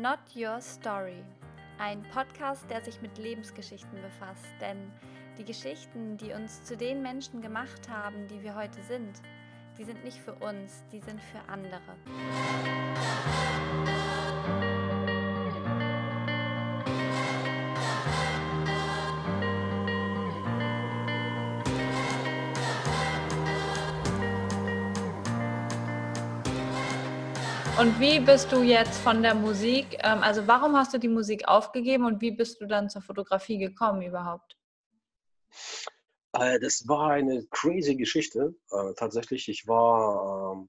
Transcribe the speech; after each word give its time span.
Not 0.00 0.20
Your 0.34 0.62
Story. 0.62 1.22
Ein 1.78 2.02
Podcast, 2.14 2.64
der 2.70 2.82
sich 2.82 3.02
mit 3.02 3.18
Lebensgeschichten 3.18 4.00
befasst. 4.00 4.46
Denn 4.58 4.90
die 5.36 5.44
Geschichten, 5.44 6.16
die 6.16 6.32
uns 6.32 6.64
zu 6.64 6.74
den 6.74 7.02
Menschen 7.02 7.42
gemacht 7.42 7.86
haben, 7.86 8.26
die 8.28 8.42
wir 8.42 8.54
heute 8.54 8.82
sind, 8.84 9.20
die 9.76 9.84
sind 9.84 10.02
nicht 10.02 10.16
für 10.16 10.32
uns, 10.36 10.84
die 10.90 11.00
sind 11.00 11.20
für 11.20 11.46
andere. 11.52 11.96
Und 27.80 27.98
wie 27.98 28.20
bist 28.20 28.52
du 28.52 28.60
jetzt 28.62 28.98
von 28.98 29.22
der 29.22 29.34
Musik, 29.34 29.96
ähm, 30.02 30.18
also 30.22 30.46
warum 30.46 30.76
hast 30.76 30.92
du 30.92 30.98
die 30.98 31.08
Musik 31.08 31.48
aufgegeben 31.48 32.04
und 32.04 32.20
wie 32.20 32.30
bist 32.30 32.60
du 32.60 32.66
dann 32.66 32.90
zur 32.90 33.00
Fotografie 33.00 33.56
gekommen 33.56 34.02
überhaupt? 34.02 34.58
Äh, 36.34 36.60
das 36.60 36.86
war 36.86 37.12
eine 37.12 37.42
crazy 37.50 37.96
Geschichte. 37.96 38.54
Äh, 38.70 38.92
tatsächlich, 38.98 39.48
ich 39.48 39.66
war, 39.66 40.52
ähm, 40.52 40.68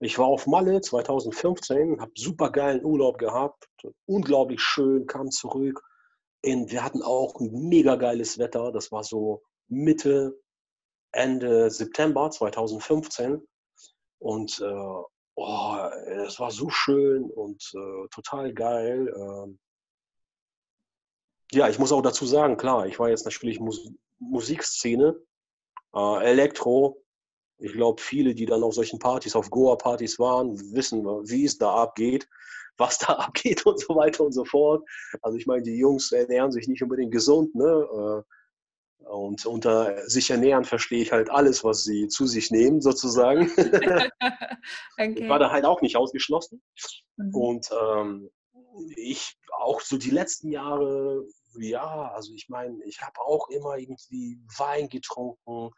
ich 0.00 0.18
war 0.18 0.26
auf 0.26 0.48
Malle 0.48 0.80
2015, 0.80 2.00
habe 2.00 2.10
super 2.16 2.50
geilen 2.50 2.84
Urlaub 2.84 3.18
gehabt, 3.18 3.68
unglaublich 4.06 4.60
schön, 4.60 5.06
kam 5.06 5.30
zurück. 5.30 5.80
Und 6.44 6.72
wir 6.72 6.82
hatten 6.82 7.04
auch 7.04 7.38
ein 7.38 7.68
mega 7.68 7.94
geiles 7.94 8.38
Wetter. 8.40 8.72
Das 8.72 8.90
war 8.90 9.04
so 9.04 9.44
Mitte, 9.68 10.36
Ende 11.12 11.70
September 11.70 12.28
2015. 12.28 13.40
Und 14.18 14.60
äh, 14.60 15.02
oh, 15.40 15.76
es 16.26 16.38
war 16.38 16.50
so 16.50 16.68
schön 16.68 17.24
und 17.30 17.62
äh, 17.74 18.08
total 18.10 18.52
geil. 18.52 19.12
Ähm, 19.16 19.58
ja, 21.52 21.68
ich 21.68 21.78
muss 21.78 21.92
auch 21.92 22.02
dazu 22.02 22.26
sagen, 22.26 22.56
klar, 22.56 22.86
ich 22.86 22.98
war 22.98 23.08
jetzt 23.08 23.24
natürlich 23.24 23.60
Mus 23.60 23.90
Musikszene, 24.18 25.18
äh, 25.94 26.24
Elektro. 26.24 27.02
Ich 27.58 27.72
glaube, 27.72 28.00
viele, 28.00 28.34
die 28.34 28.46
dann 28.46 28.62
auf 28.62 28.74
solchen 28.74 28.98
Partys, 28.98 29.34
auf 29.34 29.50
Goa-Partys 29.50 30.18
waren, 30.18 30.58
wissen, 30.74 31.04
wie 31.04 31.44
es 31.44 31.58
da 31.58 31.74
abgeht, 31.74 32.28
was 32.76 32.98
da 32.98 33.14
abgeht 33.14 33.64
und 33.66 33.80
so 33.80 33.96
weiter 33.96 34.24
und 34.24 34.32
so 34.32 34.44
fort. 34.44 34.86
Also 35.22 35.38
ich 35.38 35.46
meine, 35.46 35.62
die 35.62 35.78
Jungs 35.78 36.12
ernähren 36.12 36.52
sich 36.52 36.68
nicht 36.68 36.82
unbedingt 36.82 37.12
gesund, 37.12 37.54
ne? 37.54 37.64
Äh, 37.64 38.22
und 39.04 39.46
unter 39.46 40.08
sich 40.08 40.30
ernähren 40.30 40.64
verstehe 40.64 41.02
ich 41.02 41.12
halt 41.12 41.30
alles, 41.30 41.64
was 41.64 41.84
sie 41.84 42.08
zu 42.08 42.26
sich 42.26 42.50
nehmen, 42.50 42.80
sozusagen. 42.80 43.50
okay. 44.98 45.28
War 45.28 45.38
da 45.38 45.50
halt 45.50 45.64
auch 45.64 45.82
nicht 45.82 45.96
ausgeschlossen. 45.96 46.62
Mhm. 47.16 47.34
Und 47.34 47.70
ähm, 47.72 48.30
ich 48.96 49.36
auch 49.58 49.80
so 49.80 49.98
die 49.98 50.10
letzten 50.10 50.50
Jahre, 50.50 51.24
ja, 51.58 52.10
also 52.12 52.32
ich 52.34 52.48
meine, 52.48 52.76
ich 52.84 53.00
habe 53.00 53.20
auch 53.20 53.48
immer 53.48 53.76
irgendwie 53.76 54.40
Wein 54.56 54.88
getrunken, 54.88 55.70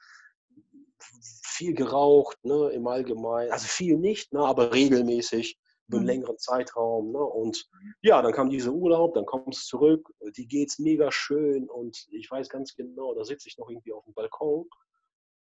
viel 1.45 1.75
geraucht, 1.75 2.39
ne, 2.45 2.71
im 2.71 2.87
Allgemeinen. 2.87 3.51
Also 3.51 3.67
viel 3.67 3.97
nicht, 3.97 4.33
ne, 4.33 4.41
aber 4.41 4.73
regelmäßig 4.73 5.59
über 5.93 5.99
einen 5.99 6.07
mhm. 6.07 6.11
längeren 6.11 6.39
Zeitraum. 6.39 7.13
Ne? 7.13 7.19
Und 7.19 7.69
ja, 8.01 8.23
dann 8.23 8.33
kam 8.33 8.51
dieser 8.51 8.73
Urlaub, 8.73 9.15
dann 9.15 9.27
kommst 9.27 9.65
du 9.65 9.77
zurück, 9.79 10.13
die 10.37 10.47
geht's 10.47 10.79
mega 10.79 11.13
schön 11.13 11.69
und 11.69 12.07
ich 12.11 12.31
weiß 12.31 12.49
ganz 12.49 12.75
genau, 12.75 13.15
da 13.15 13.25
sitze 13.25 13.49
ich 13.49 13.59
noch 13.59 13.69
irgendwie 13.69 13.93
auf 13.93 14.05
dem 14.05 14.15
Balkon 14.15 14.69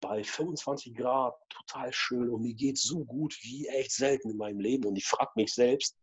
bei 0.01 0.23
25 0.23 0.95
Grad, 0.95 1.35
total 1.49 1.93
schön 1.93 2.29
und 2.29 2.43
mir 2.43 2.55
geht's 2.55 2.83
so 2.83 3.05
gut 3.05 3.37
wie 3.43 3.69
echt 3.69 3.93
selten 3.93 4.31
in 4.31 4.37
meinem 4.37 4.61
Leben 4.61 4.85
und 4.85 4.97
ich 4.97 5.07
frage 5.07 5.31
mich 5.37 5.55
selbst, 5.55 5.97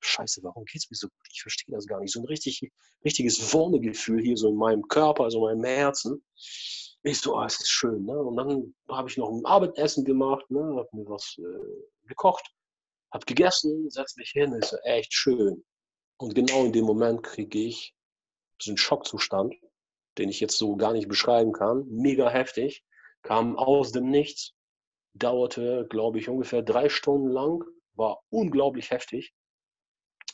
Scheiße, 0.00 0.44
warum 0.44 0.64
geht's 0.64 0.88
mir 0.90 0.96
so 0.96 1.08
gut? 1.08 1.26
Ich 1.32 1.42
verstehe 1.42 1.74
das 1.74 1.84
gar 1.84 1.98
nicht. 1.98 2.12
So 2.12 2.20
ein 2.20 2.26
richtig, 2.26 2.70
richtiges 3.04 3.52
Wonnegefühl 3.52 4.22
hier 4.22 4.36
so 4.36 4.48
in 4.48 4.54
meinem 4.54 4.86
Körper, 4.86 5.24
also 5.24 5.48
in 5.48 5.60
meinem 5.60 5.74
Herzen. 5.74 6.24
Ich 7.02 7.18
so, 7.20 7.34
ah, 7.34 7.46
es 7.46 7.58
ist 7.58 7.68
schön. 7.68 8.04
Ne? 8.04 8.16
Und 8.16 8.36
dann 8.36 8.74
habe 8.88 9.08
ich 9.08 9.16
noch 9.16 9.28
ein 9.28 9.44
Abendessen 9.44 10.04
gemacht, 10.04 10.48
ne? 10.52 10.60
habe 10.60 10.88
mir 10.92 11.08
was 11.08 11.36
äh, 11.38 12.06
gekocht 12.06 12.48
hab 13.10 13.26
gegessen, 13.26 13.90
setz 13.90 14.16
mich 14.16 14.30
hin, 14.30 14.52
ist 14.52 14.76
echt 14.84 15.12
schön. 15.12 15.64
Und 16.18 16.34
genau 16.34 16.64
in 16.64 16.72
dem 16.72 16.84
Moment 16.84 17.22
kriege 17.22 17.58
ich 17.58 17.94
einen 18.66 18.76
Schockzustand, 18.76 19.54
den 20.18 20.28
ich 20.28 20.40
jetzt 20.40 20.58
so 20.58 20.76
gar 20.76 20.92
nicht 20.92 21.08
beschreiben 21.08 21.52
kann. 21.52 21.86
Mega 21.88 22.28
heftig, 22.28 22.84
kam 23.22 23.56
aus 23.56 23.92
dem 23.92 24.10
Nichts, 24.10 24.54
dauerte, 25.14 25.86
glaube 25.88 26.18
ich, 26.18 26.28
ungefähr 26.28 26.62
drei 26.62 26.88
Stunden 26.88 27.28
lang, 27.28 27.64
war 27.94 28.20
unglaublich 28.30 28.90
heftig. 28.90 29.32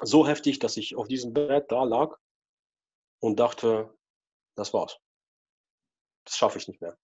So 0.00 0.26
heftig, 0.26 0.58
dass 0.58 0.76
ich 0.76 0.96
auf 0.96 1.06
diesem 1.06 1.32
Bett 1.32 1.70
da 1.70 1.84
lag 1.84 2.16
und 3.20 3.38
dachte, 3.38 3.94
das 4.56 4.72
war's. 4.72 4.98
Das 6.24 6.36
schaffe 6.36 6.58
ich 6.58 6.66
nicht 6.66 6.80
mehr. 6.80 6.98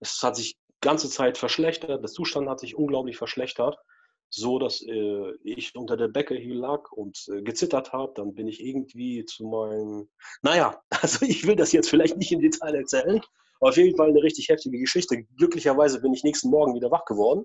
Es 0.00 0.22
hat 0.22 0.36
sich 0.36 0.58
ganze 0.80 1.08
Zeit 1.08 1.38
verschlechtert, 1.38 2.02
der 2.02 2.10
Zustand 2.10 2.48
hat 2.48 2.60
sich 2.60 2.76
unglaublich 2.76 3.16
verschlechtert 3.16 3.78
so, 4.30 4.58
dass 4.58 4.82
äh, 4.82 5.32
ich 5.42 5.74
unter 5.74 5.96
der 5.96 6.08
Decke 6.08 6.34
hier 6.34 6.54
lag 6.54 6.90
und 6.92 7.18
äh, 7.28 7.42
gezittert 7.42 7.92
habe. 7.92 8.12
Dann 8.14 8.34
bin 8.34 8.46
ich 8.46 8.62
irgendwie 8.62 9.24
zu 9.24 9.46
meinem, 9.46 10.08
naja, 10.42 10.80
also 11.02 11.24
ich 11.24 11.46
will 11.46 11.56
das 11.56 11.72
jetzt 11.72 11.88
vielleicht 11.90 12.16
nicht 12.16 12.32
im 12.32 12.40
Detail 12.40 12.74
erzählen. 12.74 13.20
Auf 13.60 13.76
jeden 13.76 13.96
Fall 13.96 14.08
eine 14.08 14.22
richtig 14.22 14.48
heftige 14.48 14.78
Geschichte. 14.78 15.24
Glücklicherweise 15.36 16.00
bin 16.00 16.12
ich 16.12 16.22
nächsten 16.22 16.50
Morgen 16.50 16.74
wieder 16.74 16.90
wach 16.90 17.04
geworden. 17.06 17.44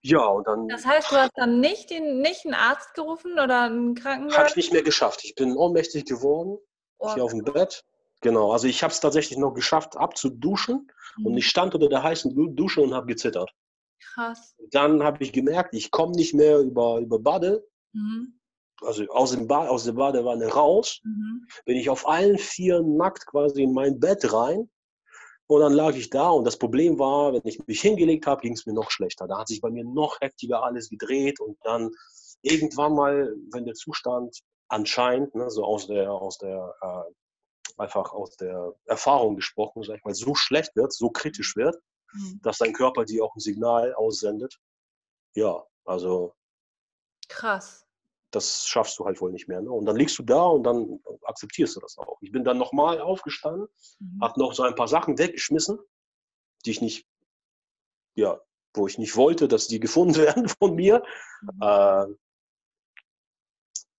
Ja, 0.00 0.24
und 0.24 0.46
dann. 0.46 0.68
Das 0.68 0.86
heißt, 0.86 1.10
du 1.10 1.16
hast 1.16 1.32
dann 1.36 1.60
nicht, 1.60 1.90
den, 1.90 2.20
nicht 2.20 2.44
einen 2.44 2.54
Arzt 2.54 2.94
gerufen 2.94 3.32
oder 3.32 3.62
einen 3.62 3.94
Krankenwagen? 3.94 4.38
Habe 4.38 4.48
ich 4.48 4.56
nicht 4.56 4.72
mehr 4.72 4.82
geschafft. 4.82 5.24
Ich 5.24 5.34
bin 5.34 5.56
ohnmächtig 5.56 6.04
geworden, 6.06 6.56
oh. 6.98 7.14
hier 7.14 7.24
auf 7.24 7.32
dem 7.32 7.44
Bett. 7.44 7.84
Genau, 8.20 8.52
also 8.52 8.66
ich 8.66 8.82
habe 8.82 8.92
es 8.92 9.00
tatsächlich 9.00 9.38
noch 9.38 9.52
geschafft, 9.52 9.96
abzuduschen. 9.96 10.90
Mhm. 11.18 11.26
Und 11.26 11.36
ich 11.36 11.46
stand 11.46 11.74
unter 11.74 11.88
der 11.88 12.02
heißen 12.02 12.56
Dusche 12.56 12.80
und 12.80 12.94
habe 12.94 13.06
gezittert. 13.06 13.52
Krass. 14.00 14.54
Dann 14.70 15.02
habe 15.02 15.22
ich 15.22 15.32
gemerkt, 15.32 15.74
ich 15.74 15.90
komme 15.90 16.12
nicht 16.12 16.34
mehr 16.34 16.58
über, 16.60 16.98
über 16.98 17.18
Bade. 17.18 17.66
Mhm. 17.92 18.38
Also 18.80 19.04
aus, 19.08 19.32
dem 19.32 19.48
ba 19.48 19.66
aus 19.66 19.84
der 19.84 19.92
Badewanne 19.92 20.46
raus. 20.46 21.00
Mhm. 21.04 21.46
Bin 21.64 21.76
ich 21.76 21.90
auf 21.90 22.06
allen 22.06 22.38
vier 22.38 22.82
nackt 22.82 23.26
quasi 23.26 23.62
in 23.62 23.72
mein 23.72 23.98
Bett 23.98 24.32
rein. 24.32 24.70
Und 25.50 25.62
dann 25.62 25.72
lag 25.72 25.94
ich 25.94 26.10
da 26.10 26.28
und 26.28 26.44
das 26.44 26.58
Problem 26.58 26.98
war, 26.98 27.32
wenn 27.32 27.40
ich 27.44 27.66
mich 27.66 27.80
hingelegt 27.80 28.26
habe, 28.26 28.42
ging 28.42 28.52
es 28.52 28.66
mir 28.66 28.74
noch 28.74 28.90
schlechter. 28.90 29.26
Da 29.26 29.38
hat 29.38 29.48
sich 29.48 29.62
bei 29.62 29.70
mir 29.70 29.82
noch 29.82 30.20
heftiger 30.20 30.62
alles 30.62 30.90
gedreht 30.90 31.40
und 31.40 31.56
dann 31.62 31.90
irgendwann 32.42 32.94
mal, 32.94 33.34
wenn 33.52 33.64
der 33.64 33.74
Zustand 33.74 34.42
anscheinend, 34.68 35.34
ne, 35.34 35.50
so 35.50 35.64
aus 35.64 35.86
der, 35.86 36.12
aus 36.12 36.36
der, 36.36 36.74
äh, 36.82 37.80
einfach 37.80 38.12
aus 38.12 38.36
der 38.36 38.74
Erfahrung 38.84 39.36
gesprochen, 39.36 39.82
sag 39.82 39.96
ich 39.96 40.04
mal, 40.04 40.14
so 40.14 40.34
schlecht 40.34 40.76
wird, 40.76 40.92
so 40.92 41.08
kritisch 41.08 41.56
wird, 41.56 41.76
mhm. 42.12 42.40
dass 42.42 42.58
dein 42.58 42.72
Körper 42.72 43.04
dir 43.04 43.24
auch 43.24 43.34
ein 43.34 43.40
Signal 43.40 43.94
aussendet. 43.94 44.58
Ja, 45.34 45.64
also. 45.84 46.34
Krass. 47.28 47.84
Das 48.30 48.66
schaffst 48.66 48.98
du 48.98 49.06
halt 49.06 49.20
wohl 49.20 49.32
nicht 49.32 49.48
mehr. 49.48 49.60
Ne? 49.62 49.70
Und 49.70 49.86
dann 49.86 49.96
liegst 49.96 50.18
du 50.18 50.22
da 50.22 50.44
und 50.44 50.64
dann 50.64 51.00
akzeptierst 51.22 51.76
du 51.76 51.80
das 51.80 51.96
auch. 51.96 52.18
Ich 52.20 52.30
bin 52.30 52.44
dann 52.44 52.58
nochmal 52.58 53.00
aufgestanden, 53.00 53.68
mhm. 54.00 54.20
habe 54.20 54.38
noch 54.38 54.52
so 54.52 54.62
ein 54.64 54.74
paar 54.74 54.88
Sachen 54.88 55.18
weggeschmissen, 55.18 55.78
die 56.64 56.70
ich 56.70 56.82
nicht, 56.82 57.06
ja, 58.14 58.40
wo 58.74 58.86
ich 58.86 58.98
nicht 58.98 59.16
wollte, 59.16 59.48
dass 59.48 59.68
die 59.68 59.80
gefunden 59.80 60.16
werden 60.16 60.48
von 60.48 60.74
mir. 60.74 61.02
Mhm. 61.42 61.62
Äh, 61.62 62.06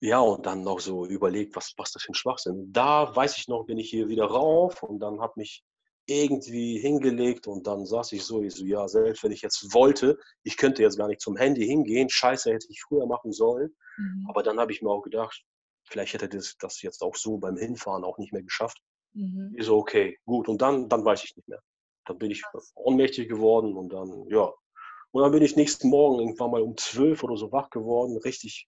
ja, 0.02 0.20
und 0.20 0.46
dann 0.46 0.64
noch 0.64 0.80
so 0.80 1.06
überlegt, 1.06 1.56
was, 1.56 1.74
was 1.76 1.92
das 1.92 2.04
für 2.04 2.12
ein 2.12 2.16
Schwachsinn. 2.16 2.72
Da 2.72 3.14
weiß 3.14 3.36
ich 3.38 3.48
noch, 3.50 3.66
bin 3.66 3.78
ich 3.78 3.90
hier 3.90 4.08
wieder 4.08 4.26
rauf 4.26 4.82
und 4.82 5.00
dann 5.00 5.20
hat 5.20 5.36
mich 5.36 5.66
irgendwie 6.10 6.80
hingelegt 6.80 7.48
und 7.48 7.68
dann 7.68 7.86
saß 7.86 8.12
ich 8.14 8.24
so, 8.24 8.42
ich 8.42 8.56
so, 8.56 8.66
ja, 8.66 8.88
selbst 8.88 9.24
wenn 9.24 9.32
ich 9.32 9.42
jetzt 9.42 9.74
wollte, 9.74 10.18
ich 10.44 10.58
könnte 10.58 10.82
jetzt 10.82 10.98
gar 10.98 11.08
nicht 11.08 11.22
zum 11.22 11.38
Handy 11.38 11.66
hingehen, 11.66 12.10
scheiße, 12.10 12.52
hätte 12.52 12.68
ich 12.70 12.82
früher 12.82 13.06
machen 13.06 13.32
sollen. 13.32 13.76
Mhm. 13.98 14.26
Aber 14.30 14.44
dann 14.44 14.60
habe 14.60 14.72
ich 14.72 14.82
mir 14.82 14.90
auch 14.90 15.04
gedacht, 15.04 15.44
vielleicht 15.84 16.14
hätte 16.14 16.30
das, 16.30 16.56
das 16.58 16.82
jetzt 16.82 17.02
auch 17.02 17.16
so 17.16 17.38
beim 17.38 17.58
Hinfahren 17.58 18.04
auch 18.04 18.18
nicht 18.18 18.34
mehr 18.34 18.44
geschafft. 18.44 18.80
Mhm. 19.14 19.54
Ich 19.58 19.66
so, 19.66 19.78
okay, 19.78 20.18
gut. 20.26 20.48
Und 20.48 20.62
dann, 20.62 20.90
dann 20.90 21.06
weiß 21.06 21.24
ich 21.24 21.36
nicht 21.36 21.48
mehr. 21.48 21.62
Dann 22.06 22.18
bin 22.18 22.32
ich 22.32 22.44
ohnmächtig 22.76 23.30
geworden 23.30 23.76
und 23.76 23.90
dann, 23.90 24.26
ja. 24.30 24.52
Und 25.12 25.24
dann 25.24 25.32
bin 25.32 25.44
ich 25.44 25.56
nächsten 25.56 25.90
Morgen 25.90 26.20
irgendwann 26.20 26.52
mal 26.52 26.62
um 26.62 26.78
zwölf 26.78 27.24
oder 27.24 27.36
so 27.36 27.52
wach 27.52 27.70
geworden, 27.70 28.18
richtig 28.18 28.68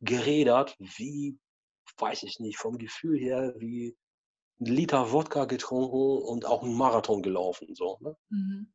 gerädert, 0.00 0.76
wie, 0.78 1.38
weiß 1.98 2.24
ich 2.24 2.40
nicht, 2.40 2.58
vom 2.58 2.78
Gefühl 2.78 3.18
her, 3.18 3.54
wie 3.58 3.96
einen 4.60 4.74
Liter 4.74 5.12
Wodka 5.12 5.44
getrunken 5.46 6.22
und 6.22 6.44
auch 6.46 6.62
einen 6.62 6.74
Marathon 6.74 7.22
gelaufen. 7.22 7.74
So, 7.74 7.98
ne? 8.00 8.16
Mhm. 8.30 8.72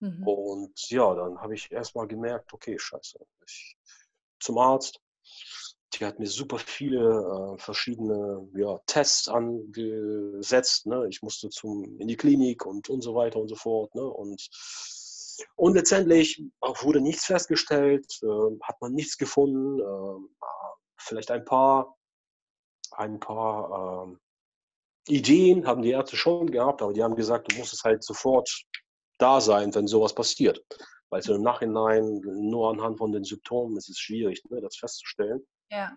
Mhm. 0.00 0.26
Und 0.26 0.90
ja, 0.90 1.14
dann 1.14 1.40
habe 1.40 1.54
ich 1.54 1.70
erstmal 1.70 2.06
gemerkt, 2.06 2.52
okay, 2.52 2.78
scheiße. 2.78 3.18
Ich, 3.46 3.76
zum 4.40 4.58
Arzt. 4.58 5.00
Die 5.94 6.04
hat 6.04 6.18
mir 6.18 6.26
super 6.26 6.58
viele 6.58 7.54
äh, 7.54 7.58
verschiedene 7.58 8.48
ja, 8.56 8.78
Tests 8.86 9.28
angesetzt. 9.28 10.86
Ne? 10.86 11.06
Ich 11.08 11.22
musste 11.22 11.48
zum, 11.50 11.98
in 12.00 12.08
die 12.08 12.16
Klinik 12.16 12.66
und, 12.66 12.90
und 12.90 13.02
so 13.02 13.14
weiter 13.14 13.38
und 13.38 13.48
so 13.48 13.54
fort. 13.54 13.94
Ne? 13.94 14.02
Und 14.02 14.48
Und 15.56 15.74
letztendlich 15.74 16.42
wurde 16.60 17.00
nichts 17.00 17.26
festgestellt, 17.26 18.06
äh, 18.22 18.58
hat 18.62 18.80
man 18.80 18.92
nichts 18.92 19.16
gefunden. 19.18 19.80
Äh, 19.80 20.44
vielleicht 20.96 21.30
ein 21.30 21.44
paar, 21.44 21.96
ein 22.92 23.20
paar 23.20 24.08
äh, 24.08 24.16
Ideen 25.08 25.66
haben 25.66 25.82
die 25.82 25.90
Ärzte 25.90 26.16
schon 26.16 26.50
gehabt, 26.50 26.82
aber 26.82 26.92
die 26.92 27.02
haben 27.02 27.16
gesagt, 27.16 27.52
du 27.52 27.56
musst 27.56 27.72
es 27.72 27.84
halt 27.84 28.02
sofort 28.02 28.64
da 29.18 29.40
sein, 29.40 29.74
wenn 29.74 29.86
sowas 29.86 30.14
passiert. 30.14 30.60
Weil 31.10 31.22
so 31.22 31.34
im 31.34 31.42
Nachhinein, 31.42 32.20
nur 32.24 32.70
anhand 32.70 32.98
von 32.98 33.12
den 33.12 33.24
Symptomen, 33.24 33.76
ist 33.76 33.88
es 33.88 33.98
schwierig, 33.98 34.42
ne, 34.50 34.60
das 34.60 34.76
festzustellen. 34.76 35.46
Ja. 35.70 35.92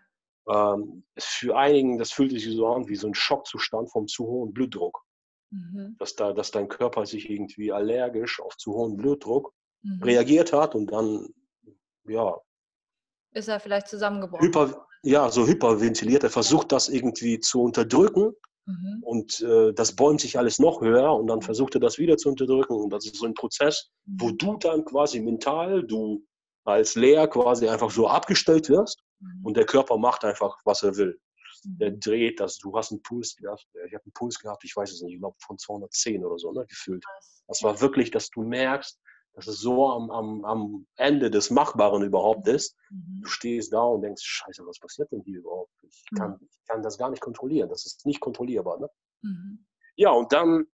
Ähm, 0.50 1.06
für 1.18 1.58
einigen, 1.58 1.98
das 1.98 2.12
fühlt 2.12 2.32
sich 2.32 2.46
so 2.46 2.68
an 2.68 2.88
wie 2.88 2.96
so 2.96 3.08
ein 3.08 3.14
Schockzustand 3.14 3.92
vom 3.92 4.08
zu 4.08 4.26
hohen 4.26 4.54
Blutdruck. 4.54 5.02
Mhm. 5.52 5.96
Dass, 5.98 6.16
da, 6.16 6.34
dass 6.34 6.52
dein 6.52 6.68
Körper 6.68 7.06
sich 7.06 7.30
irgendwie 7.30 7.72
allergisch 7.72 8.40
auf 8.42 8.58
zu 8.58 8.74
hohen 8.74 8.98
Blutdruck 8.98 9.54
mhm. 9.82 10.04
reagiert 10.04 10.52
hat 10.54 10.76
und 10.76 10.92
dann, 10.92 11.28
ja. 12.06 12.38
Ist 13.32 13.48
er 13.48 13.60
vielleicht 13.60 13.88
zusammengebrochen? 13.88 14.46
Hyper, 14.46 14.86
ja, 15.04 15.30
so 15.30 15.48
hyperventiliert. 15.48 16.24
Er 16.24 16.30
versucht 16.30 16.72
das 16.72 16.90
irgendwie 16.90 17.40
zu 17.40 17.62
unterdrücken 17.62 18.36
mhm. 18.68 19.02
und 19.02 19.42
äh, 19.42 19.74
das 19.74 19.96
bäumt 19.96 20.22
sich 20.22 20.38
alles 20.38 20.60
noch 20.60 20.82
höher 20.82 21.14
und 21.14 21.28
dann 21.28 21.42
versucht 21.42 21.76
er 21.76 21.82
das 21.82 21.98
wieder 21.98 22.18
zu 22.18 22.30
unterdrücken. 22.30 22.74
Und 22.74 22.92
das 22.92 23.06
ist 23.06 23.16
so 23.16 23.26
ein 23.26 23.34
Prozess, 23.34 23.90
wo 24.06 24.28
mhm. 24.28 24.38
du 24.38 24.58
dann 24.58 24.86
quasi 24.86 25.20
mental, 25.20 25.84
du 25.84 26.24
als 26.64 26.96
Leer 26.96 27.28
quasi 27.28 27.68
einfach 27.68 27.90
so 27.90 28.08
abgestellt 28.08 28.70
wirst 28.70 29.02
mhm. 29.20 29.46
und 29.46 29.58
der 29.58 29.66
Körper 29.66 29.98
macht 29.98 30.24
einfach, 30.24 30.58
was 30.66 30.84
er 30.84 30.96
will 30.98 31.20
der 31.64 31.92
mhm. 31.92 32.00
dreht 32.00 32.40
das. 32.40 32.58
Du 32.58 32.76
hast 32.76 32.92
einen 32.92 33.02
Puls 33.02 33.36
gehabt. 33.36 33.68
Ich 33.74 33.94
habe 33.94 34.04
einen 34.04 34.14
Puls 34.14 34.40
gehabt, 34.40 34.64
ich 34.64 34.76
weiß 34.76 34.92
es 34.92 35.02
nicht, 35.02 35.16
ich 35.16 35.20
glaube 35.20 35.38
von 35.40 35.58
210 35.58 36.24
oder 36.24 36.38
so, 36.38 36.52
ne, 36.52 36.66
gefühlt. 36.68 37.04
Das 37.48 37.64
war 37.64 37.80
wirklich, 37.82 38.12
dass 38.12 38.30
du 38.30 38.44
merkst, 38.44 39.00
dass 39.38 39.46
es 39.46 39.60
so 39.60 39.88
am, 39.92 40.10
am, 40.10 40.46
am 40.46 40.88
Ende 40.96 41.30
des 41.30 41.52
Machbaren 41.52 42.02
überhaupt 42.02 42.48
ist. 42.48 42.76
Mhm. 42.90 43.22
Du 43.22 43.30
stehst 43.30 43.72
da 43.72 43.84
und 43.84 44.02
denkst, 44.02 44.24
scheiße, 44.24 44.66
was 44.66 44.80
passiert 44.80 45.12
denn 45.12 45.22
hier 45.22 45.38
überhaupt? 45.38 45.72
Ich 45.84 46.04
kann, 46.18 46.32
mhm. 46.32 46.48
ich 46.50 46.58
kann 46.68 46.82
das 46.82 46.98
gar 46.98 47.12
nicht 47.12 47.22
kontrollieren. 47.22 47.70
Das 47.70 47.86
ist 47.86 48.08
nicht 48.08 48.20
kontrollierbar. 48.20 48.80
Ne? 48.80 48.90
Mhm. 49.22 49.68
Ja, 49.96 50.10
und 50.10 50.34
dann 50.34 50.66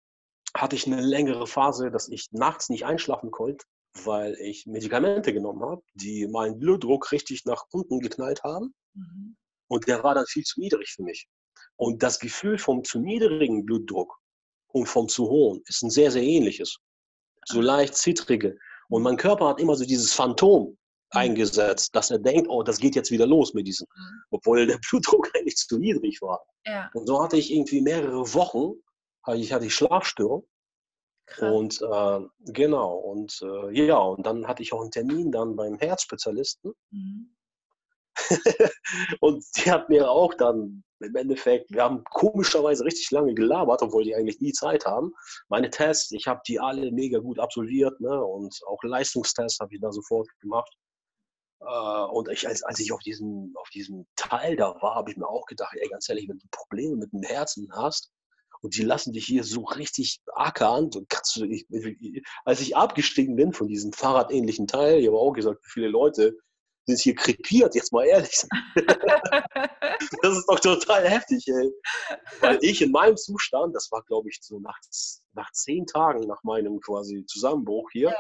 hatte 0.57 0.77
ich 0.77 0.87
eine 0.87 1.01
längere 1.01 1.49
Phase, 1.49 1.91
dass 1.91 2.09
ich 2.09 2.31
nachts 2.31 2.69
nicht 2.69 2.87
einschlafen 2.87 3.33
konnte, 3.33 3.67
weil 4.05 4.35
ich 4.35 4.65
Medikamente 4.67 5.33
genommen 5.33 5.65
habe, 5.65 5.83
die 5.95 6.29
meinen 6.29 6.61
Blutdruck 6.61 7.11
richtig 7.11 7.45
nach 7.45 7.65
unten 7.73 7.99
geknallt 7.99 8.45
haben. 8.45 8.77
Mhm. 8.95 9.37
Und 9.67 9.89
der 9.89 10.05
war 10.05 10.15
dann 10.15 10.27
viel 10.27 10.45
zu 10.45 10.61
niedrig 10.61 10.93
für 10.95 11.03
mich. 11.03 11.29
Und 11.75 12.05
das 12.05 12.21
Gefühl 12.21 12.59
vom 12.59 12.85
zu 12.85 13.01
niedrigen 13.01 13.65
Blutdruck 13.65 14.21
und 14.69 14.87
vom 14.87 15.09
zu 15.09 15.29
hohen 15.29 15.63
ist 15.67 15.83
ein 15.83 15.91
sehr, 15.91 16.13
sehr 16.13 16.23
ähnliches. 16.23 16.79
So 17.47 17.61
leicht 17.61 17.95
zittrige. 17.95 18.57
Und 18.89 19.03
mein 19.03 19.17
Körper 19.17 19.49
hat 19.49 19.61
immer 19.61 19.75
so 19.75 19.85
dieses 19.85 20.13
Phantom 20.13 20.69
mhm. 20.69 20.77
eingesetzt, 21.11 21.95
dass 21.95 22.11
er 22.11 22.19
denkt, 22.19 22.49
oh, 22.49 22.63
das 22.63 22.79
geht 22.79 22.95
jetzt 22.95 23.11
wieder 23.11 23.27
los 23.27 23.55
mit 23.55 23.67
diesem, 23.67 23.87
mhm. 23.95 24.23
obwohl 24.31 24.67
der 24.67 24.79
Blutdruck 24.91 25.31
eigentlich 25.35 25.57
zu 25.57 25.79
niedrig 25.79 26.21
war. 26.23 26.45
Ja. 26.67 26.91
Und 26.95 27.07
so 27.07 27.23
hatte 27.23 27.37
ich 27.37 27.53
irgendwie 27.53 27.81
mehrere 27.81 28.35
Wochen, 28.35 28.75
hatte 29.23 29.39
ich, 29.39 29.53
hatte 29.53 29.67
ich 29.67 29.75
Schlafstörung. 29.75 30.47
Krass. 31.27 31.53
Und 31.53 31.81
äh, 31.81 32.53
genau, 32.53 32.97
und 32.97 33.41
äh, 33.43 33.87
ja, 33.87 33.99
und 33.99 34.27
dann 34.27 34.47
hatte 34.47 34.63
ich 34.63 34.73
auch 34.73 34.83
einen 34.83 34.91
Termin 34.91 35.31
dann 35.31 35.57
beim 35.57 35.79
Herzspezialisten. 35.79 36.73
Mhm. 36.91 37.35
und 39.21 39.45
die 39.57 39.71
hat 39.71 39.89
mir 39.89 40.11
auch 40.11 40.35
dann 40.35 40.85
im 41.01 41.17
Endeffekt, 41.17 41.71
wir 41.71 41.83
haben 41.83 42.05
komischerweise 42.05 42.85
richtig 42.85 43.11
lange 43.11 43.35
gelabert, 43.35 43.83
obwohl 43.83 44.05
die 44.05 44.15
eigentlich 44.15 44.41
nie 44.41 44.53
Zeit 44.53 44.85
haben. 44.85 45.13
Meine 45.49 45.71
Tests, 45.71 46.13
ich 46.13 46.27
habe 46.27 46.41
die 46.47 46.61
alle 46.61 46.93
mega 46.93 47.19
gut 47.19 47.39
absolviert 47.39 48.01
ne? 48.01 48.23
und 48.25 48.61
auch 48.67 48.83
Leistungstests 48.83 49.61
habe 49.61 49.75
ich 49.75 49.81
da 49.81 49.91
sofort 49.91 50.29
gemacht. 50.41 50.73
Äh, 51.61 52.05
und 52.11 52.29
ich, 52.29 52.47
als, 52.47 52.63
als 52.63 52.79
ich 52.79 52.93
auf 52.93 53.01
diesem, 53.01 53.55
auf 53.57 53.69
diesem 53.71 54.07
Teil 54.17 54.57
da 54.57 54.75
war, 54.81 54.95
habe 54.95 55.11
ich 55.11 55.17
mir 55.17 55.29
auch 55.29 55.47
gedacht, 55.47 55.75
ey, 55.77 55.89
ganz 55.89 56.09
ehrlich, 56.09 56.29
wenn 56.29 56.39
du 56.39 56.47
Probleme 56.51 56.97
mit 56.97 57.13
dem 57.13 57.23
Herzen 57.23 57.69
hast 57.73 58.13
und 58.61 58.77
die 58.77 58.83
lassen 58.83 59.13
dich 59.13 59.27
hier 59.27 59.45
so 59.45 59.65
richtig 59.65 60.21
ackern, 60.35 60.91
und 60.95 61.09
kannst 61.09 61.37
du, 61.37 61.45
ich, 61.45 61.67
als 62.45 62.61
ich 62.61 62.77
abgestiegen 62.77 63.37
bin 63.37 63.53
von 63.53 63.67
diesem 63.67 63.93
fahrradähnlichen 63.93 64.67
Teil, 64.67 65.01
ich 65.01 65.07
habe 65.09 65.19
auch 65.19 65.33
gesagt, 65.33 65.65
wie 65.65 65.71
viele 65.71 65.89
Leute 65.89 66.37
sind 66.97 67.01
hier 67.03 67.15
krepiert, 67.15 67.75
jetzt 67.75 67.93
mal 67.93 68.05
ehrlich. 68.05 68.43
das 70.23 70.37
ist 70.37 70.47
doch 70.49 70.61
total 70.61 71.09
heftig, 71.09 71.47
ey. 71.49 71.73
Weil 72.41 72.59
ich 72.63 72.83
in 72.83 72.93
meinem 72.93 73.17
Zustand, 73.17 73.75
das 73.75 73.91
war 73.91 74.03
glaube 74.03 74.29
ich 74.29 74.39
so 74.43 74.59
nach, 74.61 74.79
nach 75.33 75.51
zehn 75.53 75.87
Tagen 75.87 76.27
nach 76.27 76.43
meinem 76.43 76.81
quasi 76.81 77.25
Zusammenbruch 77.27 77.89
hier, 77.93 78.15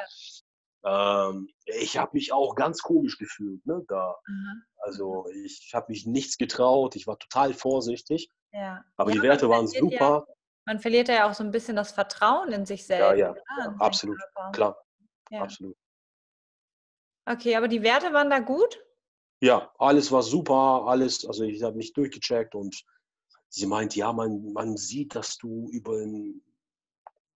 ja. 0.84 1.30
ähm, 1.30 1.48
ich 1.64 1.98
habe 1.98 2.10
mich 2.14 2.32
auch 2.32 2.54
ganz 2.54 2.82
komisch 2.82 3.18
gefühlt. 3.18 3.64
Ne, 3.66 3.82
da. 3.88 4.16
Mhm. 4.26 4.62
Also 4.78 5.26
ich 5.44 5.70
habe 5.74 5.86
mich 5.88 6.06
nichts 6.06 6.38
getraut, 6.38 6.96
ich 6.96 7.06
war 7.06 7.18
total 7.18 7.54
vorsichtig. 7.54 8.28
Ja. 8.52 8.84
Aber 8.96 9.10
ja, 9.10 9.16
die 9.16 9.22
Werte 9.22 9.48
waren 9.48 9.66
super. 9.66 10.26
Man 10.64 10.78
verliert 10.78 11.08
ja 11.08 11.28
auch 11.28 11.34
so 11.34 11.42
ein 11.42 11.50
bisschen 11.50 11.76
das 11.76 11.90
Vertrauen 11.92 12.52
in 12.52 12.66
sich 12.66 12.86
selbst. 12.86 13.18
Ja, 13.18 13.34
ja, 13.34 13.34
absolut, 13.80 14.16
klar, 14.52 14.76
absolut. 15.32 15.76
Okay, 17.26 17.56
aber 17.56 17.68
die 17.68 17.82
Werte 17.82 18.12
waren 18.12 18.30
da 18.30 18.40
gut? 18.40 18.82
Ja, 19.40 19.72
alles 19.78 20.12
war 20.12 20.22
super, 20.22 20.84
alles, 20.86 21.26
also 21.26 21.44
ich 21.44 21.62
habe 21.62 21.76
mich 21.76 21.92
durchgecheckt 21.92 22.54
und 22.54 22.84
sie 23.48 23.66
meint, 23.66 23.96
ja, 23.96 24.12
man, 24.12 24.52
man 24.52 24.76
sieht, 24.76 25.14
dass 25.14 25.36
du 25.36 25.68
über 25.70 25.94
einen, 25.94 26.42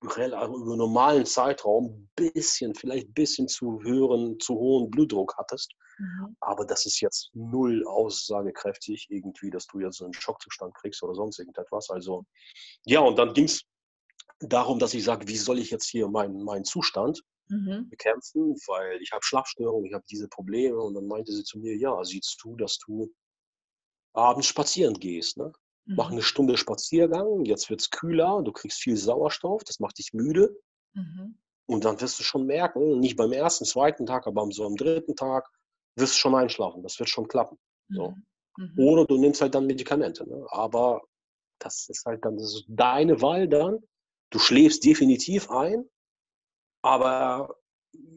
also 0.01 0.57
über 0.57 0.73
einen 0.73 0.79
normalen 0.79 1.27
Zeitraum 1.27 1.87
ein 1.87 2.11
bisschen, 2.15 2.75
vielleicht 2.75 3.09
ein 3.09 3.15
bisschen 3.15 3.49
zu 3.49 3.83
höheren, 3.83 4.39
zu 4.41 4.55
hohen 4.55 4.91
Blutdruck 4.91 5.35
hattest. 5.37 5.75
Mhm. 5.99 6.37
Aber 6.41 6.65
das 6.65 6.87
ist 6.87 7.01
jetzt 7.01 7.31
null 7.35 7.85
aussagekräftig 7.87 9.07
irgendwie, 9.11 9.51
dass 9.51 9.67
du 9.67 9.81
jetzt 9.81 9.99
so 9.99 10.05
einen 10.05 10.15
Schockzustand 10.15 10.75
kriegst 10.75 11.03
oder 11.03 11.15
sonst 11.15 11.39
irgendetwas. 11.39 11.91
Also 11.91 12.25
ja, 12.85 13.01
und 13.01 13.19
dann 13.19 13.35
ging 13.35 13.47
es 13.47 13.63
darum, 14.41 14.79
dass 14.79 14.95
ich 14.95 15.05
sage, 15.05 15.27
wie 15.29 15.37
soll 15.37 15.59
ich 15.59 15.71
jetzt 15.71 15.89
hier 15.89 16.09
meinen 16.09 16.43
mein 16.45 16.65
Zustand 16.65 17.23
mhm. 17.49 17.89
bekämpfen, 17.89 18.57
weil 18.67 19.01
ich 19.01 19.13
habe 19.13 19.25
Schlafstörungen, 19.25 19.87
ich 19.87 19.95
habe 19.95 20.05
diese 20.11 20.29
Probleme. 20.29 20.79
Und 20.79 20.95
dann 20.95 21.07
meinte 21.07 21.33
sie 21.33 21.45
zu 21.45 21.59
mir, 21.59 21.77
ja, 21.77 22.03
siehst 22.05 22.39
du, 22.43 22.57
dass 22.57 22.79
du 22.79 23.13
abends 24.13 24.47
spazieren 24.47 24.95
gehst. 24.95 25.37
Ne? 25.37 25.53
Mhm. 25.85 25.95
Mach 25.97 26.11
eine 26.11 26.23
Stunde 26.23 26.57
Spaziergang, 26.57 27.45
jetzt 27.45 27.71
wird 27.71 27.81
es 27.81 27.91
kühler, 27.91 28.43
du 28.43 28.53
kriegst 28.53 28.81
viel 28.81 28.97
Sauerstoff, 28.97 29.65
das 29.65 29.81
macht 29.81 29.99
dich 29.99 30.13
müde. 30.13 30.57
Mhm. 30.95 31.39
Und 31.67 31.85
dann 31.85 32.01
wirst 32.01 32.19
du 32.19 32.23
schon 32.23 32.47
merken, 32.47 33.01
nicht 33.01 33.17
beim 33.17 33.33
ersten, 33.33 33.65
zweiten 33.65 34.07
Tag, 34.07 34.27
aber 34.27 34.47
so 34.51 34.65
am 34.65 34.77
dritten 34.77 35.17
Tag, 35.17 35.49
wirst 35.97 36.15
du 36.15 36.19
schon 36.19 36.35
einschlafen. 36.35 36.83
Das 36.83 36.99
wird 36.99 37.09
schon 37.09 37.29
klappen. 37.29 37.59
So. 37.89 38.11
Mhm. 38.57 38.73
mhm. 38.75 38.79
Oder 38.79 39.05
du 39.05 39.19
nimmst 39.19 39.41
halt 39.41 39.55
dann 39.55 39.67
Medikamente. 39.67 40.29
Ne? 40.29 40.47
Aber 40.51 41.03
das 41.59 41.89
ist 41.89 42.05
halt 42.05 42.25
dann 42.25 42.37
das 42.37 42.55
ist 42.55 42.65
deine 42.69 43.21
Wahl 43.23 43.49
dann. 43.49 43.79
Du 44.31 44.39
schläfst 44.39 44.85
definitiv 44.85 45.51
ein, 45.51 45.89
aber 46.87 47.57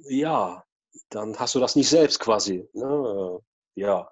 ja, 0.03 0.63
dann 1.09 1.38
hast 1.39 1.55
du 1.55 1.59
das 1.59 1.75
nicht 1.75 1.89
selbst 1.89 2.19
quasi. 2.19 2.67
Ne? 2.73 3.41
Ja. 3.75 4.09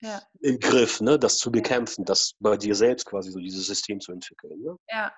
Ja. 0.00 0.22
im 0.40 0.60
Griff, 0.60 1.00
ne, 1.00 1.18
das 1.18 1.38
zu 1.38 1.50
bekämpfen, 1.50 2.04
das 2.04 2.34
bei 2.38 2.58
dir 2.58 2.74
selbst 2.74 3.06
quasi 3.06 3.30
so 3.30 3.38
dieses 3.38 3.66
System 3.66 4.00
zu 4.00 4.12
entwickeln. 4.12 4.60
Ne? 4.60 4.76
Ja. 4.90 5.14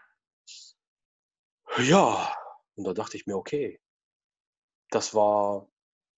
Ja, 1.79 2.33
und 2.77 2.85
da 2.85 2.93
dachte 2.93 3.17
ich 3.17 3.27
mir, 3.27 3.37
okay, 3.37 3.81
das 4.91 5.13
war 5.13 5.69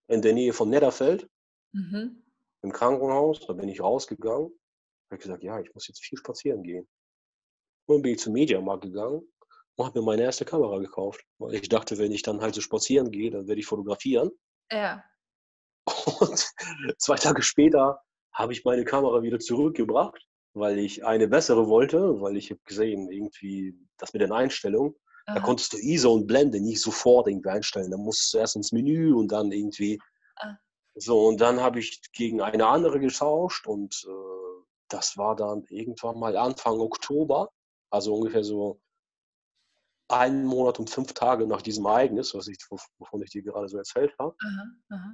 in 0.08 0.20
der 0.20 0.34
Nähe 0.34 0.52
von 0.52 0.68
Netterfeld 0.68 1.30
mhm. 1.72 2.22
im 2.60 2.72
Krankenhaus. 2.72 3.40
Da 3.46 3.54
bin 3.54 3.70
ich 3.70 3.80
rausgegangen. 3.80 4.52
Habe 5.10 5.22
gesagt, 5.22 5.42
ja, 5.42 5.58
ich 5.60 5.72
muss 5.75 5.88
jetzt 5.88 6.04
viel 6.04 6.18
spazieren 6.18 6.62
gehen. 6.62 6.87
Und 7.87 7.96
dann 7.96 8.02
bin 8.02 8.12
ich 8.12 8.20
zum 8.20 8.34
Mediamarkt 8.34 8.84
gegangen 8.84 9.26
und 9.78 9.87
habe 9.87 10.00
mir 10.00 10.06
meine 10.06 10.23
erste 10.23 10.44
Kamera 10.44 10.78
gekauft. 10.78 11.25
Weil 11.38 11.54
ich 11.54 11.68
dachte, 11.68 11.99
wenn 11.99 12.11
ich 12.11 12.23
dann 12.23 12.40
halt 12.40 12.54
so 12.54 12.61
spazieren 12.61 13.12
gehe, 13.12 13.30
dann 13.30 13.47
werde 13.47 13.61
ich 13.61 13.66
fotografieren. 13.66 14.30
Ja. 14.73 15.04
Und 16.20 16.50
zwei 16.99 17.14
Tage 17.14 17.42
später 17.42 18.02
habe 18.32 18.52
ich 18.52 18.64
meine 18.64 18.85
Kamera 18.85 19.23
wieder 19.23 19.38
zurückgebracht, 19.38 20.26
weil 20.52 20.78
ich 20.78 21.06
eine 21.06 21.28
bessere 21.28 21.68
wollte, 21.68 22.20
weil 22.20 22.37
ich 22.37 22.50
habe 22.50 22.61
gesehen, 22.64 23.11
irgendwie 23.11 23.78
das 23.99 24.12
mit 24.12 24.20
den 24.20 24.32
Einstellungen. 24.32 24.97
Aha. 25.26 25.37
Da 25.37 25.40
konntest 25.42 25.73
du 25.73 25.78
ISO 25.78 26.12
und 26.12 26.26
Blende 26.26 26.61
nicht 26.61 26.80
sofort 26.80 27.28
irgendwie 27.28 27.50
einstellen. 27.50 27.92
Da 27.92 27.99
musst 27.99 28.35
du 28.35 28.38
erst 28.38 28.56
ins 28.56 28.73
Menü 28.73 29.14
und 29.14 29.30
dann 29.30 29.52
irgendwie. 29.52 30.00
Ah. 30.37 30.56
So, 30.97 31.28
und 31.28 31.40
dann 31.40 31.61
habe 31.61 31.78
ich 31.78 32.02
gegen 32.12 32.40
eine 32.40 32.66
andere 32.66 32.99
getauscht 32.99 33.68
und 33.68 34.04
äh, 34.08 34.64
das 34.88 35.16
war 35.16 35.37
dann 35.37 35.62
irgendwann 35.68 36.18
mal 36.18 36.37
Anfang 36.37 36.80
Oktober, 36.80 37.49
also 37.90 38.16
ungefähr 38.16 38.42
so 38.42 38.80
einen 40.08 40.44
Monat 40.44 40.78
und 40.78 40.88
fünf 40.88 41.12
Tage 41.12 41.46
nach 41.46 41.60
diesem 41.60 41.84
Ereignis, 41.84 42.34
was 42.34 42.48
ich, 42.48 42.58
wovon 42.98 43.22
ich 43.22 43.30
dir 43.30 43.42
gerade 43.42 43.68
so 43.68 43.76
erzählt 43.76 44.14
habe. 44.18 44.34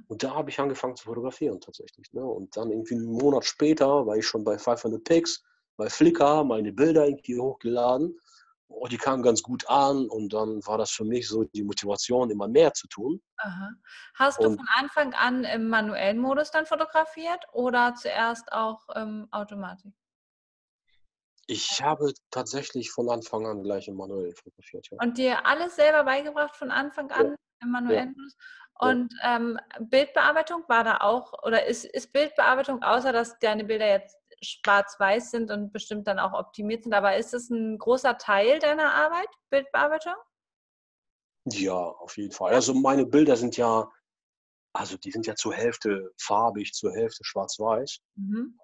Und 0.07 0.23
da 0.23 0.33
habe 0.33 0.49
ich 0.49 0.59
angefangen 0.59 0.95
zu 0.95 1.05
fotografieren 1.05 1.59
tatsächlich. 1.59 2.11
Ne? 2.13 2.23
Und 2.23 2.55
dann 2.55 2.71
irgendwie 2.71 2.95
einen 2.95 3.11
Monat 3.11 3.45
später 3.45 4.05
war 4.05 4.15
ich 4.15 4.25
schon 4.25 4.43
bei 4.43 4.57
500 4.57 5.03
Pics, 5.03 5.43
bei 5.77 5.89
Flickr, 5.89 6.45
meine 6.45 6.71
Bilder 6.71 7.07
irgendwie 7.07 7.37
hochgeladen. 7.37 8.17
oh, 8.67 8.87
die 8.87 8.97
kamen 8.97 9.21
ganz 9.21 9.43
gut 9.43 9.69
an 9.69 10.07
und 10.09 10.33
dann 10.33 10.65
war 10.65 10.77
das 10.77 10.91
für 10.91 11.03
mich 11.03 11.27
so 11.27 11.43
die 11.43 11.63
Motivation, 11.63 12.31
immer 12.31 12.47
mehr 12.47 12.73
zu 12.73 12.87
tun. 12.87 13.21
Aha. 13.37 13.71
Hast 14.15 14.41
du 14.41 14.47
Und 14.47 14.57
von 14.57 14.67
Anfang 14.75 15.13
an 15.13 15.43
im 15.43 15.67
manuellen 15.67 16.17
Modus 16.17 16.51
dann 16.51 16.65
fotografiert 16.65 17.45
oder 17.53 17.95
zuerst 17.95 18.51
auch 18.51 18.87
ähm, 18.95 19.27
Automatik? 19.31 19.93
Ich 21.47 21.81
habe 21.81 22.11
tatsächlich 22.31 22.91
von 22.91 23.09
Anfang 23.09 23.45
an 23.45 23.63
gleich 23.63 23.87
im 23.87 23.95
Manuell 23.95 24.33
fotografiert, 24.33 24.87
ja. 24.91 24.97
Und 25.01 25.17
dir 25.17 25.45
alles 25.45 25.75
selber 25.75 26.03
beigebracht 26.03 26.55
von 26.55 26.71
Anfang 26.71 27.09
Ja, 27.09 27.15
an 27.17 27.25
im 27.27 27.35
ja, 27.61 27.67
manuellen 27.67 28.13
Modus? 28.15 28.35
ja. 28.37 28.89
Und 28.89 29.13
ähm, 29.23 29.59
Bildbearbeitung 29.79 30.63
war 30.67 30.83
da 30.83 30.97
auch, 30.97 31.33
oder 31.43 31.65
ist, 31.65 31.85
ist 31.85 32.11
Bildbearbeitung, 32.11 32.83
außer 32.83 33.13
dass 33.13 33.39
deine 33.39 33.63
Bilder 33.63 33.87
jetzt 33.87 34.17
schwarz-weiß 34.41 35.31
sind 35.31 35.49
und 35.49 35.71
bestimmt 35.71 36.07
dann 36.07 36.19
auch 36.19 36.33
optimiert 36.33 36.83
sind, 36.83 36.93
aber 36.93 37.15
ist 37.15 37.33
es 37.33 37.49
ein 37.49 37.77
großer 37.77 38.17
Teil 38.17 38.59
deiner 38.59 38.93
Arbeit, 38.93 39.29
Bildbearbeitung? 39.49 40.13
Ja, 41.47 41.75
auf 41.75 42.17
jeden 42.17 42.31
Fall. 42.31 42.53
Also 42.53 42.73
meine 42.73 43.05
Bilder 43.05 43.37
sind 43.37 43.55
ja, 43.55 43.89
also 44.73 44.97
die 44.97 45.11
sind 45.11 45.25
ja 45.25 45.35
zur 45.35 45.53
Hälfte 45.53 46.11
farbig, 46.19 46.73
zur 46.73 46.91
Hälfte 46.91 47.23
schwarz-weiß. 47.23 47.99
Mhm. 48.15 48.59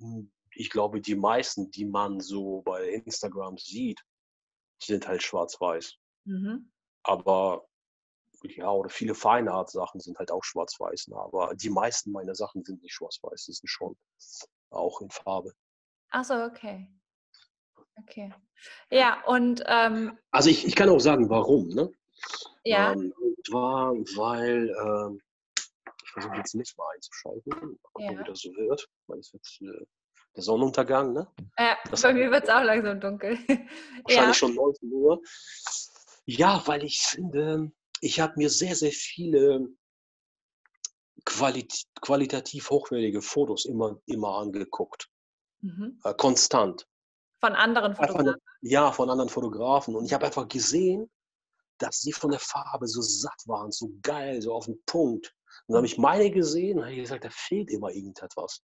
Ähm, 0.00 0.32
ich 0.60 0.68
glaube, 0.68 1.00
die 1.00 1.14
meisten, 1.14 1.70
die 1.70 1.86
man 1.86 2.20
so 2.20 2.60
bei 2.62 2.86
Instagram 2.90 3.56
sieht, 3.56 4.04
sind 4.82 5.08
halt 5.08 5.22
schwarz-weiß. 5.22 5.96
Mhm. 6.26 6.70
Aber 7.02 7.66
ja, 8.42 8.70
oder 8.70 8.90
viele 8.90 9.14
feine 9.14 9.52
Art 9.52 9.70
Sachen 9.70 10.00
sind 10.00 10.18
halt 10.18 10.30
auch 10.30 10.44
schwarz-weiß. 10.44 11.08
Ne? 11.08 11.16
Aber 11.16 11.54
die 11.54 11.70
meisten 11.70 12.12
meiner 12.12 12.34
Sachen 12.34 12.62
sind 12.64 12.82
nicht 12.82 12.92
schwarz-weiß, 12.94 13.46
die 13.46 13.52
sind 13.52 13.68
schon 13.68 13.96
auch 14.70 15.00
in 15.00 15.10
Farbe. 15.10 15.52
Ach 16.10 16.24
so, 16.24 16.34
okay. 16.34 16.90
Okay. 18.02 18.32
Ja, 18.90 19.22
und 19.26 19.62
ähm, 19.66 20.18
Also 20.30 20.50
ich, 20.50 20.66
ich 20.66 20.74
kann 20.76 20.90
auch 20.90 20.98
sagen, 21.00 21.28
warum. 21.30 21.68
Ne? 21.68 21.90
ja, 22.64 22.92
Ähm, 22.92 23.12
und 23.18 23.46
zwar, 23.46 23.92
weil, 24.16 24.68
ähm, 24.84 25.20
ich 26.04 26.10
versuche 26.10 26.36
jetzt 26.36 26.54
nicht 26.54 26.76
mal 26.76 26.86
einzuschalten, 26.94 27.50
mal 27.50 27.76
gucken, 27.92 28.12
Ja. 28.14 28.20
wie 28.20 28.24
das 28.24 28.40
so 28.40 28.50
wird, 28.54 28.86
weil 29.06 29.18
es 29.20 29.32
wird 29.32 29.46
äh, 29.62 29.86
der 30.36 30.42
Sonnenuntergang, 30.42 31.12
ne? 31.12 31.26
äh, 31.56 31.74
Das 31.90 32.02
bei 32.02 32.12
mir 32.14 32.30
wird 32.30 32.44
es 32.44 32.50
auch 32.50 32.62
langsam 32.62 33.00
dunkel. 33.00 33.38
ja, 33.48 33.58
wahrscheinlich 34.04 34.36
schon 34.38 34.54
19 34.54 34.92
Uhr. 34.92 35.20
Ja, 36.26 36.62
weil 36.66 36.84
ich 36.84 37.00
finde, 37.00 37.72
ich 38.00 38.20
habe 38.20 38.34
mir 38.36 38.50
sehr, 38.50 38.76
sehr 38.76 38.92
viele 38.92 39.68
qualit 41.24 41.84
qualitativ 42.00 42.70
hochwertige 42.70 43.22
Fotos 43.22 43.64
immer, 43.66 44.00
immer 44.06 44.38
angeguckt. 44.38 45.08
mhm. 45.60 46.00
Äh, 46.04 46.14
konstant. 46.14 46.86
von 47.40 47.52
anderen 47.54 47.92
Einfach 47.92 48.06
Fotografen. 48.08 48.28
eine, 48.28 48.38
ja, 48.62 48.92
von 48.92 49.10
anderen 49.10 49.28
Fotografen. 49.30 49.96
Und 49.96 50.04
ich 50.04 50.12
habe 50.12 50.26
einfach 50.26 50.48
gesehen, 50.48 51.10
dass 51.78 52.00
sie 52.00 52.12
von 52.12 52.30
der 52.30 52.40
Farbe 52.40 52.86
so 52.86 53.00
satt 53.02 53.42
waren, 53.46 53.72
so 53.72 53.90
geil, 54.02 54.40
so 54.42 54.52
auf 54.54 54.66
den 54.66 54.80
Punkt. 54.86 55.34
Und 55.66 55.72
dann 55.74 55.76
habe 55.78 55.86
ich 55.86 55.98
meine 55.98 56.30
gesehen 56.30 56.78
und 56.78 56.84
habe 56.84 56.94
gesagt, 56.96 57.24
da 57.24 57.30
fehlt 57.30 57.70
immer 57.70 57.90
irgendetwas. 57.90 58.62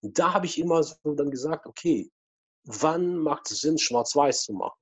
Und 0.00 0.18
da 0.18 0.34
habe 0.34 0.46
ich 0.46 0.58
immer 0.58 0.82
so 0.82 0.96
dann 1.14 1.30
gesagt, 1.30 1.66
okay, 1.66 2.10
wann 2.64 3.16
macht 3.16 3.50
es 3.50 3.60
Sinn, 3.60 3.78
schwarz-weiß 3.78 4.42
zu 4.44 4.52
machen? 4.52 4.78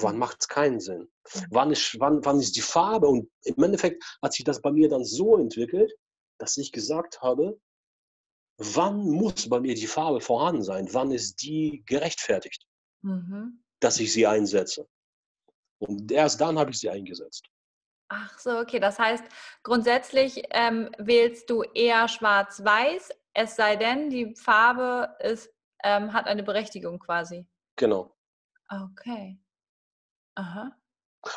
Wann 0.00 0.18
macht 0.18 0.38
es 0.40 0.48
keinen 0.48 0.80
Sinn? 0.80 1.10
Mhm. 1.34 1.46
Wann 1.50 1.70
ist, 1.72 1.98
wann, 1.98 2.24
wann 2.24 2.38
ist 2.38 2.56
die 2.56 2.60
Farbe? 2.62 3.08
Und 3.08 3.30
im 3.42 3.62
Endeffekt 3.62 4.04
hat 4.22 4.32
sich 4.32 4.44
das 4.44 4.60
bei 4.62 4.70
mir 4.70 4.88
dann 4.88 5.04
so 5.04 5.36
entwickelt, 5.36 5.92
dass 6.38 6.56
ich 6.56 6.70
gesagt 6.70 7.20
habe, 7.20 7.60
wann 8.58 9.08
muss 9.10 9.48
bei 9.48 9.60
mir 9.60 9.74
die 9.74 9.86
Farbe 9.86 10.20
vorhanden 10.20 10.62
sein? 10.62 10.88
Wann 10.92 11.10
ist 11.10 11.42
die 11.42 11.82
gerechtfertigt, 11.86 12.66
Mhm. 13.02 13.62
dass 13.80 13.98
ich 14.00 14.12
sie 14.12 14.26
einsetze? 14.26 14.88
Und 15.80 16.10
erst 16.10 16.40
dann 16.40 16.58
habe 16.58 16.70
ich 16.70 16.78
sie 16.78 16.90
eingesetzt. 16.90 17.48
Ach 18.08 18.38
so, 18.38 18.58
okay. 18.58 18.80
Das 18.80 18.98
heißt, 18.98 19.24
grundsätzlich 19.62 20.42
ähm, 20.50 20.90
wählst 20.98 21.50
du 21.50 21.62
eher 21.62 22.08
schwarz-weiß, 22.08 23.10
es 23.38 23.54
sei 23.54 23.76
denn, 23.76 24.10
die 24.10 24.34
Farbe 24.34 25.16
ist, 25.20 25.48
ähm, 25.84 26.12
hat 26.12 26.26
eine 26.26 26.42
Berechtigung 26.42 26.98
quasi. 26.98 27.46
Genau. 27.76 28.16
Okay. 28.68 29.38
Aha. 30.34 30.76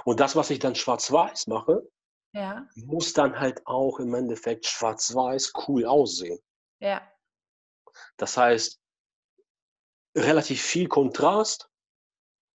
Und 0.04 0.20
das, 0.20 0.36
was 0.36 0.50
ich 0.50 0.58
dann 0.58 0.74
schwarz-weiß 0.74 1.46
mache, 1.48 1.88
Ja. 2.34 2.68
muss 2.76 3.14
dann 3.14 3.40
halt 3.40 3.66
auch 3.68 4.00
im 4.00 4.16
Endeffekt 4.16 4.66
schwarz-weiß 4.66 5.54
cool 5.68 5.86
aussehen. 5.86 6.40
Ja. 6.80 7.02
Das 8.18 8.36
heißt, 8.36 8.82
relativ 10.18 10.62
viel 10.62 10.88
Kontrast 10.88 11.70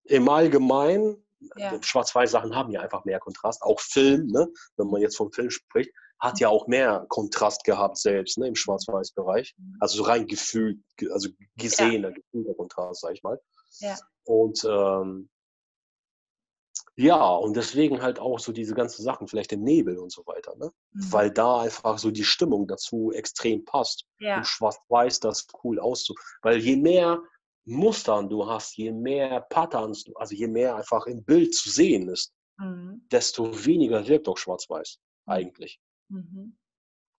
im 0.05 0.29
Allgemeinen. 0.29 1.25
Ja. 1.57 1.81
Schwarz-Weiß-Sachen 1.81 2.57
haben 2.57 2.73
ja 2.73 2.81
einfach 2.81 3.05
mehr 3.05 3.21
Kontrast. 3.21 3.63
Auch 3.63 3.79
Film, 3.79 4.27
ne? 4.27 4.49
wenn 4.77 4.89
man 4.89 5.03
jetzt 5.03 5.17
vom 5.17 5.31
Film 5.31 5.51
spricht, 5.51 5.93
hat 6.19 6.41
ja 6.41 6.49
auch 6.49 6.67
mehr 6.67 7.05
Kontrast 7.09 7.65
gehabt 7.65 7.99
selbst 7.99 8.39
ne? 8.39 8.49
im 8.49 8.55
Schwarz-Weiß-Bereich. 8.55 9.55
Mhm. 9.59 9.77
Also 9.81 9.99
so 9.99 10.03
rein 10.05 10.27
gefühlt, 10.27 10.79
ge- 10.97 11.11
also 11.11 11.29
gesehener, 11.57 12.13
gefühlter 12.13 12.55
Kontrast, 12.55 13.03
sag 13.03 13.13
ich 13.15 13.23
mal. 13.23 13.41
Ja. 13.81 13.97
Und 14.25 14.65
ähm, 14.65 15.29
ja, 16.99 17.23
und 17.35 17.55
deswegen 17.57 18.01
halt 18.01 18.19
auch 18.19 18.39
so 18.39 18.53
diese 18.53 18.75
ganzen 18.75 19.03
Sachen, 19.03 19.29
vielleicht 19.29 19.53
im 19.53 19.63
Nebel 19.63 19.99
und 19.99 20.11
so 20.11 20.23
weiter, 20.27 20.57
ne? 20.57 20.73
Mhm. 20.93 21.13
weil 21.13 21.31
da 21.31 21.61
einfach 21.61 21.99
so 21.99 22.11
die 22.11 22.25
Stimmung 22.25 22.67
dazu 22.67 23.13
extrem 23.13 23.65
passt. 23.65 24.07
Ja. 24.19 24.39
Und 24.39 24.47
schwarz-weiß 24.47 25.21
das 25.21 25.47
cool 25.63 25.79
auszu. 25.79 26.15
Weil 26.41 26.59
je 26.59 26.77
mehr 26.77 27.23
Mustern 27.67 28.29
du 28.31 28.47
hast, 28.47 28.77
je 28.79 28.93
mehr 28.93 29.41
Patterns, 29.51 30.05
also 30.15 30.35
je 30.35 30.47
mehr 30.47 30.77
einfach 30.77 31.07
im 31.07 31.25
Bild 31.25 31.55
zu 31.55 31.69
sehen 31.71 32.09
ist, 32.09 32.33
Mhm. 32.59 33.07
desto 33.13 33.67
weniger 33.67 34.09
wirkt 34.09 34.29
auch 34.29 34.39
schwarz-weiß 34.39 34.99
eigentlich. 35.27 35.79
Mhm. 36.09 36.57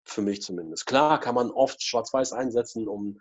Für 0.06 0.22
mich 0.22 0.42
zumindest. 0.42 0.86
Klar 0.86 1.20
kann 1.20 1.36
man 1.36 1.52
oft 1.52 1.84
schwarz-weiß 1.84 2.34
einsetzen, 2.34 2.88
um 2.88 3.20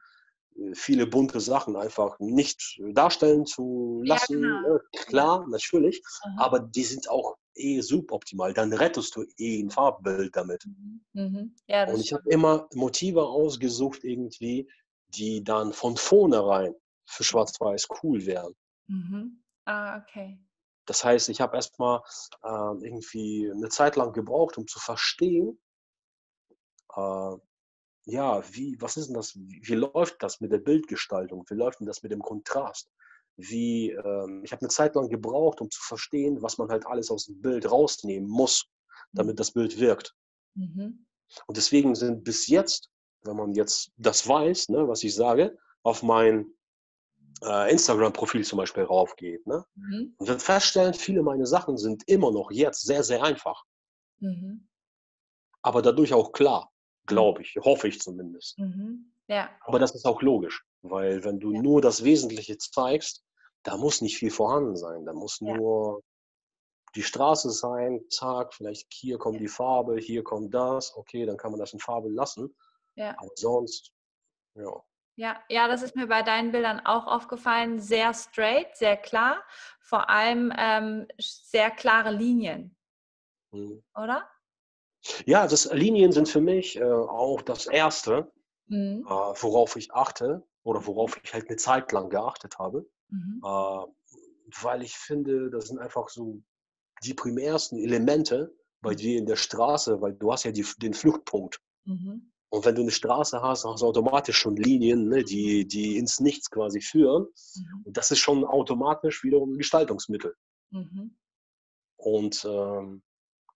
äh, 0.57 0.75
viele 0.75 1.07
bunte 1.07 1.41
Sachen 1.41 1.77
einfach 1.77 2.19
nicht 2.21 2.81
darstellen 2.93 3.45
zu 3.47 4.03
Ja, 4.05 4.15
lassen. 4.15 4.41
genau. 4.41 4.61
ne? 4.75 4.81
Klar, 4.93 5.47
natürlich. 5.49 6.03
Aha. 6.23 6.35
Aber 6.45 6.61
die 6.61 6.85
sind 6.85 7.11
auch 7.11 7.37
eh 7.55 7.81
suboptimal. 7.81 8.53
Dann 8.55 8.73
rettest 8.73 9.17
du 9.17 9.25
eh 9.39 9.61
ein 9.63 9.71
Farbbild 9.71 10.37
damit. 10.37 10.65
Mhm. 10.67 11.05
Mhm. 11.15 11.57
Ja, 11.67 11.85
Und 11.89 12.01
ich 12.01 12.13
habe 12.13 12.29
immer 12.31 12.69
Motive 12.75 13.25
ausgesucht, 13.25 14.05
irgendwie, 14.05 14.71
die 15.09 15.43
dann 15.43 15.73
von 15.73 15.97
vornherein 15.97 16.75
für 17.07 17.25
Schwarz-Weiß 17.25 17.89
cool 18.03 18.27
wären. 18.27 18.55
Mhm. 18.89 19.43
Ah, 19.65 19.99
okay. 19.99 20.39
Das 20.87 21.05
heißt, 21.05 21.29
ich 21.29 21.41
habe 21.41 21.57
erstmal 21.57 22.01
ähm, 22.45 22.83
irgendwie 22.83 23.51
eine 23.51 23.69
Zeit 23.69 23.97
lang 23.97 24.13
gebraucht, 24.13 24.57
um 24.57 24.67
zu 24.67 24.79
verstehen, 24.79 25.61
äh, 26.95 27.37
ja, 28.09 28.43
wie, 28.55 28.81
was 28.81 28.97
ist 28.97 29.09
denn 29.09 29.15
das, 29.15 29.35
wie, 29.35 29.61
wie 29.65 29.75
läuft 29.75 30.23
das 30.23 30.41
mit 30.41 30.53
der 30.53 30.59
Bildgestaltung, 30.59 31.45
wie 31.49 31.55
läuft 31.55 31.81
denn 31.81 31.87
das 31.87 32.03
mit 32.03 32.13
dem 32.13 32.23
Kontrast? 32.23 32.89
Wie, 33.37 33.91
ähm, 33.91 34.43
ich 34.45 34.53
habe 34.53 34.63
eine 34.63 34.71
Zeit 34.71 34.95
lang 34.95 35.09
gebraucht, 35.09 35.61
um 35.61 35.71
zu 35.71 35.83
verstehen, 35.83 36.41
was 36.41 36.57
man 36.57 36.69
halt 36.69 36.87
alles 36.87 37.11
aus 37.11 37.27
dem 37.27 37.41
Bild 37.41 37.71
rausnehmen 37.71 38.29
muss, 38.29 38.67
damit 39.13 39.41
das 39.41 39.51
Bild 39.51 39.79
wirkt. 39.79 40.15
Mhm. 40.55 41.07
Und 41.47 41.57
deswegen 41.57 41.95
sind 41.95 42.23
bis 42.23 42.47
jetzt, 42.47 42.91
wenn 43.23 43.37
man 43.37 43.55
jetzt 43.55 43.91
das 43.97 44.27
weiß, 44.27 44.69
ne, 44.69 44.89
was 44.89 45.03
ich 45.03 45.15
sage, 45.15 45.59
auf 45.83 46.03
mein 46.03 46.56
äh, 47.43 47.71
Instagram-Profil 47.71 48.45
zum 48.45 48.59
Beispiel 48.59 48.85
raufgeht, 48.85 49.47
ne, 49.47 49.65
Mhm. 49.75 50.15
und 50.19 50.29
wird 50.29 50.43
feststellen, 50.43 50.95
viele 50.95 51.23
meiner 51.23 51.47
Sachen 51.47 51.77
sind 51.77 52.03
immer 52.09 52.31
noch 52.33 52.51
jetzt 52.51 52.83
sehr, 52.87 53.03
sehr 53.03 53.23
einfach, 53.23 53.65
Mhm. 54.19 54.67
aber 55.63 55.83
dadurch 55.83 56.13
auch 56.15 56.33
klar, 56.33 56.71
glaube 57.07 57.43
ich, 57.43 57.57
hoffe 57.61 57.89
ich 57.89 58.01
zumindest. 58.01 58.59
Mhm. 58.59 59.13
Ja. 59.29 59.51
Aber 59.61 59.79
das 59.79 59.95
ist 59.95 60.07
auch 60.07 60.23
logisch, 60.23 60.65
weil 60.83 61.25
wenn 61.25 61.41
du 61.41 61.53
Ja. 61.53 61.63
nur 61.63 61.81
das 61.83 62.05
Wesentliche 62.05 62.57
zeigst, 62.59 63.23
da 63.65 63.77
muss 63.77 64.01
nicht 64.01 64.17
viel 64.17 64.31
vorhanden 64.31 64.77
sein. 64.77 65.05
Da 65.05 65.13
muss 65.13 65.41
Ja. 65.41 65.57
nur 65.57 66.03
die 66.95 67.03
Straße 67.03 67.51
sein, 67.51 68.01
zack, 68.09 68.55
vielleicht 68.55 68.87
hier 68.93 69.19
kommt 69.19 69.41
die 69.41 69.49
Farbe, 69.49 69.99
hier 69.99 70.23
kommt 70.25 70.55
das, 70.55 70.97
okay, 70.97 71.27
dann 71.27 71.37
kann 71.37 71.51
man 71.51 71.61
das 71.61 71.73
in 71.73 71.81
Farbe 71.81 72.09
lassen. 72.09 72.57
Ja. 72.95 73.15
Aber 73.19 73.31
sonst, 73.35 73.91
ja. 74.55 74.83
Ja, 75.19 75.43
ja, 75.49 75.67
das 75.67 75.81
ist 75.83 75.97
mir 75.97 76.07
bei 76.09 76.23
deinen 76.23 76.53
Bildern 76.53 76.81
auch 76.85 77.07
aufgefallen. 77.07 77.79
Sehr 77.79 78.13
straight, 78.13 78.77
sehr 78.77 78.99
klar. 78.99 79.43
Vor 79.81 80.11
allem 80.11 80.53
ähm, 80.57 81.07
sehr 81.19 81.71
klare 81.71 82.11
Linien, 82.11 82.77
Hm. 83.53 83.83
oder? 83.95 84.29
Ja, 85.25 85.47
das 85.47 85.73
Linien 85.73 86.13
sind 86.13 86.29
für 86.29 86.41
mich 86.41 86.77
äh, 86.77 86.85
auch 86.85 87.41
das 87.41 87.67
Erste, 87.67 88.31
Mhm. 88.67 89.07
äh, 89.07 89.11
worauf 89.11 89.77
ich 89.77 89.93
achte 89.95 90.43
oder 90.65 90.87
worauf 90.87 91.19
ich 91.23 91.33
halt 91.33 91.49
eine 91.49 91.57
Zeit 91.57 91.93
lang 91.93 92.11
geachtet 92.11 92.59
habe, 92.59 92.87
Mhm. 93.09 93.41
äh, 93.43 93.87
weil 94.61 94.83
ich 94.83 94.97
finde, 94.97 95.49
das 95.51 95.69
sind 95.69 95.79
einfach 95.79 96.09
so 96.09 96.43
die 97.05 97.15
primärsten 97.15 97.79
Elemente 97.79 98.55
bei 98.83 98.93
Mhm. 98.93 98.97
dir 98.97 99.19
in 99.19 99.27
der 99.27 99.37
Straße, 99.37 100.01
weil 100.03 100.15
du 100.15 100.33
hast 100.33 100.45
ja 100.45 100.51
die, 100.53 100.67
den 100.79 100.93
Fluchtpunkt. 100.95 101.61
Mhm. 101.85 102.33
Und 102.49 102.65
wenn 102.65 102.75
du 102.75 102.83
eine 102.83 102.91
Straße 102.91 103.43
hast, 103.43 103.65
hast 103.65 103.83
du 103.83 103.87
automatisch 103.87 104.39
schon 104.39 104.57
Linien, 104.57 105.09
ne, 105.09 105.25
die, 105.25 105.67
die 105.67 105.99
ins 105.99 106.21
Nichts 106.21 106.51
quasi 106.51 106.81
führen. 106.81 107.25
Mhm. 107.25 107.83
Und 107.85 107.97
das 107.97 108.11
ist 108.11 108.21
schon 108.21 108.45
automatisch 108.45 109.25
wiederum 109.25 109.53
ein 109.53 109.59
Gestaltungsmittel. 109.59 110.35
Mhm. 110.71 111.17
Und 111.97 112.45
ähm, 112.49 113.03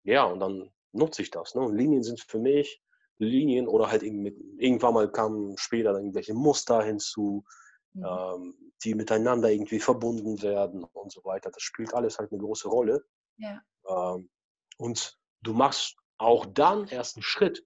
ja, 0.03 0.25
und 0.25 0.41
dann 0.41 0.71
nutze 0.93 1.23
ich 1.23 1.31
das. 1.31 1.55
Ne? 1.55 1.61
Und 1.63 1.77
Linien 1.77 2.03
sind 2.03 2.21
für 2.21 2.39
mich 2.39 2.83
Linien 3.19 3.69
oder 3.69 3.91
halt 3.91 4.03
mit, 4.03 4.37
irgendwann 4.59 4.95
mal 4.95 5.11
kamen 5.11 5.57
später 5.59 5.93
dann 5.93 6.03
irgendwelche 6.03 6.35
Muster 6.35 6.83
hinzu, 6.83 7.45
mhm. 7.93 8.05
ähm, 8.05 8.73
die 8.83 8.95
miteinander 8.95 9.51
irgendwie 9.51 9.79
verbunden 9.79 10.43
werden 10.43 10.85
und 10.85 11.13
so 11.13 11.23
weiter. 11.25 11.51
Das 11.51 11.63
spielt 11.63 11.95
alles 11.95 12.19
halt 12.19 12.33
eine 12.33 12.41
große 12.41 12.69
Rolle. 12.69 13.05
Ja. 13.37 13.61
Ähm, 13.87 14.31
und 14.79 15.19
du 15.43 15.53
machst 15.53 15.97
auch 16.19 16.47
dann 16.47 16.87
erst 16.89 17.17
einen 17.17 17.23
Schritt, 17.23 17.65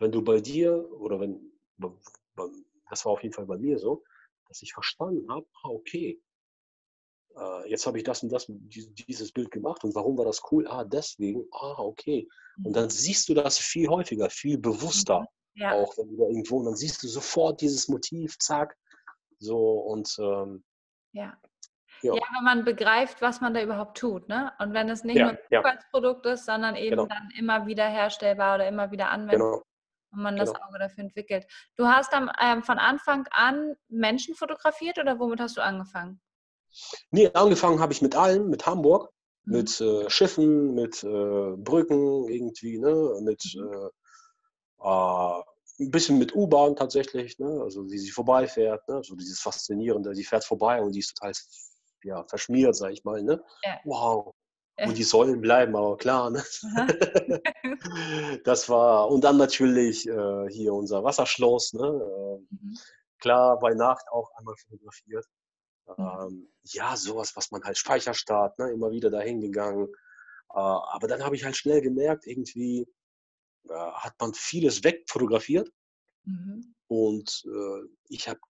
wenn 0.00 0.10
du 0.10 0.22
bei 0.22 0.40
dir 0.40 0.90
oder 0.98 1.20
wenn, 1.20 1.52
das 2.88 3.04
war 3.04 3.12
auf 3.12 3.22
jeden 3.22 3.34
Fall 3.34 3.46
bei 3.46 3.58
mir 3.58 3.78
so, 3.78 4.02
dass 4.48 4.62
ich 4.62 4.72
verstanden 4.72 5.30
habe, 5.30 5.46
ah, 5.62 5.68
okay, 5.68 6.20
äh, 7.36 7.70
jetzt 7.70 7.86
habe 7.86 7.98
ich 7.98 8.04
das 8.04 8.22
und 8.22 8.32
das, 8.32 8.46
dieses 8.48 9.30
Bild 9.30 9.50
gemacht 9.50 9.84
und 9.84 9.94
warum 9.94 10.18
war 10.18 10.24
das 10.24 10.42
cool? 10.50 10.66
Ah, 10.66 10.84
deswegen, 10.84 11.44
ah, 11.52 11.76
okay. 11.78 12.26
Und 12.64 12.74
dann 12.74 12.84
mhm. 12.84 12.90
siehst 12.90 13.28
du 13.28 13.34
das 13.34 13.58
viel 13.58 13.88
häufiger, 13.88 14.28
viel 14.30 14.58
bewusster, 14.58 15.20
mhm. 15.20 15.62
ja. 15.62 15.72
auch 15.72 15.96
wenn 15.98 16.08
du 16.08 16.24
irgendwo, 16.24 16.58
und 16.58 16.64
dann 16.64 16.76
siehst 16.76 17.02
du 17.02 17.08
sofort 17.08 17.60
dieses 17.60 17.88
Motiv, 17.88 18.38
zack, 18.38 18.76
so 19.38 19.80
und 19.80 20.16
ähm, 20.18 20.64
ja. 21.12 21.36
Ja. 22.02 22.14
ja. 22.14 22.22
wenn 22.34 22.44
man 22.44 22.64
begreift, 22.64 23.20
was 23.20 23.42
man 23.42 23.52
da 23.52 23.62
überhaupt 23.62 23.98
tut, 23.98 24.26
ne? 24.28 24.52
Und 24.58 24.72
wenn 24.72 24.88
es 24.88 25.04
nicht 25.04 25.16
ja, 25.16 25.24
nur 25.24 25.32
ein 25.32 25.38
Zufallsprodukt 25.52 26.24
ist, 26.26 26.46
sondern 26.46 26.74
eben 26.74 26.96
genau. 26.96 27.06
dann 27.06 27.30
immer 27.36 27.66
wieder 27.66 27.86
herstellbar 27.86 28.54
oder 28.54 28.66
immer 28.68 28.90
wieder 28.90 29.10
anwendbar. 29.10 29.50
Genau 29.50 29.62
und 30.12 30.22
man 30.22 30.36
das 30.36 30.52
genau. 30.52 30.66
Auge 30.66 30.78
dafür 30.78 31.04
entwickelt. 31.04 31.46
Du 31.76 31.86
hast 31.86 32.12
dann 32.12 32.30
ähm, 32.40 32.62
von 32.62 32.78
Anfang 32.78 33.26
an 33.30 33.74
Menschen 33.88 34.34
fotografiert 34.34 34.98
oder 34.98 35.18
womit 35.18 35.40
hast 35.40 35.56
du 35.56 35.62
angefangen? 35.62 36.20
Nee, 37.10 37.30
angefangen 37.34 37.80
habe 37.80 37.92
ich 37.92 38.02
mit 38.02 38.14
allen, 38.14 38.48
mit 38.48 38.66
Hamburg, 38.66 39.10
mhm. 39.44 39.56
mit 39.56 39.80
äh, 39.80 40.08
Schiffen, 40.08 40.74
mit 40.74 41.02
äh, 41.02 41.56
Brücken 41.56 42.28
irgendwie, 42.28 42.78
ne, 42.78 43.18
mit 43.22 43.42
mhm. 43.56 43.90
äh, 44.82 44.88
äh 44.88 45.42
ein 45.80 45.90
bisschen 45.90 46.18
mit 46.18 46.34
U-Bahn 46.34 46.76
tatsächlich, 46.76 47.38
ne, 47.38 47.60
also 47.62 47.90
wie 47.90 47.98
sie 47.98 48.10
vorbeifährt, 48.10 48.86
ne, 48.86 49.00
so 49.02 49.14
dieses 49.14 49.40
Faszinierende, 49.40 50.14
sie 50.14 50.24
fährt 50.24 50.44
vorbei 50.44 50.82
und 50.82 50.92
die 50.92 50.98
ist 50.98 51.16
total 51.16 51.32
ja, 52.04 52.24
verschmiert, 52.28 52.76
sag 52.76 52.92
ich 52.92 53.04
mal, 53.04 53.22
ne? 53.22 53.42
Ja. 53.64 53.80
Wow, 53.84 54.34
und 54.86 54.98
die 54.98 55.04
sollen 55.04 55.40
bleiben, 55.40 55.76
aber 55.76 55.96
klar. 55.96 56.30
Ne? 56.30 56.42
das 58.44 58.68
war, 58.68 59.08
und 59.10 59.24
dann 59.24 59.36
natürlich 59.36 60.06
äh, 60.08 60.48
hier 60.48 60.74
unser 60.74 61.04
Wasserschloss. 61.04 61.72
Ne? 61.72 61.86
Äh, 61.86 62.54
mhm. 62.54 62.78
Klar, 63.18 63.58
bei 63.58 63.74
Nacht 63.74 64.06
auch 64.10 64.30
einmal 64.36 64.56
fotografiert. 64.56 65.26
Mhm. 65.86 65.94
Ähm, 65.98 66.52
ja, 66.64 66.96
sowas, 66.96 67.36
was 67.36 67.50
man 67.50 67.62
halt 67.62 67.78
Speicherstart, 67.78 68.58
ne? 68.58 68.70
immer 68.70 68.90
wieder 68.90 69.10
dahin 69.10 69.40
gegangen. 69.40 69.86
Äh, 70.54 70.58
aber 70.58 71.08
dann 71.08 71.22
habe 71.24 71.36
ich 71.36 71.44
halt 71.44 71.56
schnell 71.56 71.80
gemerkt, 71.80 72.26
irgendwie 72.26 72.86
äh, 73.68 73.74
hat 73.74 74.14
man 74.20 74.34
vieles 74.34 74.82
wegfotografiert. 74.84 75.70
Mhm. 76.24 76.74
Und 76.86 77.44
äh, 77.46 77.88
ich 78.08 78.28
habe 78.28 78.40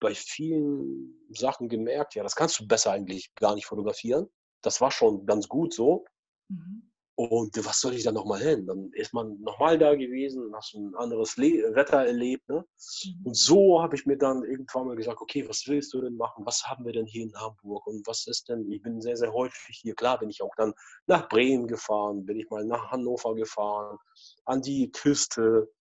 bei 0.00 0.14
vielen 0.14 1.26
Sachen 1.30 1.68
gemerkt, 1.68 2.14
ja, 2.14 2.22
das 2.22 2.36
kannst 2.36 2.60
du 2.60 2.66
besser 2.66 2.92
eigentlich 2.92 3.34
gar 3.34 3.54
nicht 3.54 3.66
fotografieren 3.66 4.28
das 4.66 4.80
war 4.80 4.90
schon 4.90 5.24
ganz 5.26 5.48
gut 5.48 5.72
so. 5.72 6.04
Mhm. 6.48 6.82
Und 7.18 7.64
was 7.64 7.80
soll 7.80 7.94
ich 7.94 8.02
da 8.02 8.12
nochmal 8.12 8.42
hin? 8.42 8.66
Dann 8.66 8.90
ist 8.92 9.14
man 9.14 9.40
nochmal 9.40 9.78
da 9.78 9.94
gewesen, 9.94 10.54
hast 10.54 10.74
ein 10.74 10.94
anderes 10.96 11.38
Le 11.38 11.74
Wetter 11.74 12.04
erlebt. 12.04 12.46
Ne? 12.48 12.62
Mhm. 13.04 13.26
Und 13.26 13.36
so 13.36 13.80
habe 13.80 13.94
ich 13.94 14.04
mir 14.04 14.18
dann 14.18 14.44
irgendwann 14.44 14.88
mal 14.88 14.96
gesagt, 14.96 15.22
okay, 15.22 15.48
was 15.48 15.66
willst 15.66 15.94
du 15.94 16.02
denn 16.02 16.16
machen? 16.16 16.44
Was 16.44 16.64
haben 16.64 16.84
wir 16.84 16.92
denn 16.92 17.06
hier 17.06 17.22
in 17.22 17.34
Hamburg? 17.34 17.86
Und 17.86 18.06
was 18.06 18.26
ist 18.26 18.50
denn, 18.50 18.70
ich 18.70 18.82
bin 18.82 19.00
sehr, 19.00 19.16
sehr 19.16 19.32
häufig 19.32 19.78
hier. 19.80 19.94
Klar 19.94 20.18
bin 20.18 20.28
ich 20.28 20.42
auch 20.42 20.54
dann 20.56 20.74
nach 21.06 21.26
Bremen 21.30 21.66
gefahren, 21.66 22.26
bin 22.26 22.38
ich 22.38 22.50
mal 22.50 22.66
nach 22.66 22.90
Hannover 22.90 23.34
gefahren, 23.34 23.96
an 24.44 24.60
die 24.60 24.90
Küste. 24.90 25.72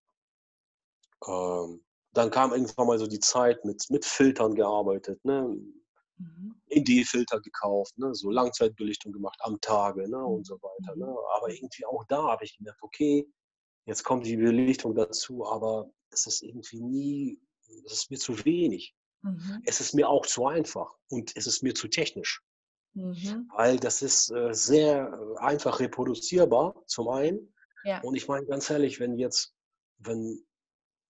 Ähm, 1.28 1.84
dann 2.13 2.32
kam 2.32 2.54
irgendwann 2.54 2.88
mal 2.88 3.00
so 3.00 3.08
die 3.08 3.19
Zeit 3.19 3.65
mit, 3.65 3.84
mit 3.89 4.06
Filtern 4.06 4.56
gearbeitet. 4.56 5.24
Ne? 5.26 5.58
Mhm. 6.17 6.56
ND-Filter 6.69 7.41
gekauft, 7.41 7.97
ne? 7.97 8.13
so 8.13 8.30
Langzeitbelichtung 8.30 9.12
gemacht 9.12 9.39
am 9.41 9.60
Tage 9.62 10.10
ne? 10.10 10.23
und 10.23 10.45
so 10.45 10.56
weiter. 10.56 10.95
Ne? 10.95 11.06
Mhm. 11.06 11.17
Aber 11.36 11.49
irgendwie 11.49 11.86
auch 11.86 12.04
da 12.06 12.23
habe 12.23 12.45
ich 12.45 12.58
gemerkt, 12.58 12.82
okay, 12.82 13.28
jetzt 13.86 14.04
kommt 14.04 14.25
die 14.25 14.38
Belichtung 14.38 14.95
dazu, 14.95 15.45
aber 15.45 15.89
es 16.10 16.25
ist 16.25 16.41
irgendwie 16.41 16.82
nie, 16.82 17.41
es 17.86 17.93
ist 17.93 18.12
mir 18.12 18.17
zu 18.17 18.45
wenig. 18.45 18.95
Mhm. 19.21 19.62
Es 19.65 19.82
ist 19.82 19.93
mir 19.93 20.08
auch 20.08 20.25
zu 20.25 20.47
einfach 20.47 20.95
und 21.10 21.36
es 21.36 21.47
ist 21.47 21.63
mir 21.63 21.73
zu 21.73 21.88
technisch. 21.88 22.41
Mhm. 22.93 23.49
Weil 23.54 23.78
das 23.78 24.01
ist 24.01 24.32
äh, 24.32 24.54
sehr 24.54 25.12
äh, 25.12 25.39
einfach 25.39 25.80
reproduzierbar, 25.80 26.82
zum 26.86 27.10
einen. 27.10 27.54
Ja. 27.84 28.01
Und 28.01 28.15
ich 28.15 28.28
meine 28.28 28.45
ganz 28.45 28.69
ehrlich, 28.69 28.99
wenn 28.99 29.17
jetzt, 29.17 29.54
wenn 29.97 30.45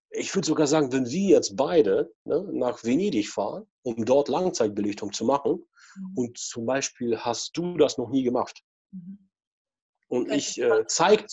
ich 0.09 0.33
würde 0.33 0.47
sogar 0.47 0.67
sagen, 0.67 0.91
wenn 0.91 1.09
wir 1.09 1.29
jetzt 1.29 1.55
beide 1.55 2.13
ne, 2.23 2.47
nach 2.51 2.83
Venedig 2.83 3.29
fahren, 3.29 3.67
um 3.83 4.05
dort 4.05 4.29
Langzeitbelichtung 4.29 5.11
zu 5.13 5.25
machen, 5.25 5.65
mhm. 5.95 6.17
und 6.17 6.37
zum 6.37 6.65
Beispiel 6.65 7.17
hast 7.17 7.55
du 7.57 7.77
das 7.77 7.97
noch 7.97 8.09
nie 8.09 8.23
gemacht, 8.23 8.61
mhm. 8.91 9.29
und 10.07 10.31
ich 10.31 10.59
äh, 10.61 10.85
zeig, 10.87 11.25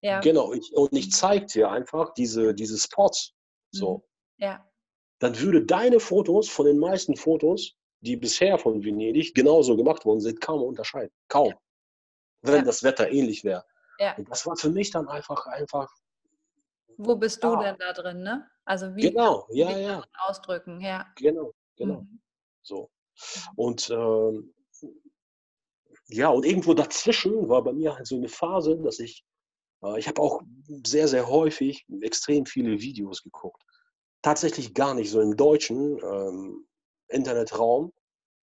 ja. 0.00 0.20
genau, 0.20 0.52
ich, 0.52 0.72
und 0.74 0.92
ich 0.92 1.06
mhm. 1.06 1.10
zeige 1.10 1.46
dir 1.46 1.70
einfach 1.70 2.14
diese, 2.14 2.54
diese 2.54 2.78
Spots, 2.78 3.34
so, 3.70 4.04
mhm. 4.38 4.44
ja. 4.44 4.70
dann 5.18 5.38
würde 5.38 5.64
deine 5.64 6.00
Fotos 6.00 6.48
von 6.48 6.66
den 6.66 6.78
meisten 6.78 7.16
Fotos, 7.16 7.74
die 8.00 8.16
bisher 8.16 8.58
von 8.58 8.82
Venedig 8.82 9.34
genauso 9.34 9.76
gemacht 9.76 10.04
worden 10.04 10.20
sind, 10.20 10.40
kaum 10.40 10.62
unterscheiden, 10.62 11.12
kaum, 11.28 11.50
ja. 11.50 11.58
wenn 12.42 12.56
ja. 12.56 12.62
das 12.62 12.82
Wetter 12.82 13.10
ähnlich 13.10 13.44
wäre. 13.44 13.64
Und 14.16 14.28
das 14.30 14.44
war 14.46 14.56
für 14.56 14.70
mich 14.70 14.90
dann 14.90 15.06
einfach, 15.06 15.46
einfach 15.46 15.88
wo 16.96 17.16
bist 17.16 17.42
du 17.42 17.48
ja. 17.48 17.62
denn 17.62 17.76
da 17.78 17.92
drin, 17.92 18.22
ne? 18.22 18.48
Also 18.64 18.94
wie 18.94 19.02
genau, 19.10 19.46
ja, 19.50 19.76
wie 19.76 19.82
ja. 19.82 20.04
ausdrücken, 20.26 20.80
ja. 20.80 21.06
Genau, 21.16 21.52
genau. 21.76 22.02
Mhm. 22.02 22.20
So. 22.62 22.90
Und 23.56 23.90
ähm, 23.90 24.54
ja, 26.08 26.28
und 26.28 26.44
irgendwo 26.44 26.74
dazwischen 26.74 27.48
war 27.48 27.62
bei 27.62 27.72
mir 27.72 27.96
halt 27.96 28.06
so 28.06 28.16
eine 28.16 28.28
Phase, 28.28 28.76
dass 28.78 28.98
ich, 28.98 29.24
äh, 29.82 29.98
ich 29.98 30.08
habe 30.08 30.20
auch 30.20 30.42
sehr, 30.86 31.08
sehr 31.08 31.28
häufig 31.28 31.86
extrem 32.02 32.46
viele 32.46 32.80
Videos 32.80 33.22
geguckt. 33.22 33.62
Tatsächlich 34.22 34.74
gar 34.74 34.94
nicht 34.94 35.10
so 35.10 35.20
im 35.20 35.36
deutschen 35.36 35.98
ähm, 35.98 36.66
Internetraum. 37.08 37.92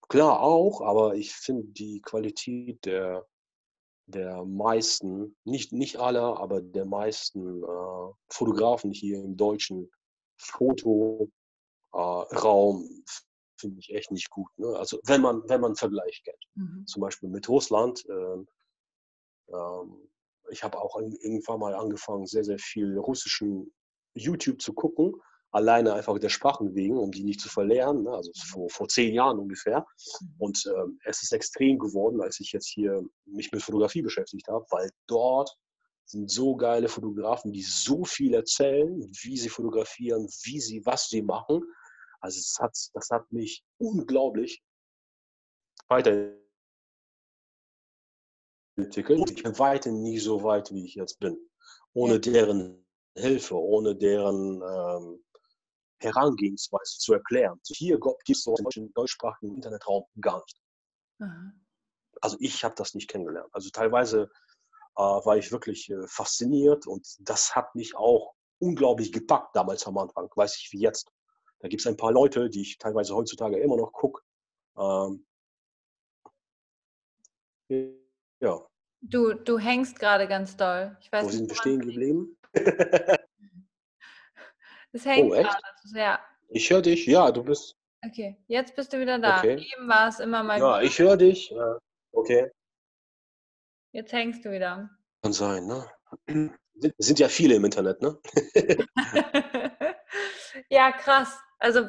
Klar 0.09 0.41
auch, 0.41 0.81
aber 0.81 1.15
ich 1.15 1.33
finde 1.33 1.67
die 1.67 2.01
Qualität 2.01 2.83
der 2.85 3.25
der 4.09 4.43
meisten, 4.45 5.35
nicht, 5.43 5.71
nicht 5.71 5.97
aller, 5.97 6.39
aber 6.39 6.61
der 6.61 6.85
meisten 6.85 7.63
äh, 7.63 8.13
Fotografen 8.29 8.91
hier 8.91 9.23
im 9.23 9.37
deutschen 9.37 9.91
Fotoraum 10.37 11.31
äh, 11.93 13.11
finde 13.59 13.79
ich 13.79 13.93
echt 13.93 14.11
nicht 14.11 14.29
gut. 14.29 14.49
Ne? 14.57 14.67
Also 14.77 14.99
wenn 15.05 15.21
man, 15.21 15.43
wenn 15.47 15.61
man 15.61 15.69
einen 15.69 15.75
Vergleich 15.75 16.23
kennt. 16.23 16.43
Mhm. 16.55 16.85
Zum 16.87 17.01
Beispiel 17.01 17.29
mit 17.29 17.47
Russland. 17.49 18.03
Äh, 18.07 18.45
ähm, 19.53 20.09
ich 20.51 20.63
habe 20.63 20.79
auch 20.79 20.99
irgendwann 20.99 21.59
mal 21.59 21.75
angefangen, 21.75 22.25
sehr, 22.25 22.43
sehr 22.43 22.57
viel 22.57 22.97
russischen 22.97 23.71
YouTube 24.15 24.61
zu 24.61 24.73
gucken 24.73 25.13
alleine 25.51 25.93
einfach 25.93 26.17
der 26.19 26.29
Sprachen 26.29 26.75
wegen, 26.75 26.97
um 26.97 27.11
die 27.11 27.23
nicht 27.23 27.41
zu 27.41 27.49
verlernen, 27.49 28.03
ne? 28.03 28.11
also 28.11 28.31
vor, 28.35 28.69
vor 28.69 28.87
zehn 28.87 29.13
Jahren 29.13 29.39
ungefähr. 29.39 29.85
Mhm. 30.21 30.35
Und 30.37 30.65
ähm, 30.67 30.99
es 31.03 31.23
ist 31.23 31.33
extrem 31.33 31.79
geworden, 31.79 32.21
als 32.21 32.39
ich 32.39 32.51
jetzt 32.51 32.67
hier 32.67 33.03
mich 33.25 33.51
mit 33.51 33.63
Fotografie 33.63 34.01
beschäftigt 34.01 34.47
habe, 34.47 34.65
weil 34.69 34.91
dort 35.07 35.55
sind 36.05 36.29
so 36.31 36.55
geile 36.55 36.89
Fotografen, 36.89 37.51
die 37.51 37.61
so 37.61 38.03
viel 38.03 38.33
erzählen, 38.33 38.99
wie 39.23 39.37
sie 39.37 39.49
fotografieren, 39.49 40.27
wie 40.43 40.59
sie, 40.59 40.85
was 40.85 41.07
sie 41.07 41.21
machen. 41.21 41.61
Also 42.19 42.39
es 42.39 42.57
hat, 42.59 42.75
das 42.93 43.09
hat 43.11 43.31
mich 43.31 43.63
unglaublich 43.77 44.63
weiterentwickelt. 45.87 46.39
Ich 49.31 49.43
bin 49.43 49.59
weiterhin 49.59 50.01
nie 50.01 50.19
so 50.19 50.43
weit, 50.43 50.71
wie 50.73 50.85
ich 50.85 50.95
jetzt 50.95 51.19
bin. 51.19 51.37
Ohne 51.93 52.19
deren 52.19 52.85
Hilfe, 53.15 53.55
ohne 53.55 53.95
deren 53.95 54.61
ähm, 54.61 55.23
Herangehensweise 56.01 56.97
zu 56.97 57.13
erklären. 57.13 57.59
Hier 57.65 57.99
gibt 57.99 58.29
es 58.29 58.43
so 58.43 58.55
im 58.75 58.93
deutschsprachigen 58.93 59.55
Internetraum 59.55 60.05
gar 60.19 60.41
nicht. 60.41 60.61
Mhm. 61.19 61.65
Also 62.21 62.37
ich 62.39 62.63
habe 62.63 62.75
das 62.75 62.95
nicht 62.95 63.09
kennengelernt. 63.09 63.49
Also 63.53 63.69
teilweise 63.69 64.29
äh, 64.95 65.01
war 65.01 65.37
ich 65.37 65.51
wirklich 65.51 65.89
äh, 65.89 66.07
fasziniert 66.07 66.87
und 66.87 67.07
das 67.19 67.55
hat 67.55 67.75
mich 67.75 67.95
auch 67.95 68.33
unglaublich 68.59 69.11
gepackt 69.11 69.55
damals 69.55 69.85
am 69.87 69.97
Anfang, 69.97 70.29
weiß 70.35 70.57
ich 70.57 70.69
wie 70.71 70.81
jetzt. 70.81 71.11
Da 71.59 71.67
gibt 71.67 71.81
es 71.81 71.87
ein 71.87 71.97
paar 71.97 72.11
Leute, 72.11 72.49
die 72.49 72.61
ich 72.61 72.77
teilweise 72.77 73.15
heutzutage 73.15 73.59
immer 73.59 73.77
noch 73.77 73.91
gucke. 73.91 74.21
Ähm, 74.77 75.25
ja. 78.41 78.65
Du, 79.01 79.33
du 79.33 79.57
hängst 79.57 79.99
gerade 79.99 80.27
ganz 80.27 80.57
doll. 80.57 80.97
Ich 81.01 81.11
weiß 81.11 81.25
Wo 81.25 81.29
sind 81.29 81.49
wir 81.49 81.55
stehen 81.55 81.79
geblieben? 81.79 82.37
Es 84.91 85.05
hängt 85.05 85.31
Oh, 85.31 85.33
echt? 85.33 85.49
gerade. 85.49 85.99
Ja. 85.99 86.19
Ich 86.49 86.69
höre 86.69 86.81
dich. 86.81 87.05
Ja, 87.05 87.31
du 87.31 87.43
bist. 87.43 87.75
Okay, 88.05 88.37
jetzt 88.47 88.75
bist 88.75 88.93
du 88.93 88.99
wieder 88.99 89.19
da. 89.19 89.39
Okay. 89.39 89.55
Eben 89.73 89.87
war 89.87 90.07
es 90.07 90.19
immer 90.19 90.41
mal 90.43 90.59
Ja, 90.59 90.79
gut. 90.79 90.87
ich 90.87 90.97
höre 90.99 91.17
dich. 91.17 91.53
Okay. 92.11 92.49
Jetzt 93.91 94.13
hängst 94.13 94.45
du 94.45 94.51
wieder. 94.51 94.89
Kann 95.21 95.33
sein, 95.33 95.65
ne? 95.67 95.85
Sind, 96.27 96.95
sind 96.97 97.19
ja 97.19 97.27
viele 97.27 97.55
im 97.55 97.65
Internet, 97.65 98.01
ne? 98.01 98.17
ja, 100.69 100.91
krass. 100.91 101.37
Also 101.61 101.81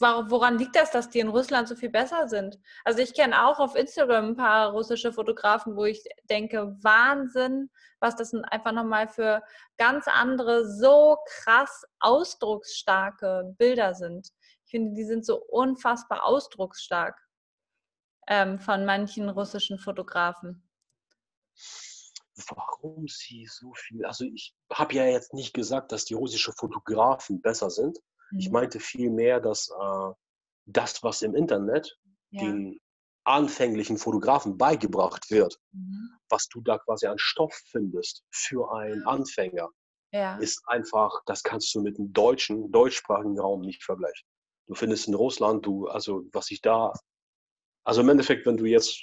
woran 0.00 0.58
liegt 0.58 0.74
das, 0.74 0.90
dass 0.90 1.08
die 1.08 1.20
in 1.20 1.28
Russland 1.28 1.68
so 1.68 1.76
viel 1.76 1.90
besser 1.90 2.28
sind? 2.28 2.58
Also 2.84 3.00
ich 3.00 3.14
kenne 3.14 3.46
auch 3.46 3.60
auf 3.60 3.76
Instagram 3.76 4.30
ein 4.30 4.36
paar 4.36 4.72
russische 4.72 5.12
Fotografen, 5.12 5.76
wo 5.76 5.84
ich 5.84 6.02
denke, 6.28 6.76
Wahnsinn, 6.82 7.70
was 8.00 8.16
das 8.16 8.34
einfach 8.34 8.72
nochmal 8.72 9.06
für 9.06 9.42
ganz 9.78 10.08
andere, 10.08 10.68
so 10.68 11.16
krass 11.26 11.84
ausdrucksstarke 12.00 13.54
Bilder 13.56 13.94
sind. 13.94 14.28
Ich 14.64 14.72
finde, 14.72 14.94
die 14.94 15.04
sind 15.04 15.24
so 15.24 15.36
unfassbar 15.36 16.24
ausdrucksstark 16.24 17.16
ähm, 18.26 18.58
von 18.58 18.84
manchen 18.84 19.28
russischen 19.28 19.78
Fotografen. 19.78 20.68
Warum 22.48 23.06
sie 23.06 23.46
so 23.46 23.72
viel? 23.74 24.04
Also 24.04 24.24
ich 24.24 24.56
habe 24.72 24.94
ja 24.94 25.04
jetzt 25.04 25.34
nicht 25.34 25.54
gesagt, 25.54 25.92
dass 25.92 26.04
die 26.04 26.14
russischen 26.14 26.54
Fotografen 26.54 27.40
besser 27.40 27.70
sind. 27.70 27.98
Ich 28.38 28.48
Mhm. 28.48 28.52
meinte 28.52 28.80
vielmehr, 28.80 29.40
dass 29.40 29.68
äh, 29.70 30.12
das, 30.66 31.02
was 31.02 31.22
im 31.22 31.34
Internet 31.34 31.98
ja. 32.30 32.40
den 32.42 32.78
anfänglichen 33.24 33.98
Fotografen 33.98 34.56
beigebracht 34.56 35.30
wird, 35.30 35.58
Mhm. 35.72 36.10
was 36.28 36.48
du 36.48 36.60
da 36.60 36.78
quasi 36.78 37.06
an 37.06 37.18
Stoff 37.18 37.54
findest 37.66 38.24
für 38.30 38.72
einen 38.72 39.04
Anfänger, 39.04 39.68
ja. 40.12 40.36
ist 40.38 40.62
einfach, 40.66 41.10
das 41.26 41.42
kannst 41.42 41.74
du 41.74 41.80
mit 41.82 41.98
dem 41.98 42.12
deutschen, 42.12 42.70
deutschsprachigen 42.72 43.38
Raum 43.38 43.60
nicht 43.60 43.82
vergleichen. 43.84 44.26
Du 44.66 44.74
findest 44.74 45.08
in 45.08 45.14
Russland, 45.14 45.66
du, 45.66 45.86
also 45.88 46.22
was 46.32 46.50
ich 46.50 46.60
da, 46.62 46.92
also 47.84 48.00
im 48.00 48.08
Endeffekt, 48.08 48.46
wenn 48.46 48.56
du 48.56 48.64
jetzt 48.64 49.02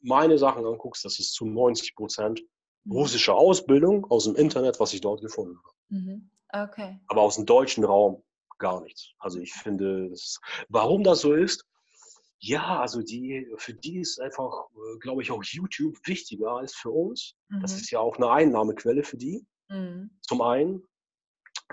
meine 0.00 0.38
Sachen 0.38 0.64
anguckst, 0.64 1.04
das 1.04 1.18
ist 1.18 1.32
zu 1.32 1.44
90 1.46 1.94
Prozent 1.94 2.42
Mhm. 2.84 2.92
russische 2.92 3.34
Ausbildung 3.34 4.04
aus 4.10 4.24
dem 4.24 4.36
Internet, 4.36 4.78
was 4.78 4.92
ich 4.92 5.00
dort 5.00 5.20
gefunden 5.20 5.58
habe. 5.58 5.74
Mhm. 5.88 6.30
Okay. 6.52 7.00
Aber 7.08 7.22
aus 7.22 7.34
dem 7.36 7.44
deutschen 7.44 7.84
Raum 7.84 8.22
gar 8.58 8.80
nichts. 8.82 9.12
Also 9.18 9.38
ich 9.40 9.52
finde, 9.52 10.10
das, 10.10 10.38
warum 10.68 11.02
das 11.04 11.20
so 11.20 11.32
ist, 11.34 11.64
ja, 12.38 12.80
also 12.80 13.00
die, 13.02 13.50
für 13.56 13.72
die 13.74 13.98
ist 14.00 14.20
einfach, 14.20 14.66
äh, 14.74 14.98
glaube 14.98 15.22
ich, 15.22 15.30
auch 15.30 15.42
YouTube 15.42 15.96
wichtiger 16.04 16.50
als 16.52 16.74
für 16.74 16.90
uns. 16.90 17.34
Das 17.62 17.72
Mhm. 17.72 17.78
ist 17.78 17.90
ja 17.90 17.98
auch 18.00 18.16
eine 18.18 18.30
Einnahmequelle 18.30 19.02
für 19.04 19.16
die. 19.16 19.46
Mhm. 19.68 20.10
Zum 20.20 20.42
einen. 20.42 20.82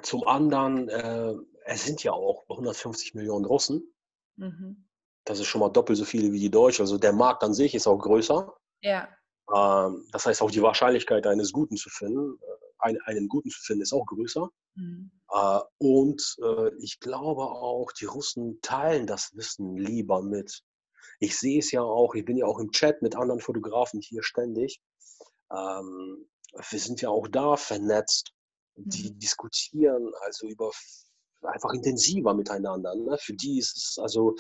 Zum 0.01 0.25
anderen, 0.27 0.89
äh, 0.89 1.35
es 1.65 1.85
sind 1.85 2.03
ja 2.03 2.13
auch 2.13 2.43
150 2.49 3.13
Millionen 3.13 3.45
Russen. 3.45 3.93
Mhm. 4.37 4.87
Das 5.25 5.39
ist 5.39 5.47
schon 5.47 5.59
mal 5.61 5.69
doppelt 5.69 5.97
so 5.97 6.05
viele 6.05 6.31
wie 6.31 6.39
die 6.39 6.49
Deutschen. 6.49 6.81
Also 6.83 6.97
der 6.97 7.13
Markt 7.13 7.43
an 7.43 7.53
sich 7.53 7.75
ist 7.75 7.85
auch 7.85 7.99
größer. 7.99 8.51
Ja. 8.81 9.07
Ähm, 9.53 10.07
das 10.11 10.25
heißt, 10.25 10.41
auch 10.41 10.49
die 10.51 10.61
Wahrscheinlichkeit, 10.61 11.27
eines 11.27 11.51
Guten 11.51 11.75
zu 11.75 11.89
finden, 11.89 12.39
äh, 12.41 12.45
ein, 12.79 12.97
einen 13.03 13.27
Guten 13.27 13.49
zu 13.49 13.59
finden, 13.61 13.83
ist 13.83 13.93
auch 13.93 14.05
größer. 14.05 14.49
Mhm. 14.75 15.12
Äh, 15.31 15.59
und 15.77 16.36
äh, 16.43 16.71
ich 16.79 16.99
glaube 16.99 17.43
auch, 17.43 17.91
die 17.93 18.05
Russen 18.05 18.59
teilen 18.62 19.07
das 19.07 19.36
Wissen 19.36 19.77
lieber 19.77 20.21
mit. 20.21 20.62
Ich 21.19 21.38
sehe 21.38 21.59
es 21.59 21.71
ja 21.71 21.81
auch, 21.81 22.15
ich 22.15 22.25
bin 22.25 22.38
ja 22.38 22.45
auch 22.45 22.59
im 22.59 22.71
Chat 22.71 23.01
mit 23.01 23.15
anderen 23.15 23.39
Fotografen 23.39 24.01
hier 24.01 24.23
ständig. 24.23 24.81
Ähm, 25.51 26.27
wir 26.69 26.79
sind 26.79 27.01
ja 27.01 27.09
auch 27.09 27.27
da 27.27 27.55
vernetzt. 27.55 28.31
Die 28.75 29.12
Mhm. 29.12 29.19
diskutieren 29.19 30.12
also 30.21 30.47
über 30.47 30.71
einfach 31.43 31.73
intensiver 31.73 32.33
miteinander. 32.33 32.95
Ne? 32.95 33.17
Für 33.19 33.33
die 33.33 33.59
ist 33.59 33.77
es, 33.77 33.97
also 33.99 34.36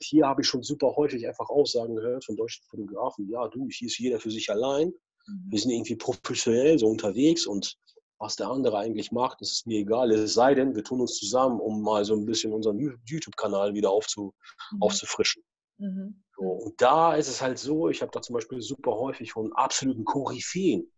hier 0.00 0.26
habe 0.26 0.42
ich 0.42 0.48
schon 0.48 0.62
super 0.62 0.94
häufig 0.96 1.26
einfach 1.26 1.48
Aussagen 1.48 1.96
gehört 1.96 2.24
von 2.24 2.36
deutschen 2.36 2.64
Fotografen, 2.66 3.28
ja 3.30 3.46
du, 3.48 3.68
hier 3.70 3.86
ist 3.86 3.98
jeder 3.98 4.18
für 4.20 4.30
sich 4.30 4.50
allein 4.50 4.92
Mhm. 5.28 5.50
wir 5.50 5.58
sind 5.58 5.70
irgendwie 5.70 5.96
professionell 5.96 6.78
so 6.78 6.88
unterwegs 6.88 7.46
und 7.46 7.76
was 8.18 8.36
der 8.36 8.48
andere 8.48 8.78
eigentlich 8.78 9.12
macht, 9.12 9.40
das 9.40 9.52
ist 9.52 9.66
mir 9.66 9.78
egal. 9.78 10.10
Es 10.10 10.34
sei 10.34 10.54
denn, 10.54 10.74
wir 10.74 10.84
tun 10.84 11.00
uns 11.00 11.16
zusammen, 11.16 11.60
um 11.60 11.82
mal 11.82 12.04
so 12.04 12.14
ein 12.14 12.26
bisschen 12.26 12.52
unseren 12.52 12.78
YouTube-Kanal 13.04 13.74
wieder 13.74 13.90
aufzu, 13.90 14.34
Mhm. 14.72 14.82
aufzufrischen. 14.82 15.42
Mhm. 15.78 16.24
So, 16.36 16.42
und 16.42 16.80
da 16.80 17.14
ist 17.14 17.28
es 17.28 17.40
halt 17.40 17.58
so, 17.58 17.88
ich 17.88 18.02
habe 18.02 18.10
da 18.12 18.20
zum 18.20 18.34
Beispiel 18.34 18.60
super 18.60 18.92
häufig 18.92 19.32
von 19.32 19.52
absoluten 19.52 20.04
Koryphäen, 20.04 20.90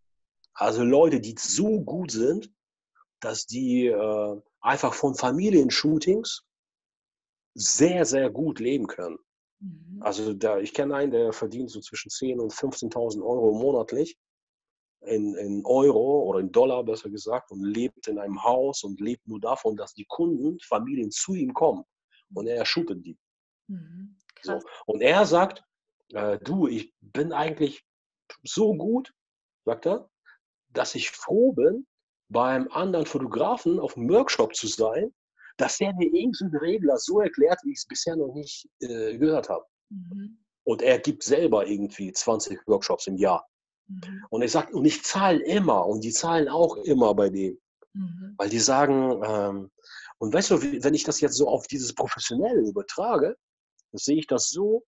also 0.54 0.83
Leute, 0.83 1.20
die 1.20 1.35
so 1.38 1.80
gut 1.80 2.11
sind, 2.11 2.50
dass 3.20 3.46
die 3.46 3.87
äh, 3.87 4.40
einfach 4.61 4.94
von 4.94 5.14
Familienshootings 5.14 6.42
sehr, 7.54 8.04
sehr 8.06 8.30
gut 8.30 8.61
leben 8.61 8.87
können. 8.87 9.18
Mhm. 9.61 10.02
Also 10.02 10.33
da, 10.33 10.59
ich 10.59 10.72
kenne 10.72 10.94
einen, 10.94 11.12
der 11.12 11.33
verdient 11.33 11.70
so 11.70 11.80
zwischen 11.80 12.11
10.000 12.11 12.40
und 12.40 12.52
15.000 12.52 13.22
Euro 13.22 13.52
monatlich 13.52 14.16
in, 15.02 15.34
in 15.36 15.64
Euro 15.64 16.24
oder 16.24 16.40
in 16.40 16.52
Dollar 16.52 16.84
besser 16.84 17.10
gesagt 17.10 17.50
und 17.50 17.62
lebt 17.62 18.06
in 18.08 18.18
einem 18.18 18.42
Haus 18.42 18.82
und 18.84 19.00
lebt 19.00 19.26
nur 19.26 19.40
davon, 19.40 19.76
dass 19.76 19.94
die 19.94 20.04
Kunden, 20.04 20.58
Familien 20.60 21.10
zu 21.10 21.34
ihm 21.34 21.54
kommen 21.54 21.84
und 22.34 22.46
er 22.46 22.64
shootet 22.66 23.04
die. 23.04 23.18
Mhm. 23.68 24.16
So. 24.42 24.60
Und 24.86 25.00
er 25.00 25.24
sagt, 25.26 25.62
äh, 26.12 26.38
du, 26.38 26.66
ich 26.66 26.94
bin 27.00 27.32
eigentlich 27.32 27.84
so 28.44 28.74
gut, 28.74 29.12
sagt 29.64 29.86
er, 29.86 30.10
dass 30.68 30.94
ich 30.94 31.10
froh 31.10 31.52
bin, 31.52 31.86
beim 32.28 32.68
anderen 32.70 33.06
Fotografen 33.06 33.80
auf 33.80 33.96
einem 33.96 34.08
Workshop 34.08 34.54
zu 34.54 34.68
sein, 34.68 35.12
dass 35.56 35.78
der 35.78 35.92
mir 35.94 36.06
irgendeinen 36.06 36.56
Regler 36.56 36.96
so 36.96 37.20
erklärt, 37.20 37.58
wie 37.64 37.72
ich 37.72 37.78
es 37.78 37.86
bisher 37.86 38.16
noch 38.16 38.32
nicht 38.34 38.68
äh, 38.80 39.18
gehört 39.18 39.48
habe. 39.48 39.64
Mhm. 39.90 40.38
Und 40.64 40.82
er 40.82 40.98
gibt 40.98 41.22
selber 41.22 41.66
irgendwie 41.66 42.12
20 42.12 42.66
Workshops 42.66 43.06
im 43.08 43.16
Jahr. 43.16 43.49
Mhm. 43.90 44.24
Und 44.31 44.42
er 44.42 44.48
sagt, 44.48 44.72
und 44.72 44.85
ich 44.85 45.03
zahle 45.03 45.42
immer 45.44 45.87
und 45.87 46.03
die 46.05 46.12
zahlen 46.12 46.48
auch 46.48 46.76
immer 46.76 47.14
bei 47.14 47.29
dem, 47.29 47.59
Mhm. 47.92 48.35
weil 48.38 48.48
die 48.48 48.61
sagen, 48.61 49.20
ähm, 49.24 49.70
und 50.18 50.33
weißt 50.33 50.50
du, 50.53 50.62
wenn 50.62 50.94
ich 50.94 51.05
das 51.05 51.20
jetzt 51.20 51.37
so 51.37 51.48
auf 51.48 51.66
dieses 51.66 51.94
Professionelle 51.94 52.61
übertrage, 52.61 53.37
dann 53.90 53.98
sehe 53.98 54.18
ich 54.18 54.26
das 54.26 54.50
so, 54.50 54.85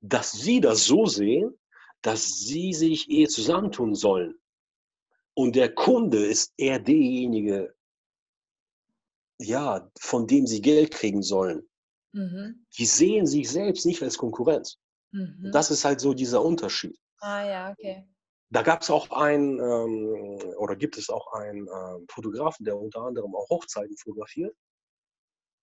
dass 0.00 0.32
sie 0.32 0.60
das 0.60 0.84
so 0.84 1.06
sehen, 1.06 1.58
dass 2.00 2.40
sie 2.40 2.72
sich 2.72 3.10
eh 3.10 3.26
zusammentun 3.26 3.94
sollen. 3.94 4.38
Und 5.34 5.56
der 5.56 5.74
Kunde 5.74 6.24
ist 6.24 6.54
eher 6.56 6.78
derjenige, 6.78 7.74
ja, 9.38 9.90
von 9.98 10.26
dem 10.26 10.46
sie 10.46 10.62
Geld 10.62 10.92
kriegen 10.92 11.22
sollen. 11.22 11.68
Mhm. 12.12 12.64
Die 12.78 12.86
sehen 12.86 13.26
sich 13.26 13.50
selbst 13.50 13.84
nicht 13.84 14.02
als 14.02 14.16
Konkurrenz. 14.16 14.78
Mhm. 15.12 15.50
Das 15.52 15.70
ist 15.70 15.84
halt 15.84 16.00
so 16.00 16.14
dieser 16.14 16.42
Unterschied. 16.42 16.96
Ah 17.26 17.44
ja, 17.44 17.70
okay. 17.70 18.06
Da 18.50 18.62
gab 18.62 18.82
es 18.82 18.90
auch 18.90 19.10
einen, 19.10 19.58
ähm, 19.58 20.54
oder 20.58 20.76
gibt 20.76 20.96
es 20.96 21.10
auch 21.10 21.32
einen 21.32 21.66
ähm, 21.66 22.06
Fotografen, 22.08 22.64
der 22.64 22.78
unter 22.78 23.00
anderem 23.00 23.34
auch 23.34 23.48
Hochzeiten 23.50 23.96
fotografiert. 23.96 24.56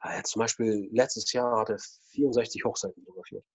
Er 0.01 0.17
hat 0.17 0.27
zum 0.27 0.41
Beispiel 0.41 0.89
letztes 0.91 1.31
Jahr 1.31 1.61
hat 1.61 1.69
er 1.69 1.79
64 2.11 2.65
Hochzeiten 2.65 3.01
fotografiert. 3.03 3.45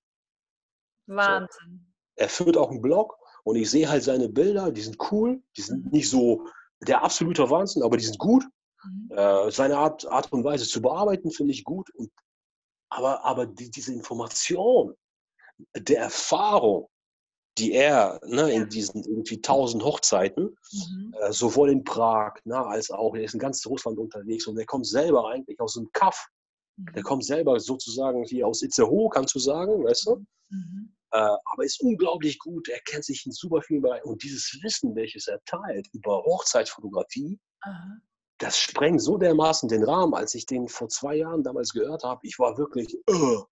Wahnsinn. 1.06 1.92
Er 2.16 2.28
führt 2.28 2.56
auch 2.56 2.70
einen 2.70 2.80
Blog 2.80 3.18
und 3.44 3.56
ich 3.56 3.70
sehe 3.70 3.88
halt 3.88 4.02
seine 4.02 4.28
Bilder, 4.28 4.72
die 4.72 4.80
sind 4.80 4.96
cool, 5.12 5.42
die 5.56 5.62
sind 5.62 5.84
Mhm. 5.84 5.90
nicht 5.90 6.08
so 6.08 6.46
der 6.80 7.02
absolute 7.02 7.48
Wahnsinn, 7.50 7.82
aber 7.82 7.96
die 7.98 8.04
sind 8.04 8.18
gut. 8.18 8.44
Mhm. 8.82 9.10
Äh, 9.10 9.50
seine 9.50 9.76
Art, 9.76 10.06
Art 10.06 10.32
und 10.32 10.42
Weise 10.42 10.66
zu 10.66 10.80
bearbeiten 10.80 11.30
finde 11.30 11.52
ich 11.52 11.64
gut. 11.64 11.90
Und, 11.94 12.10
aber 12.90 13.24
aber 13.24 13.46
die, 13.46 13.70
diese 13.70 13.92
Information 13.92 14.94
der 15.76 16.00
Erfahrung, 16.00 16.88
die 17.58 17.72
er 17.72 18.20
ne, 18.24 18.52
in 18.52 18.68
diesen 18.68 19.02
irgendwie 19.04 19.40
tausend 19.40 19.84
Hochzeiten, 19.84 20.56
Mhm. 20.72 21.14
äh, 21.20 21.32
sowohl 21.32 21.70
in 21.70 21.84
Prag 21.84 22.34
ne, 22.44 22.56
als 22.64 22.90
auch, 22.90 23.14
er 23.14 23.24
ist 23.24 23.34
in 23.34 23.40
ganz 23.40 23.66
Russland 23.66 23.98
unterwegs 23.98 24.46
und 24.46 24.58
er 24.58 24.66
kommt 24.66 24.86
selber 24.86 25.28
eigentlich 25.28 25.60
aus 25.60 25.76
einem 25.76 25.90
Kaff. 25.92 26.26
Der 26.94 27.02
Mhm. 27.02 27.06
kommt 27.06 27.24
selber 27.24 27.58
sozusagen 27.58 28.22
hier 28.24 28.46
aus 28.46 28.62
Itzehoe, 28.62 29.08
kannst 29.10 29.34
du 29.34 29.38
sagen, 29.40 29.84
weißt 29.84 30.06
du? 30.06 30.24
Mhm. 30.50 30.94
Äh, 31.10 31.16
aber 31.44 31.64
ist 31.64 31.80
unglaublich 31.80 32.38
gut, 32.38 32.68
er 32.68 32.80
kennt 32.86 33.04
sich 33.04 33.24
in 33.26 33.32
super 33.32 33.62
vielen 33.62 33.82
Bereichen 33.82 34.06
und 34.06 34.22
dieses 34.22 34.58
Wissen, 34.62 34.94
welches 34.94 35.26
er 35.26 35.40
teilt 35.46 35.88
über 35.92 36.22
Hochzeitsfotografie, 36.22 37.38
Aha. 37.62 37.96
das 38.38 38.58
sprengt 38.58 39.00
so 39.02 39.16
dermaßen 39.16 39.68
den 39.68 39.84
Rahmen, 39.84 40.14
als 40.14 40.34
ich 40.34 40.44
den 40.46 40.68
vor 40.68 40.88
zwei 40.90 41.16
Jahren 41.16 41.42
damals 41.42 41.70
gehört 41.72 42.04
habe. 42.04 42.20
Ich 42.24 42.38
war 42.38 42.58
wirklich, 42.58 42.94
uh. 43.10 43.42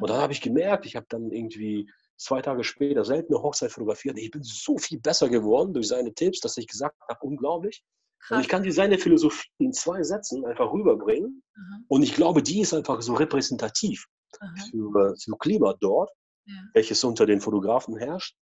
und 0.00 0.10
dann 0.10 0.20
habe 0.20 0.32
ich 0.32 0.40
gemerkt, 0.40 0.84
ich 0.84 0.96
habe 0.96 1.06
dann 1.08 1.30
irgendwie 1.30 1.88
zwei 2.16 2.40
Tage 2.42 2.64
später 2.64 3.04
selten 3.04 3.34
eine 3.34 3.42
Hochzeit 3.42 3.72
fotografiert. 3.72 4.18
Ich 4.18 4.30
bin 4.30 4.42
so 4.42 4.78
viel 4.78 4.98
besser 5.00 5.28
geworden 5.28 5.72
durch 5.74 5.88
seine 5.88 6.12
Tipps, 6.14 6.40
dass 6.40 6.56
ich 6.56 6.66
gesagt 6.66 6.96
habe, 7.08 7.18
unglaublich. 7.22 7.82
Und 8.30 8.40
ich 8.40 8.48
kann 8.48 8.62
dir 8.62 8.72
seine 8.72 8.98
Philosophie 8.98 9.48
in 9.58 9.72
zwei 9.72 10.02
Sätzen 10.02 10.44
einfach 10.44 10.72
rüberbringen. 10.72 11.42
Aha. 11.54 11.80
Und 11.88 12.02
ich 12.02 12.14
glaube, 12.14 12.42
die 12.42 12.60
ist 12.60 12.74
einfach 12.74 13.00
so 13.00 13.14
repräsentativ 13.14 14.06
Aha. 14.40 14.54
für, 14.70 15.14
für 15.22 15.38
Klima 15.38 15.74
dort, 15.80 16.10
Ja. 16.46 16.54
welches 16.74 17.04
unter 17.04 17.26
den 17.26 17.40
Fotografen 17.40 17.96
herrscht. 17.96 18.34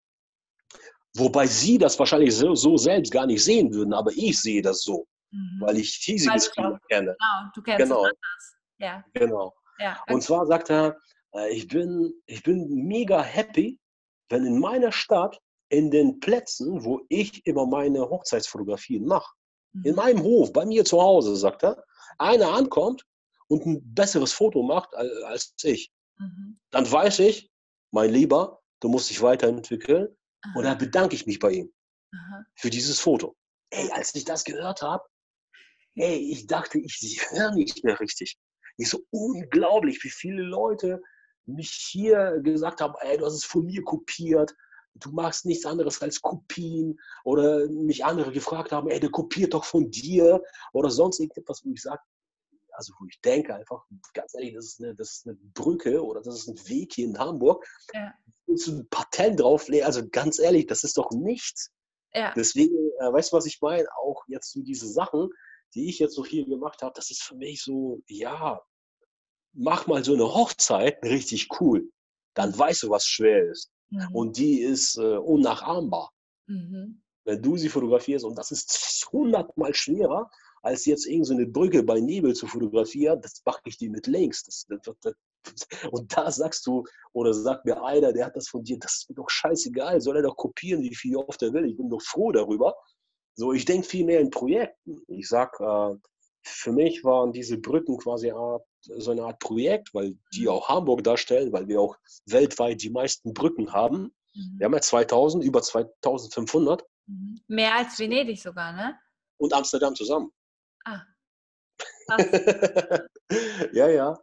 Wobei 1.16 1.46
sie 1.46 1.78
das 1.78 1.98
wahrscheinlich 1.98 2.34
so, 2.34 2.54
so 2.54 2.76
selbst 2.76 3.12
gar 3.12 3.26
nicht 3.26 3.44
sehen 3.44 3.72
würden, 3.72 3.92
aber 3.92 4.10
ich 4.12 4.40
sehe 4.40 4.62
das 4.62 4.82
so. 4.82 5.06
mhm. 5.30 5.60
weil 5.60 5.76
ich 5.78 5.90
hiesiges 6.02 6.50
Klima 6.50 6.78
kenne. 6.88 7.16
Genau, 7.18 7.50
du 7.54 7.62
kennst 7.62 7.82
genau. 7.82 8.04
es 8.04 8.12
anders. 8.12 8.56
Ja. 8.78 9.04
Genau. 9.14 9.54
Ja, 9.78 9.98
okay. 10.02 10.14
Und 10.14 10.22
zwar 10.22 10.46
sagt 10.46 10.70
er, 10.70 10.96
ich 11.50 11.68
bin, 11.68 12.12
ich 12.26 12.42
bin 12.42 12.68
mega 12.86 13.22
happy, 13.22 13.78
wenn 14.28 14.44
in 14.46 14.58
meiner 14.58 14.92
Stadt, 14.92 15.40
in 15.68 15.90
den 15.90 16.20
Plätzen, 16.20 16.84
wo 16.84 17.00
ich 17.08 17.44
immer 17.46 17.66
meine 17.66 18.08
Hochzeitsfotografien 18.08 19.04
mache, 19.04 19.34
in 19.82 19.90
Mhm. 19.90 19.96
meinem 19.96 20.22
Hof, 20.22 20.52
bei 20.52 20.64
mir 20.64 20.84
zu 20.84 21.00
Hause, 21.02 21.34
sagt 21.36 21.64
er, 21.64 21.84
einer 22.18 22.52
ankommt 22.52 23.04
und 23.48 23.66
ein 23.66 23.94
besseres 23.94 24.32
Foto 24.32 24.62
macht 24.62 24.94
al- 24.94 25.24
als 25.24 25.54
ich. 25.62 25.90
Mhm. 26.18 26.60
Dann 26.70 26.90
weiß 26.90 27.18
ich, 27.20 27.50
mein 27.90 28.10
Lieber, 28.10 28.60
du 28.80 28.88
musst 28.88 29.10
dich 29.10 29.20
weiterentwickeln. 29.22 30.16
Und 30.54 30.64
da 30.64 30.70
Aha, 30.70 30.74
bedanke 30.78 31.16
ich 31.16 31.26
mich 31.26 31.38
bei 31.38 31.50
ihm 31.52 31.72
aha. 32.12 32.44
für 32.54 32.70
dieses 32.70 33.00
Foto. 33.00 33.34
Ey, 33.70 33.90
als 33.92 34.14
ich 34.14 34.24
das 34.24 34.44
gehört 34.44 34.82
habe, 34.82 35.04
ey, 35.96 36.16
ich 36.30 36.46
dachte, 36.46 36.78
ich 36.78 37.26
höre 37.30 37.52
nicht 37.52 37.82
mehr 37.82 37.98
richtig. 37.98 38.36
Ich 38.76 38.90
so 38.90 39.00
unglaublich, 39.10 40.04
wie 40.04 40.10
viele 40.10 40.42
Leute 40.42 41.02
mich 41.46 41.70
hier 41.70 42.40
gesagt 42.42 42.80
haben, 42.80 42.94
ey, 43.00 43.18
du 43.18 43.26
hast 43.26 43.34
es 43.34 43.44
von 43.44 43.64
mir 43.64 43.82
kopiert, 43.82 44.54
du 44.94 45.10
machst 45.10 45.44
nichts 45.44 45.66
anderes 45.66 46.00
als 46.02 46.20
Kopien 46.20 46.98
oder 47.24 47.68
mich 47.68 48.04
andere 48.04 48.32
gefragt 48.32 48.72
haben, 48.72 48.88
ey, 48.88 49.00
der 49.00 49.10
kopiert 49.10 49.54
doch 49.54 49.64
von 49.64 49.90
dir 49.90 50.42
oder 50.72 50.90
sonst 50.90 51.20
irgendetwas, 51.20 51.64
wo 51.64 51.72
ich 51.72 51.82
sage, 51.82 52.00
also 52.72 52.92
wo 52.98 53.06
ich 53.06 53.20
denke 53.20 53.54
einfach, 53.54 53.84
ganz 54.14 54.34
ehrlich, 54.34 54.54
das 54.54 54.66
ist 54.66 54.82
eine, 54.82 54.94
das 54.94 55.10
ist 55.12 55.26
eine 55.26 55.36
Brücke 55.36 56.02
oder 56.04 56.22
das 56.22 56.34
ist 56.40 56.48
ein 56.48 56.68
Weg 56.68 56.94
hier 56.94 57.06
in 57.06 57.18
Hamburg, 57.18 57.64
Ja. 57.92 58.12
du 58.46 58.54
ein 58.54 58.88
Patent 58.88 59.40
drauflegen, 59.40 59.86
also 59.86 60.08
ganz 60.08 60.38
ehrlich, 60.38 60.66
das 60.66 60.84
ist 60.84 60.96
doch 60.96 61.10
nichts. 61.10 61.70
Ja. 62.14 62.32
Deswegen, 62.36 62.76
äh, 63.00 63.12
weißt 63.12 63.32
du, 63.32 63.36
was 63.36 63.46
ich 63.46 63.60
meine? 63.60 63.88
Auch 63.96 64.22
jetzt 64.28 64.52
so 64.52 64.62
diese 64.62 64.86
Sachen, 64.86 65.30
die 65.74 65.88
ich 65.88 65.98
jetzt 65.98 66.14
so 66.14 66.22
viel 66.22 66.44
gemacht 66.46 66.82
habe, 66.82 66.92
das 66.94 67.10
ist 67.10 67.22
für 67.22 67.34
mich 67.36 67.62
so, 67.62 68.00
ja, 68.06 68.60
mach 69.54 69.86
mal 69.86 70.04
so 70.04 70.14
eine 70.14 70.24
Hochzeit 70.24 71.02
richtig 71.02 71.48
cool. 71.60 71.88
Dann 72.34 72.56
weißt 72.56 72.84
du, 72.84 72.90
was 72.90 73.04
schwer 73.04 73.50
ist. 73.50 73.70
Mhm. 73.90 74.08
Und 74.12 74.36
die 74.36 74.60
ist 74.60 74.98
äh, 74.98 75.16
unnachahmbar. 75.16 76.12
Mhm. 76.46 77.02
Wenn 77.24 77.42
du 77.42 77.56
sie 77.56 77.68
fotografierst, 77.68 78.24
und 78.24 78.36
das 78.36 78.50
ist 78.50 79.08
hundertmal 79.12 79.74
schwerer, 79.74 80.30
als 80.62 80.86
jetzt 80.86 81.06
irgendeine 81.06 81.26
so 81.26 81.34
eine 81.34 81.46
Brücke 81.46 81.82
bei 81.82 82.00
Nebel 82.00 82.34
zu 82.34 82.46
fotografieren, 82.46 83.20
das 83.20 83.42
mache 83.44 83.60
ich 83.66 83.76
die 83.76 83.90
mit 83.90 84.06
links. 84.06 84.44
Das, 84.44 84.66
das, 84.68 84.96
das, 85.02 85.14
und 85.92 86.16
da 86.16 86.30
sagst 86.30 86.66
du, 86.66 86.84
oder 87.12 87.34
sagt 87.34 87.66
mir 87.66 87.82
einer, 87.82 88.12
der 88.12 88.26
hat 88.26 88.36
das 88.36 88.48
von 88.48 88.64
dir, 88.64 88.78
das 88.78 88.96
ist 88.96 89.10
mir 89.10 89.16
doch 89.16 89.28
scheißegal, 89.28 90.00
soll 90.00 90.16
er 90.16 90.22
doch 90.22 90.36
kopieren, 90.36 90.82
wie 90.82 90.94
viel 90.94 91.16
oft 91.16 91.42
er 91.42 91.52
will. 91.52 91.66
Ich 91.66 91.76
bin 91.76 91.90
doch 91.90 92.00
froh 92.00 92.32
darüber. 92.32 92.74
So, 93.36 93.52
ich 93.52 93.64
denke 93.64 93.86
viel 93.86 94.06
mehr 94.06 94.20
in 94.20 94.30
Projekten. 94.30 95.02
Ich 95.08 95.28
sag, 95.28 95.58
äh, 95.60 95.94
für 96.42 96.72
mich 96.72 97.04
waren 97.04 97.32
diese 97.32 97.58
Brücken 97.58 97.98
quasi 97.98 98.30
Art, 98.30 98.64
so 98.84 99.10
eine 99.10 99.22
Art 99.24 99.38
Projekt, 99.38 99.94
weil 99.94 100.16
die 100.32 100.42
Mhm. 100.42 100.48
auch 100.48 100.68
Hamburg 100.68 101.02
darstellen, 101.04 101.52
weil 101.52 101.68
wir 101.68 101.80
auch 101.80 101.96
weltweit 102.26 102.82
die 102.82 102.90
meisten 102.90 103.32
Brücken 103.34 103.72
haben. 103.72 104.14
Mhm. 104.34 104.54
Wir 104.58 104.64
haben 104.66 104.74
ja 104.74 104.80
2000, 104.80 105.44
über 105.44 105.62
2500 105.62 106.84
Mhm. 107.06 107.38
Mehr 107.48 107.74
als 107.74 107.98
Venedig 107.98 108.40
sogar, 108.40 108.72
ne? 108.72 108.98
und 109.36 109.52
Amsterdam 109.52 109.94
zusammen. 109.94 110.30
Ah. 110.84 111.02
Ja, 113.72 113.88
ja. 113.88 114.18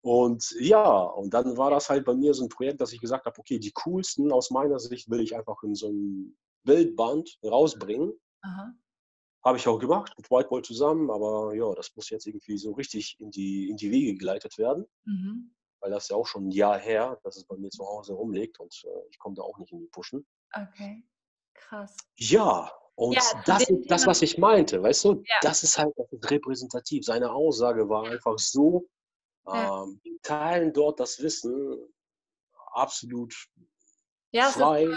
Und 0.00 0.54
ja, 0.60 1.00
und 1.02 1.34
dann 1.34 1.56
war 1.56 1.70
das 1.70 1.88
halt 1.88 2.04
bei 2.04 2.14
mir 2.14 2.32
so 2.34 2.44
ein 2.44 2.48
Projekt, 2.48 2.80
dass 2.80 2.92
ich 2.92 3.00
gesagt 3.00 3.26
habe, 3.26 3.38
okay, 3.38 3.58
die 3.58 3.72
coolsten 3.72 4.32
aus 4.32 4.50
meiner 4.50 4.78
Sicht 4.78 5.10
will 5.10 5.20
ich 5.20 5.34
einfach 5.36 5.62
in 5.62 5.74
so 5.74 5.88
ein 5.90 6.36
Bildband 6.64 7.38
rausbringen. 7.44 8.12
Aha. 8.42 8.72
Habe 9.46 9.58
ich 9.58 9.68
auch 9.68 9.78
gemacht 9.78 10.12
mit 10.16 10.28
Whiteball 10.28 10.62
zusammen, 10.62 11.08
aber 11.08 11.54
ja, 11.54 11.72
das 11.76 11.94
muss 11.94 12.10
jetzt 12.10 12.26
irgendwie 12.26 12.58
so 12.58 12.72
richtig 12.72 13.14
in 13.20 13.30
die, 13.30 13.68
in 13.70 13.76
die 13.76 13.92
Wege 13.92 14.14
geleitet 14.18 14.58
werden, 14.58 14.86
Mhm. 15.04 15.54
weil 15.78 15.92
das 15.92 16.08
ja 16.08 16.16
auch 16.16 16.26
schon 16.26 16.48
ein 16.48 16.50
Jahr 16.50 16.76
her, 16.80 17.20
dass 17.22 17.36
es 17.36 17.44
bei 17.44 17.56
mir 17.56 17.70
zu 17.70 17.86
Hause 17.86 18.14
rumliegt 18.14 18.58
und 18.58 18.74
äh, 18.84 19.08
ich 19.08 19.20
komme 19.20 19.36
da 19.36 19.42
auch 19.42 19.56
nicht 19.58 19.70
in 19.72 19.78
die 19.78 19.86
Puschen. 19.86 20.26
Okay. 20.52 21.04
Krass. 21.54 21.96
Ja, 22.16 22.72
und 22.96 23.14
Ja, 23.14 23.22
das 23.46 23.70
ist 23.70 23.88
das, 23.88 24.04
was 24.08 24.20
ich 24.22 24.36
meinte, 24.36 24.82
weißt 24.82 25.04
du, 25.04 25.12
Ja. 25.24 25.36
das 25.42 25.62
ist 25.62 25.78
halt 25.78 25.92
das 25.96 26.10
ist 26.10 26.28
repräsentativ. 26.28 27.04
Seine 27.04 27.30
Aussage 27.30 27.88
war 27.88 28.04
einfach 28.08 28.40
so, 28.40 28.88
Ja. 29.46 29.84
ähm, 29.84 30.00
teilen 30.22 30.72
dort 30.72 30.98
das 30.98 31.22
Wissen 31.22 31.76
absolut 32.72 33.32
Ja, 34.32 34.48
ist 34.48 34.54
frei. 34.56 34.88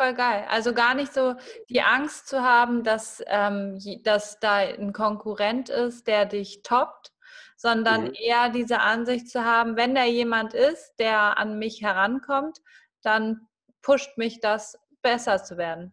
Voll 0.00 0.14
geil. 0.14 0.46
Also 0.48 0.72
gar 0.72 0.94
nicht 0.94 1.12
so 1.12 1.34
die 1.68 1.82
Angst 1.82 2.26
zu 2.28 2.42
haben, 2.42 2.84
dass, 2.84 3.22
ähm, 3.26 3.78
dass 4.02 4.38
da 4.40 4.56
ein 4.56 4.92
Konkurrent 4.92 5.68
ist, 5.68 6.06
der 6.06 6.24
dich 6.24 6.62
toppt, 6.62 7.12
sondern 7.56 8.04
Mhm. 8.04 8.12
eher 8.14 8.48
diese 8.48 8.80
Ansicht 8.80 9.28
zu 9.28 9.44
haben, 9.44 9.76
wenn 9.76 9.94
da 9.94 10.04
jemand 10.04 10.54
ist, 10.54 10.94
der 10.98 11.36
an 11.38 11.58
mich 11.58 11.82
herankommt, 11.82 12.60
dann 13.02 13.46
pusht 13.82 14.16
mich 14.16 14.40
das, 14.40 14.78
besser 15.02 15.42
zu 15.42 15.56
werden. 15.56 15.92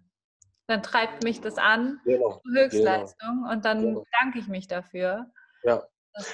Dann 0.68 0.84
treibt 0.84 1.24
mich 1.24 1.40
das 1.42 1.58
an 1.58 2.00
Genau. 2.06 2.42
Höchstleistung 2.54 3.46
und 3.50 3.64
dann 3.66 3.82
Genau. 3.82 4.06
danke 4.22 4.40
ich 4.40 4.48
mich 4.48 4.68
dafür. 4.68 5.32
Ja. 5.64 5.86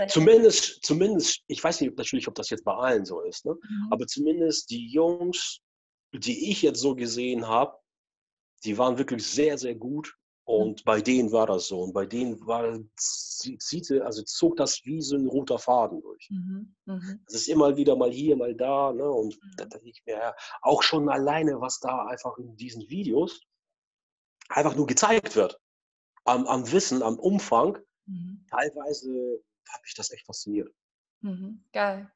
Zumindest, 0.07 0.83
zumindest, 0.86 1.41
ich 1.47 1.62
weiß 1.63 1.81
nicht 1.81 1.97
natürlich, 1.97 2.27
ob 2.27 2.36
das 2.36 2.49
jetzt 2.49 2.63
bei 2.63 2.73
allen 2.73 3.03
so 3.05 3.21
ist, 3.21 3.45
ne? 3.45 3.53
Mhm. 3.53 3.88
aber 3.91 4.07
zumindest 4.07 4.69
die 4.69 4.88
Jungs, 4.89 5.59
die 6.13 6.52
ich 6.52 6.62
jetzt 6.62 6.80
so 6.80 6.95
gesehen 6.95 7.47
habe, 7.47 7.78
die 8.63 8.78
waren 8.78 8.97
wirklich 8.97 9.26
sehr, 9.26 9.58
sehr 9.58 9.76
gut. 9.76 10.15
Und 10.45 10.84
bei 10.84 10.99
denen 11.02 11.32
war 11.32 11.47
das 11.47 11.67
so. 11.67 11.82
Und 11.82 11.93
bei 11.93 12.06
denen 12.06 12.45
war, 12.45 12.78
zieht, 12.97 13.89
also 13.91 14.23
zog 14.23 14.58
das 14.58 14.84
wie 14.84 15.02
so 15.02 15.15
ein 15.15 15.26
roter 15.28 15.58
Faden 15.58 16.02
durch. 16.02 16.30
Mhm. 16.30 16.76
Mhm. 16.86 17.23
Es 17.28 17.36
ist 17.36 17.47
immer 17.47 17.78
wieder 17.78 17.95
mal 17.95 18.12
hier, 18.12 18.36
mal 18.36 18.54
da. 18.54 18.91
Ne? 18.91 19.10
Und 19.10 19.41
Mhm. 19.41 19.52
da 19.56 19.65
denke 19.65 19.89
ich 19.89 20.04
mir, 20.06 20.17
ja, 20.17 20.36
auch 20.62 20.84
schon 20.84 21.08
alleine, 21.08 21.62
was 21.62 21.80
da 21.80 22.06
einfach 22.08 22.38
in 22.38 22.58
diesen 22.58 22.82
Videos 22.89 23.39
einfach 24.49 24.76
nur 24.76 24.86
gezeigt 24.86 25.36
wird. 25.38 25.60
Am, 26.26 26.45
am 26.47 26.69
Wissen, 26.71 27.02
am 27.04 27.17
Umfang. 27.19 27.78
Mhm. 28.06 28.45
Teilweise 28.49 29.41
hat 29.69 29.82
mich 29.82 29.93
das 29.95 30.12
echt 30.12 30.26
fasziniert. 30.26 30.73
Mhm, 31.21 31.63
geil. 31.71 32.12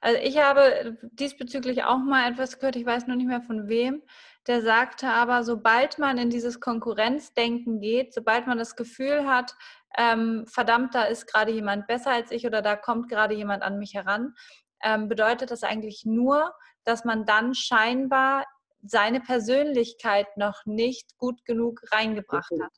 Also 0.00 0.18
ich 0.22 0.38
habe 0.38 0.98
diesbezüglich 1.00 1.84
auch 1.84 1.98
mal 1.98 2.30
etwas 2.30 2.58
gehört, 2.58 2.76
ich 2.76 2.86
weiß 2.86 3.06
nur 3.06 3.16
nicht 3.16 3.26
mehr 3.26 3.42
von 3.42 3.68
wem, 3.68 4.02
der 4.46 4.62
sagte 4.62 5.08
aber, 5.08 5.44
sobald 5.44 5.98
man 5.98 6.18
in 6.18 6.30
dieses 6.30 6.60
Konkurrenzdenken 6.60 7.80
geht, 7.80 8.12
sobald 8.12 8.46
man 8.46 8.58
das 8.58 8.76
Gefühl 8.76 9.26
hat, 9.26 9.54
ähm, 9.96 10.46
verdammt, 10.46 10.94
da 10.94 11.04
ist 11.04 11.26
gerade 11.26 11.52
jemand 11.52 11.86
besser 11.86 12.10
als 12.10 12.30
ich 12.30 12.46
oder 12.46 12.62
da 12.62 12.76
kommt 12.76 13.08
gerade 13.08 13.34
jemand 13.34 13.62
an 13.62 13.78
mich 13.78 13.94
heran, 13.94 14.34
ähm, 14.82 15.08
bedeutet 15.08 15.50
das 15.50 15.62
eigentlich 15.62 16.02
nur, 16.04 16.52
dass 16.84 17.04
man 17.04 17.24
dann 17.24 17.54
scheinbar 17.54 18.44
seine 18.82 19.20
Persönlichkeit 19.20 20.26
noch 20.36 20.64
nicht 20.66 21.16
gut 21.18 21.44
genug 21.44 21.80
reingebracht 21.92 22.50
hat. 22.60 22.72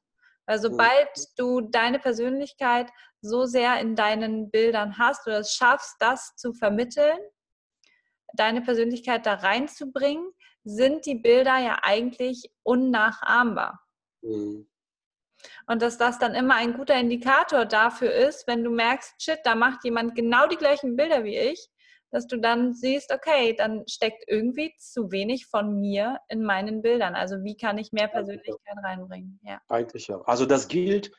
Weil 0.47 0.59
sobald 0.59 1.09
du 1.39 1.63
deine 1.63 1.99
Persönlichkeit 1.99 2.91
so 3.25 3.47
sehr 3.47 3.81
in 3.81 3.97
deinen 3.97 4.51
Bildern 4.51 4.99
hast 4.99 5.27
oder 5.27 5.39
es 5.39 5.55
schaffst, 5.55 5.97
das 5.99 6.37
zu 6.37 6.53
vermitteln, 6.53 7.19
deine 8.35 8.61
Persönlichkeit 8.61 9.25
da 9.25 9.35
reinzubringen, 9.35 10.31
sind 10.65 11.07
die 11.07 11.15
Bilder 11.15 11.59
ja 11.59 11.79
eigentlich 11.83 12.51
unnachahmbar. 12.63 13.81
Mhm. 14.23 14.69
Und 15.67 15.83
dass 15.83 15.99
das 15.99 16.19
dann 16.19 16.35
immer 16.35 16.55
ein 16.55 16.75
guter 16.75 16.95
Indikator 16.95 17.65
dafür 17.65 18.13
ist, 18.13 18.47
wenn 18.47 18.65
du 18.65 18.71
merkst, 18.71 19.15
shit, 19.23 19.41
da 19.45 19.55
macht 19.55 19.85
jemand 19.85 20.15
genau 20.15 20.47
die 20.47 20.57
gleichen 20.57 20.97
Bilder 20.97 21.25
wie 21.25 21.37
ich, 21.37 21.69
dass 22.11 22.27
du 22.27 22.39
dann 22.39 22.75
siehst, 22.75 23.13
okay, 23.13 23.55
dann 23.57 23.85
steckt 23.89 24.25
irgendwie 24.27 24.73
zu 24.79 25.11
wenig 25.11 25.47
von 25.47 25.81
mir 25.81 26.19
in 26.29 26.43
meinen 26.45 26.81
Bildern. 26.81 27.15
Also 27.15 27.43
wie 27.43 27.57
kann 27.57 27.77
ich 27.77 27.93
mehr 27.93 28.09
Persönlichkeit 28.09 28.77
reinbringen? 28.83 29.41
Ja. 29.43 29.61
Eigentlich 29.69 30.09
ja. 30.09 30.21
Also 30.23 30.47
das 30.47 30.69
gilt, 30.69 31.11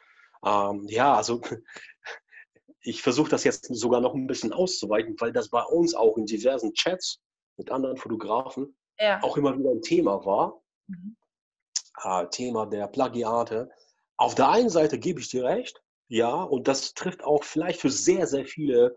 ähm, 0.46 0.86
ja, 0.88 1.16
also 1.16 1.42
ich 2.82 3.02
versuche 3.02 3.30
das 3.30 3.44
jetzt 3.44 3.66
sogar 3.74 4.02
noch 4.02 4.14
ein 4.14 4.28
bisschen 4.28 4.54
auszuweiten, 4.54 5.16
weil 5.20 5.34
das 5.34 5.50
bei 5.50 5.64
uns 5.64 5.96
auch 5.96 6.18
in 6.18 6.26
diversen 6.26 6.74
Chats 6.74 7.22
mit 7.58 7.72
anderen 7.72 7.98
Fotografen 7.98 8.78
ja. 9.00 9.22
auch 9.24 9.38
immer 9.38 9.58
wieder 9.58 9.72
ein 9.72 9.82
Thema 9.82 10.26
war. 10.26 10.62
Mhm. 10.88 11.18
Äh, 12.04 12.28
Thema 12.30 12.66
der 12.66 12.88
Plagiate. 12.88 13.70
Auf 14.18 14.36
der 14.36 14.50
einen 14.50 14.70
Seite 14.70 15.00
gebe 15.00 15.20
ich 15.20 15.30
dir 15.30 15.44
recht, 15.44 15.82
ja, 16.08 16.44
und 16.44 16.68
das 16.68 16.94
trifft 16.94 17.24
auch 17.24 17.44
vielleicht 17.44 17.82
für 17.82 17.90
sehr, 17.90 18.28
sehr 18.28 18.46
viele 18.46 18.96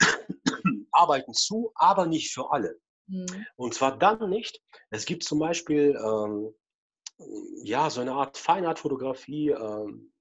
Arbeiten 0.92 1.32
zu, 1.32 1.70
aber 1.74 2.06
nicht 2.06 2.32
für 2.32 2.50
alle. 2.50 2.78
Mhm. 3.06 3.46
Und 3.56 3.74
zwar 3.74 3.98
dann 3.98 4.28
nicht. 4.28 4.60
Es 4.90 5.04
gibt 5.06 5.24
zum 5.24 5.38
Beispiel 5.38 5.96
ähm, 6.04 6.54
ja 7.62 7.88
so 7.90 8.00
eine 8.00 8.12
Art 8.12 8.36
Feinart-Fotografie, 8.36 9.50
ähm, 9.50 10.12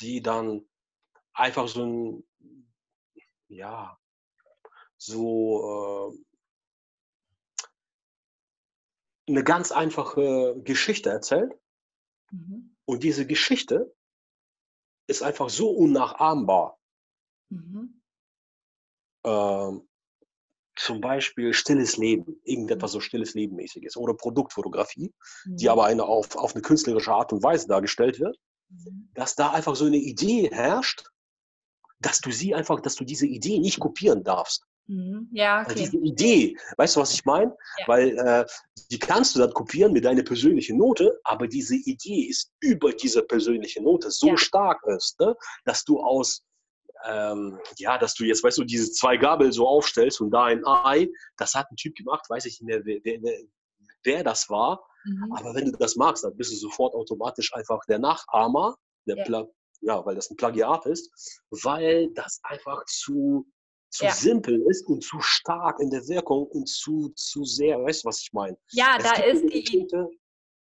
die 0.00 0.22
dann 0.22 0.66
einfach 1.32 1.68
so 1.68 1.84
ein 1.84 2.24
ja 3.48 3.98
so 4.96 6.12
äh, 6.16 6.24
eine 9.28 9.44
ganz 9.44 9.72
einfache 9.72 10.60
Geschichte 10.62 11.10
erzählt. 11.10 11.52
Mhm. 12.30 12.76
Und 12.84 13.02
diese 13.02 13.26
Geschichte 13.26 13.94
ist 15.06 15.22
einfach 15.22 15.48
so 15.48 15.70
unnachahmbar. 15.70 16.78
Mhm. 17.50 18.02
Ähm, 19.24 19.88
zum 20.76 21.00
Beispiel 21.00 21.52
stilles 21.52 21.96
Leben, 21.96 22.40
irgendetwas 22.42 22.92
so 22.92 23.00
stilles 23.00 23.34
Lebenmäßiges 23.34 23.96
oder 23.96 24.14
Produktfotografie, 24.14 25.14
mhm. 25.44 25.56
die 25.56 25.70
aber 25.70 25.84
eine 25.84 26.04
auf, 26.04 26.36
auf 26.36 26.54
eine 26.54 26.62
künstlerische 26.62 27.12
Art 27.12 27.32
und 27.32 27.42
Weise 27.42 27.68
dargestellt 27.68 28.18
wird, 28.18 28.36
mhm. 28.36 28.43
Dass 29.14 29.34
da 29.34 29.50
einfach 29.50 29.76
so 29.76 29.84
eine 29.84 29.96
Idee 29.96 30.50
herrscht, 30.52 31.04
dass 32.00 32.20
du 32.20 32.30
sie 32.30 32.54
einfach, 32.54 32.80
dass 32.80 32.96
du 32.96 33.04
diese 33.04 33.26
Idee 33.26 33.58
nicht 33.58 33.80
kopieren 33.80 34.24
darfst. 34.24 34.64
Mhm. 34.86 35.28
Ja, 35.32 35.62
okay. 35.62 35.74
Diese 35.76 35.96
Idee, 35.96 36.56
weißt 36.76 36.96
du, 36.96 37.00
was 37.00 37.14
ich 37.14 37.24
meine? 37.24 37.56
Ja. 37.78 37.88
Weil 37.88 38.18
äh, 38.18 38.44
die 38.90 38.98
kannst 38.98 39.34
du 39.34 39.38
dann 39.38 39.52
kopieren 39.52 39.92
mit 39.92 40.04
deiner 40.04 40.22
persönlichen 40.22 40.76
Note, 40.76 41.18
aber 41.24 41.48
diese 41.48 41.76
Idee 41.76 42.26
ist 42.28 42.52
über 42.60 42.92
diese 42.92 43.22
persönliche 43.22 43.82
Note 43.82 44.10
so 44.10 44.28
ja. 44.28 44.36
stark 44.36 44.82
ist, 44.88 45.18
ne, 45.20 45.34
dass 45.64 45.84
du 45.84 46.00
aus 46.00 46.42
ähm, 47.06 47.58
ja, 47.78 47.98
dass 47.98 48.14
du 48.14 48.24
jetzt, 48.24 48.42
weißt 48.42 48.58
du, 48.58 48.64
diese 48.64 48.90
zwei 48.90 49.16
Gabel 49.16 49.52
so 49.52 49.66
aufstellst 49.68 50.20
und 50.20 50.30
da 50.30 50.44
ein 50.44 50.66
Ei, 50.66 51.08
das 51.36 51.54
hat 51.54 51.70
ein 51.70 51.76
Typ 51.76 51.94
gemacht, 51.96 52.24
weiß 52.28 52.46
ich 52.46 52.60
nicht 52.60 52.66
mehr, 52.66 52.84
wer, 52.84 53.00
wer, 53.02 53.42
wer 54.04 54.24
das 54.24 54.48
war. 54.48 54.86
Mhm. 55.04 55.32
Aber 55.32 55.54
wenn 55.54 55.70
du 55.70 55.72
das 55.72 55.96
magst, 55.96 56.24
dann 56.24 56.36
bist 56.36 56.52
du 56.52 56.56
sofort 56.56 56.94
automatisch 56.94 57.52
einfach 57.54 57.80
der 57.86 57.98
Nachahmer, 57.98 58.76
der 59.06 59.16
ja. 59.28 59.44
ja, 59.80 60.06
weil 60.06 60.14
das 60.14 60.30
ein 60.30 60.36
Plagiat 60.36 60.86
ist, 60.86 61.10
weil 61.50 62.10
das 62.14 62.40
einfach 62.42 62.84
zu, 62.86 63.46
zu 63.90 64.04
ja. 64.04 64.12
simpel 64.12 64.62
ist 64.68 64.86
und 64.86 65.02
zu 65.02 65.20
stark 65.20 65.80
in 65.80 65.90
der 65.90 66.06
Wirkung 66.08 66.46
und 66.48 66.68
zu, 66.68 67.12
zu 67.16 67.44
sehr, 67.44 67.82
weißt 67.82 68.04
du, 68.04 68.08
was 68.08 68.20
ich 68.20 68.32
meine? 68.32 68.56
Ja, 68.72 68.96
es 68.98 69.04
da 69.04 69.22
ist 69.22 69.44
die. 69.48 69.88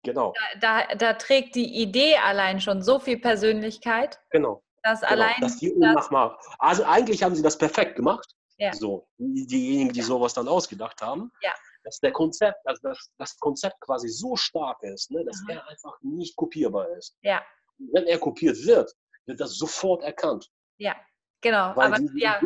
Genau. 0.03 0.33
Da, 0.59 0.87
da, 0.87 0.95
da, 0.95 1.13
trägt 1.13 1.53
die 1.53 1.79
Idee 1.79 2.15
allein 2.15 2.59
schon 2.59 2.81
so 2.81 2.97
viel 2.97 3.19
Persönlichkeit. 3.19 4.19
Genau. 4.31 4.63
Das 4.81 5.01
genau, 5.01 5.11
allein. 5.11 5.39
Dass 5.41 5.57
die 5.57 5.71
unnachmachbar. 5.71 6.39
Also 6.57 6.83
eigentlich 6.85 7.21
haben 7.21 7.35
sie 7.35 7.43
das 7.43 7.55
perfekt 7.55 7.95
gemacht. 7.97 8.35
Ja. 8.57 8.73
So, 8.73 9.07
diejenigen, 9.17 9.93
die 9.93 9.99
ja. 9.99 10.05
sowas 10.05 10.33
dann 10.33 10.47
ausgedacht 10.47 11.01
haben. 11.01 11.31
Ja. 11.41 11.53
Dass 11.83 11.99
der 11.99 12.11
Konzept, 12.11 12.59
also 12.65 12.81
das, 12.83 13.11
das 13.17 13.37
Konzept 13.39 13.79
quasi 13.81 14.07
so 14.09 14.35
stark 14.35 14.81
ist, 14.83 15.11
ne, 15.11 15.23
dass 15.25 15.41
mhm. 15.43 15.55
er 15.55 15.67
einfach 15.67 15.97
nicht 16.01 16.35
kopierbar 16.35 16.89
ist. 16.97 17.17
Ja. 17.21 17.43
Wenn 17.77 18.05
er 18.05 18.19
kopiert 18.19 18.57
wird, 18.65 18.93
wird 19.25 19.39
das 19.39 19.55
sofort 19.55 20.03
erkannt. 20.03 20.49
Ja. 20.77 20.95
Genau, 21.41 21.75
weil 21.75 21.91
aber 21.91 21.99
ja. 22.15 22.39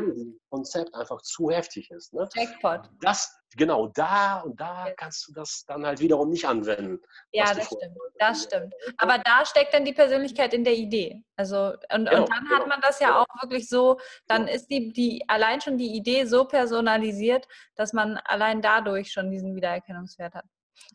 Konzept 0.50 0.96
einfach 0.96 1.22
zu 1.22 1.50
heftig 1.50 1.92
ist. 1.92 2.14
Ne? 2.14 2.28
Jackpot. 2.34 2.90
Das, 3.02 3.38
genau, 3.58 3.88
da 3.88 4.40
und 4.40 4.60
da 4.60 4.88
ja. 4.88 4.94
kannst 4.96 5.28
du 5.28 5.34
das 5.34 5.66
dann 5.68 5.86
halt 5.86 6.00
wiederum 6.00 6.30
nicht 6.30 6.46
anwenden. 6.46 7.00
Ja, 7.34 7.54
das 7.54 7.66
stimmt. 7.66 7.98
Das 8.20 8.44
stimmt. 8.44 8.74
Aber 8.98 9.18
da 9.18 9.46
steckt 9.46 9.74
dann 9.74 9.84
die 9.84 9.94
Persönlichkeit 9.94 10.54
in 10.54 10.64
der 10.64 10.76
Idee. 10.76 11.22
Also, 11.36 11.74
und, 11.94 12.06
genau, 12.06 12.22
und 12.22 12.30
dann 12.30 12.46
genau. 12.46 12.60
hat 12.60 12.68
man 12.68 12.80
das 12.82 13.02
ja 13.02 13.10
genau. 13.10 13.22
auch 13.22 13.44
wirklich 13.44 13.68
so, 13.68 14.00
dann 14.28 14.48
ist 14.48 14.68
die, 14.68 14.94
die 14.94 15.26
allein 15.28 15.60
schon 15.60 15.78
die 15.78 15.94
Idee 15.94 16.24
so 16.24 16.46
personalisiert, 16.46 17.48
dass 17.76 17.92
man 17.92 18.18
allein 18.24 18.62
dadurch 18.62 19.12
schon 19.12 19.30
diesen 19.30 19.56
Wiedererkennungswert 19.56 20.36
hat. 20.36 20.46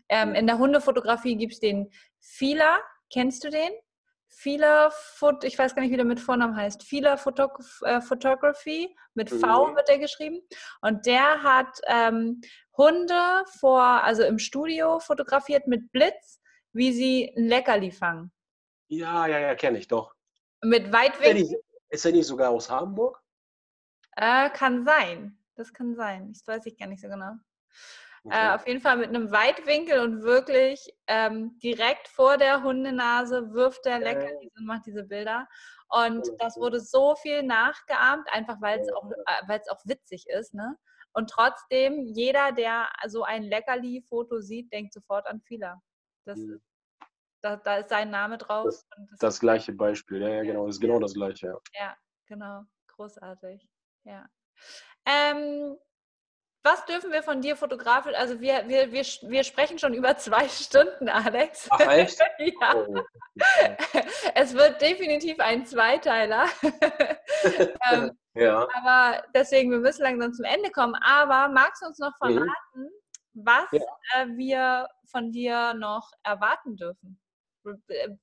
Ähm, 0.09 0.35
in 0.35 0.47
der 0.47 0.59
Hundefotografie 0.59 1.37
gibt 1.37 1.53
es 1.53 1.61
den 1.61 1.91
Fila. 2.19 2.81
Kennst 3.13 3.45
du 3.45 3.51
den? 3.51 3.71
Fila 4.31 4.91
ich 5.43 5.59
weiß 5.59 5.75
gar 5.75 5.83
nicht, 5.83 5.91
wie 5.91 5.97
der 5.97 6.05
mit 6.05 6.21
Vornamen 6.21 6.57
heißt, 6.57 6.85
Fila 6.85 7.17
Photog 7.17 7.61
äh, 7.83 8.01
Photography, 8.01 8.97
mit 9.15 9.29
V 9.29 9.67
mhm. 9.67 9.77
wird 9.77 9.89
der 9.89 9.99
geschrieben. 9.99 10.41
Und 10.81 11.05
der 11.05 11.43
hat 11.43 11.81
ähm, 11.87 12.41
Hunde 12.77 13.45
vor, 13.59 13.83
also 13.83 14.23
im 14.23 14.39
Studio 14.39 15.01
fotografiert 15.01 15.67
mit 15.67 15.91
Blitz, 15.93 16.41
wie 16.73 16.93
sie 16.93 17.35
ein 17.37 17.49
Leckerli 17.49 17.91
fangen. 17.91 18.33
Ja, 18.89 19.27
ja, 19.27 19.39
ja, 19.39 19.55
kenne 19.55 19.79
ich 19.79 19.89
doch. 19.89 20.15
Mit 20.63 20.93
Weitwinkel. 20.93 21.61
Ist 21.89 22.07
er 22.07 22.13
nicht 22.13 22.27
sogar 22.27 22.51
aus 22.51 22.71
Hamburg? 22.71 23.21
Äh, 24.17 24.51
kann 24.51 24.85
sein. 24.85 25.39
Das 25.57 25.73
kann 25.73 25.95
sein. 25.95 26.33
Das 26.33 26.47
weiß 26.47 26.67
ich 26.67 26.79
gar 26.79 26.87
nicht 26.87 27.01
so 27.01 27.09
genau. 27.09 27.33
Äh, 28.25 28.29
okay. 28.29 28.47
Äh, 28.47 28.55
auf 28.55 28.67
jeden 28.67 28.81
Fall 28.81 28.97
mit 28.97 29.09
einem 29.09 29.31
Weitwinkel 29.31 30.01
und 30.01 30.23
wirklich 30.23 30.93
ähm, 31.07 31.59
direkt 31.63 32.09
vor 32.09 32.37
der 32.37 32.63
Hundenase 32.63 33.53
wirft 33.53 33.85
der 33.85 33.99
Leckerlis 33.99 34.53
und 34.57 34.67
macht 34.67 34.87
diese 34.87 35.05
Bilder. 35.05 35.49
Und 35.89 36.29
das 36.39 36.57
wurde 36.57 36.81
so 36.81 37.17
viel 37.17 37.43
nachgeahmt, 37.43 38.29
einfach 38.33 38.61
weil 38.61 38.81
es 38.81 38.93
auch, 38.93 39.11
äh, 39.27 39.59
auch 39.71 39.81
witzig 39.85 40.27
ist. 40.29 40.55
Ne? 40.55 40.77
Und 41.13 41.31
trotzdem, 41.31 42.07
jeder, 42.07 42.53
der 42.53 42.89
so 43.09 43.25
ein 43.25 43.43
Leckerli-Foto 43.43 44.41
sieht, 44.41 44.73
denkt 44.73 44.93
sofort 44.93 45.27
an 45.27 45.41
Fila. 45.41 45.83
Das 46.25 46.39
mhm. 46.39 46.61
da, 47.43 47.57
da, 47.57 47.79
ist 47.79 47.89
sein 47.89 48.11
Name 48.11 48.39
drauf. 48.39 48.67
Das, 48.67 48.87
das, 49.11 49.19
das 49.19 49.41
gleiche 49.41 49.73
Beispiel, 49.73 50.21
ja, 50.21 50.29
ja, 50.29 50.43
genau. 50.43 50.67
Das 50.67 50.77
ist 50.77 50.81
genau 50.81 51.01
das 51.01 51.15
gleiche. 51.15 51.47
Ja, 51.47 51.81
ja 51.81 51.97
genau. 52.27 52.63
Großartig. 52.89 53.67
Ja. 54.05 54.29
Ähm, 55.07 55.77
was 56.63 56.85
dürfen 56.85 57.11
wir 57.11 57.23
von 57.23 57.41
dir 57.41 57.57
fotografisch? 57.57 58.15
Also 58.17 58.41
wir, 58.41 58.69
wir, 58.69 58.93
wir, 58.93 59.03
wir 59.03 59.45
sprechen 59.45 59.79
schon 59.79 59.95
über 59.95 60.17
zwei 60.17 60.49
Stunden, 60.49 61.09
Alex. 61.09 61.69
Ach 61.71 61.81
echt? 61.81 62.19
ja. 62.39 62.75
Oh. 62.75 63.03
Es 64.35 64.55
wird 64.55 64.81
definitiv 64.81 65.41
ein 65.41 65.65
Zweiteiler. 65.65 66.47
ähm, 67.91 68.19
ja. 68.35 68.69
Aber 68.75 69.25
deswegen, 69.35 69.71
wir 69.71 69.79
müssen 69.79 70.03
langsam 70.03 70.35
zum 70.35 70.45
Ende 70.45 70.71
kommen. 70.71 70.95
Aber 70.97 71.49
magst 71.49 71.83
du 71.83 71.87
uns 71.87 71.99
noch 71.99 72.13
mhm. 72.21 72.35
verraten, 72.35 72.51
mhm. 72.75 72.91
was 73.35 73.73
ja. 73.73 73.81
äh, 74.17 74.27
wir 74.37 74.89
von 75.11 75.33
dir 75.33 75.73
noch 75.75 76.13
erwarten 76.25 76.77
dürfen? 76.77 77.19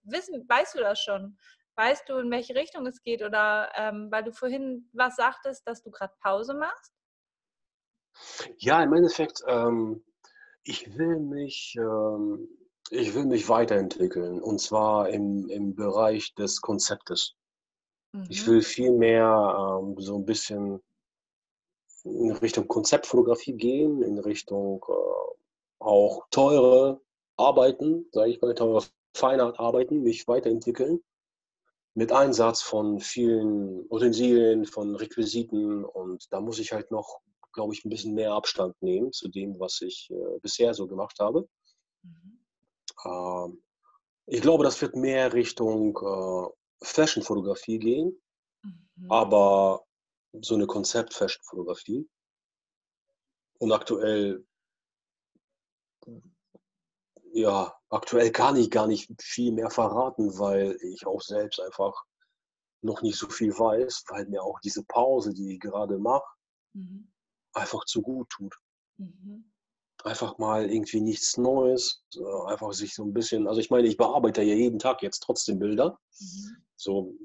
Wissen, 0.04 0.48
weißt 0.48 0.76
du 0.76 0.80
das 0.80 1.02
schon? 1.02 1.38
Weißt 1.76 2.08
du, 2.10 2.18
in 2.18 2.32
welche 2.32 2.56
Richtung 2.56 2.86
es 2.86 3.02
geht? 3.02 3.24
Oder 3.24 3.72
ähm, 3.76 4.10
weil 4.12 4.24
du 4.24 4.32
vorhin 4.32 4.90
was 4.94 5.16
sagtest, 5.16 5.68
dass 5.68 5.82
du 5.82 5.92
gerade 5.92 6.14
Pause 6.22 6.54
machst? 6.54 6.97
Ja, 8.58 8.84
im 8.84 8.94
Endeffekt, 8.94 9.44
ähm, 9.48 10.04
ich 10.64 10.98
will 10.98 11.20
mich, 11.20 11.76
ähm, 11.78 12.48
ich 12.90 13.14
will 13.14 13.26
mich 13.26 13.50
weiterentwickeln 13.50 14.42
und 14.42 14.60
zwar 14.60 15.10
im, 15.10 15.50
im 15.50 15.76
Bereich 15.76 16.34
des 16.36 16.62
Konzeptes. 16.62 17.36
Mhm. 18.14 18.26
Ich 18.30 18.46
will 18.48 18.62
viel 18.62 18.92
mehr 18.92 19.80
ähm, 19.82 19.96
so 20.00 20.18
ein 20.18 20.26
bisschen 20.26 20.82
in 22.04 22.32
Richtung 22.32 22.68
Konzeptfotografie 22.68 23.54
gehen, 23.54 24.02
in 24.02 24.18
Richtung 24.18 24.86
äh, 24.88 24.94
auch 25.80 26.28
teure 26.32 27.02
Arbeiten, 27.36 28.08
sage 28.12 28.32
ich 28.32 28.42
mal, 28.42 28.56
teure 28.56 28.84
Feinart-Arbeiten, 29.14 30.04
mich 30.04 30.28
weiterentwickeln 30.28 31.04
mit 31.98 32.12
Einsatz 32.12 32.62
von 32.62 33.00
vielen 33.00 33.88
Utensilien, 33.90 34.66
von 34.66 34.96
Requisiten 34.96 35.84
und 35.84 36.32
da 36.32 36.40
muss 36.42 36.60
ich 36.60 36.72
halt 36.72 36.92
noch 36.92 37.22
glaube 37.58 37.74
ich, 37.74 37.84
ein 37.84 37.90
bisschen 37.90 38.14
mehr 38.14 38.34
Abstand 38.34 38.80
nehmen 38.84 39.12
zu 39.12 39.30
dem, 39.30 39.60
was 39.60 39.82
ich 39.82 40.12
äh, 40.12 40.40
bisher 40.42 40.76
so 40.76 40.88
gemacht 40.88 41.18
habe. 41.20 41.50
Mhm. 42.04 42.46
Ähm, 43.04 43.64
ich 44.28 44.42
glaube, 44.42 44.64
das 44.64 44.80
wird 44.80 44.96
mehr 44.96 45.34
Richtung 45.34 45.98
äh, 45.98 46.86
Fashion-Fotografie 46.86 47.80
gehen, 47.80 48.22
mhm. 48.62 49.12
aber 49.12 49.84
so 50.40 50.54
eine 50.54 50.68
Konzept-Fashion-Fotografie. 50.68 52.08
Und 53.58 53.72
aktuell, 53.72 54.46
ja, 57.34 57.76
aktuell 57.90 58.32
kann 58.32 58.56
ich 58.56 58.70
gar 58.70 58.86
nicht 58.86 59.10
viel 59.20 59.52
mehr 59.52 59.72
verraten, 59.72 60.38
weil 60.38 60.78
ich 60.84 61.08
auch 61.08 61.22
selbst 61.22 61.60
einfach 61.60 62.06
noch 62.84 63.02
nicht 63.02 63.18
so 63.18 63.28
viel 63.30 63.58
weiß, 63.58 64.04
weil 64.10 64.28
mir 64.28 64.44
auch 64.44 64.60
diese 64.60 64.84
Pause, 64.84 65.34
die 65.34 65.56
ich 65.56 65.60
gerade 65.60 65.98
mache, 65.98 66.28
mhm 66.74 67.12
einfach 67.54 67.86
zu 67.86 68.02
gut 68.02 68.30
tut. 68.30 68.56
Mhm. 68.98 69.52
Einfach 70.04 70.38
mal 70.38 70.70
irgendwie 70.70 71.02
nichts 71.02 71.38
Neues, 71.38 72.04
einfach 72.46 72.72
sich 72.74 72.94
so 72.94 73.04
ein 73.04 73.14
bisschen, 73.14 73.48
also 73.48 73.60
ich 73.60 73.70
meine, 73.70 73.88
ich 73.88 73.98
bearbeite 73.98 74.44
ja 74.44 74.54
jeden 74.54 74.80
Tag 74.80 75.02
jetzt 75.02 75.20
trotzdem 75.20 75.60
Bilder. 75.60 76.00
Mhm. 76.20 76.58
So 76.76 77.16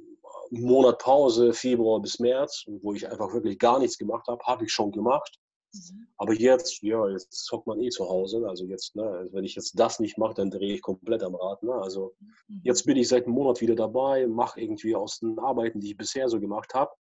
einen 0.50 0.64
äh, 0.64 0.66
Monat 0.66 0.98
Pause, 0.98 1.52
Februar 1.52 2.00
bis 2.00 2.18
März, 2.18 2.64
wo 2.66 2.94
ich 2.94 3.08
einfach 3.08 3.32
wirklich 3.32 3.58
gar 3.58 3.78
nichts 3.78 3.98
gemacht 3.98 4.26
habe, 4.26 4.42
habe 4.44 4.64
ich 4.64 4.72
schon 4.72 4.90
gemacht. 4.90 5.38
Mhm. 5.74 6.06
Aber 6.16 6.32
jetzt, 6.32 6.82
ja, 6.82 7.08
jetzt 7.08 7.32
zockt 7.32 7.66
man 7.66 7.80
eh 7.80 7.90
zu 7.90 8.08
Hause. 8.08 8.46
Also 8.48 8.64
jetzt, 8.64 8.96
ne, 8.96 9.28
wenn 9.32 9.44
ich 9.44 9.54
jetzt 9.54 9.78
das 9.78 10.00
nicht 10.00 10.18
mache, 10.18 10.34
dann 10.34 10.50
drehe 10.50 10.74
ich 10.74 10.82
komplett 10.82 11.22
am 11.22 11.34
Rad. 11.34 11.62
Ne? 11.62 11.74
Also 11.74 12.14
mhm. 12.20 12.60
jetzt 12.64 12.84
bin 12.84 12.96
ich 12.96 13.08
seit 13.08 13.26
einem 13.26 13.34
Monat 13.34 13.60
wieder 13.60 13.74
dabei, 13.74 14.26
mache 14.26 14.60
irgendwie 14.60 14.94
aus 14.94 15.20
den 15.20 15.38
Arbeiten, 15.38 15.80
die 15.80 15.90
ich 15.90 15.96
bisher 15.96 16.28
so 16.28 16.40
gemacht 16.40 16.74
habe, 16.74 16.92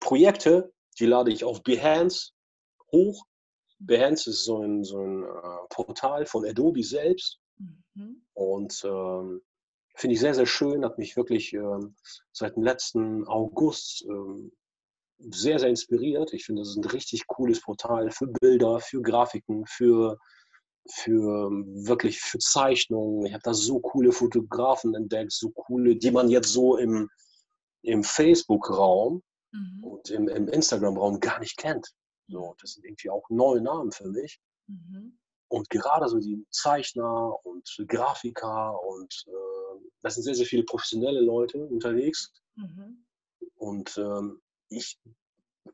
Projekte, 0.00 0.72
die 0.98 1.06
lade 1.06 1.30
ich 1.30 1.44
auf 1.44 1.62
Behance 1.62 2.32
hoch. 2.92 3.24
Behance 3.78 4.30
ist 4.30 4.44
so 4.44 4.58
ein, 4.58 4.84
so 4.84 4.98
ein 4.98 5.24
äh, 5.24 5.66
Portal 5.70 6.26
von 6.26 6.44
Adobe 6.44 6.82
selbst. 6.82 7.38
Mhm. 7.94 8.22
Und 8.34 8.82
ähm, 8.84 9.42
finde 9.94 10.14
ich 10.14 10.20
sehr, 10.20 10.34
sehr 10.34 10.46
schön, 10.46 10.84
hat 10.84 10.98
mich 10.98 11.16
wirklich 11.16 11.52
ähm, 11.52 11.94
seit 12.32 12.56
dem 12.56 12.62
letzten 12.62 13.26
August 13.26 14.04
ähm, 14.08 14.52
sehr, 15.18 15.58
sehr 15.58 15.68
inspiriert. 15.68 16.32
Ich 16.32 16.46
finde, 16.46 16.62
das 16.62 16.70
ist 16.70 16.76
ein 16.76 16.84
richtig 16.84 17.26
cooles 17.26 17.60
Portal 17.60 18.10
für 18.10 18.26
Bilder, 18.26 18.80
für 18.80 19.02
Grafiken, 19.02 19.66
für, 19.66 20.18
für 20.90 21.48
ähm, 21.48 21.86
wirklich 21.86 22.20
für 22.20 22.38
Zeichnungen. 22.38 23.26
Ich 23.26 23.32
habe 23.32 23.42
da 23.42 23.52
so 23.52 23.80
coole 23.80 24.12
Fotografen 24.12 24.94
entdeckt, 24.94 25.32
so 25.32 25.50
coole, 25.50 25.96
die 25.96 26.10
man 26.10 26.28
jetzt 26.28 26.48
so 26.48 26.76
im, 26.76 27.08
im 27.82 28.02
Facebook-Raum 28.02 29.22
mhm. 29.52 29.84
und 29.84 30.10
im, 30.10 30.28
im 30.28 30.48
Instagram-Raum 30.48 31.20
gar 31.20 31.40
nicht 31.40 31.56
kennt. 31.58 31.92
So, 32.30 32.54
das 32.60 32.72
sind 32.72 32.84
irgendwie 32.84 33.10
auch 33.10 33.28
neue 33.28 33.60
Namen 33.60 33.92
für 33.92 34.08
mich. 34.08 34.40
Mhm. 34.66 35.18
Und 35.48 35.68
gerade 35.68 36.08
so 36.08 36.18
die 36.18 36.46
Zeichner 36.50 37.34
und 37.44 37.84
Grafiker 37.88 38.80
und 38.84 39.24
äh, 39.26 39.80
das 40.02 40.14
sind 40.14 40.22
sehr, 40.22 40.34
sehr 40.34 40.46
viele 40.46 40.62
professionelle 40.62 41.20
Leute 41.20 41.58
unterwegs. 41.66 42.32
Mhm. 42.54 43.04
Und 43.56 43.98
ähm, 43.98 44.40
ich 44.68 44.98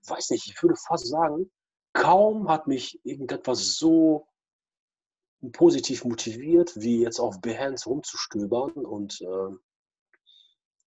weiß 0.07 0.31
nicht, 0.31 0.47
ich 0.47 0.63
würde 0.63 0.77
fast 0.77 1.07
sagen, 1.09 1.51
kaum 1.93 2.49
hat 2.49 2.67
mich 2.67 2.99
irgendetwas 3.05 3.77
so 3.77 4.27
positiv 5.53 6.05
motiviert, 6.05 6.73
wie 6.77 7.03
jetzt 7.03 7.21
auf 7.21 7.41
Behance 7.41 7.89
rumzustöbern 7.89 8.73
und 8.73 9.21
äh, 9.21 9.57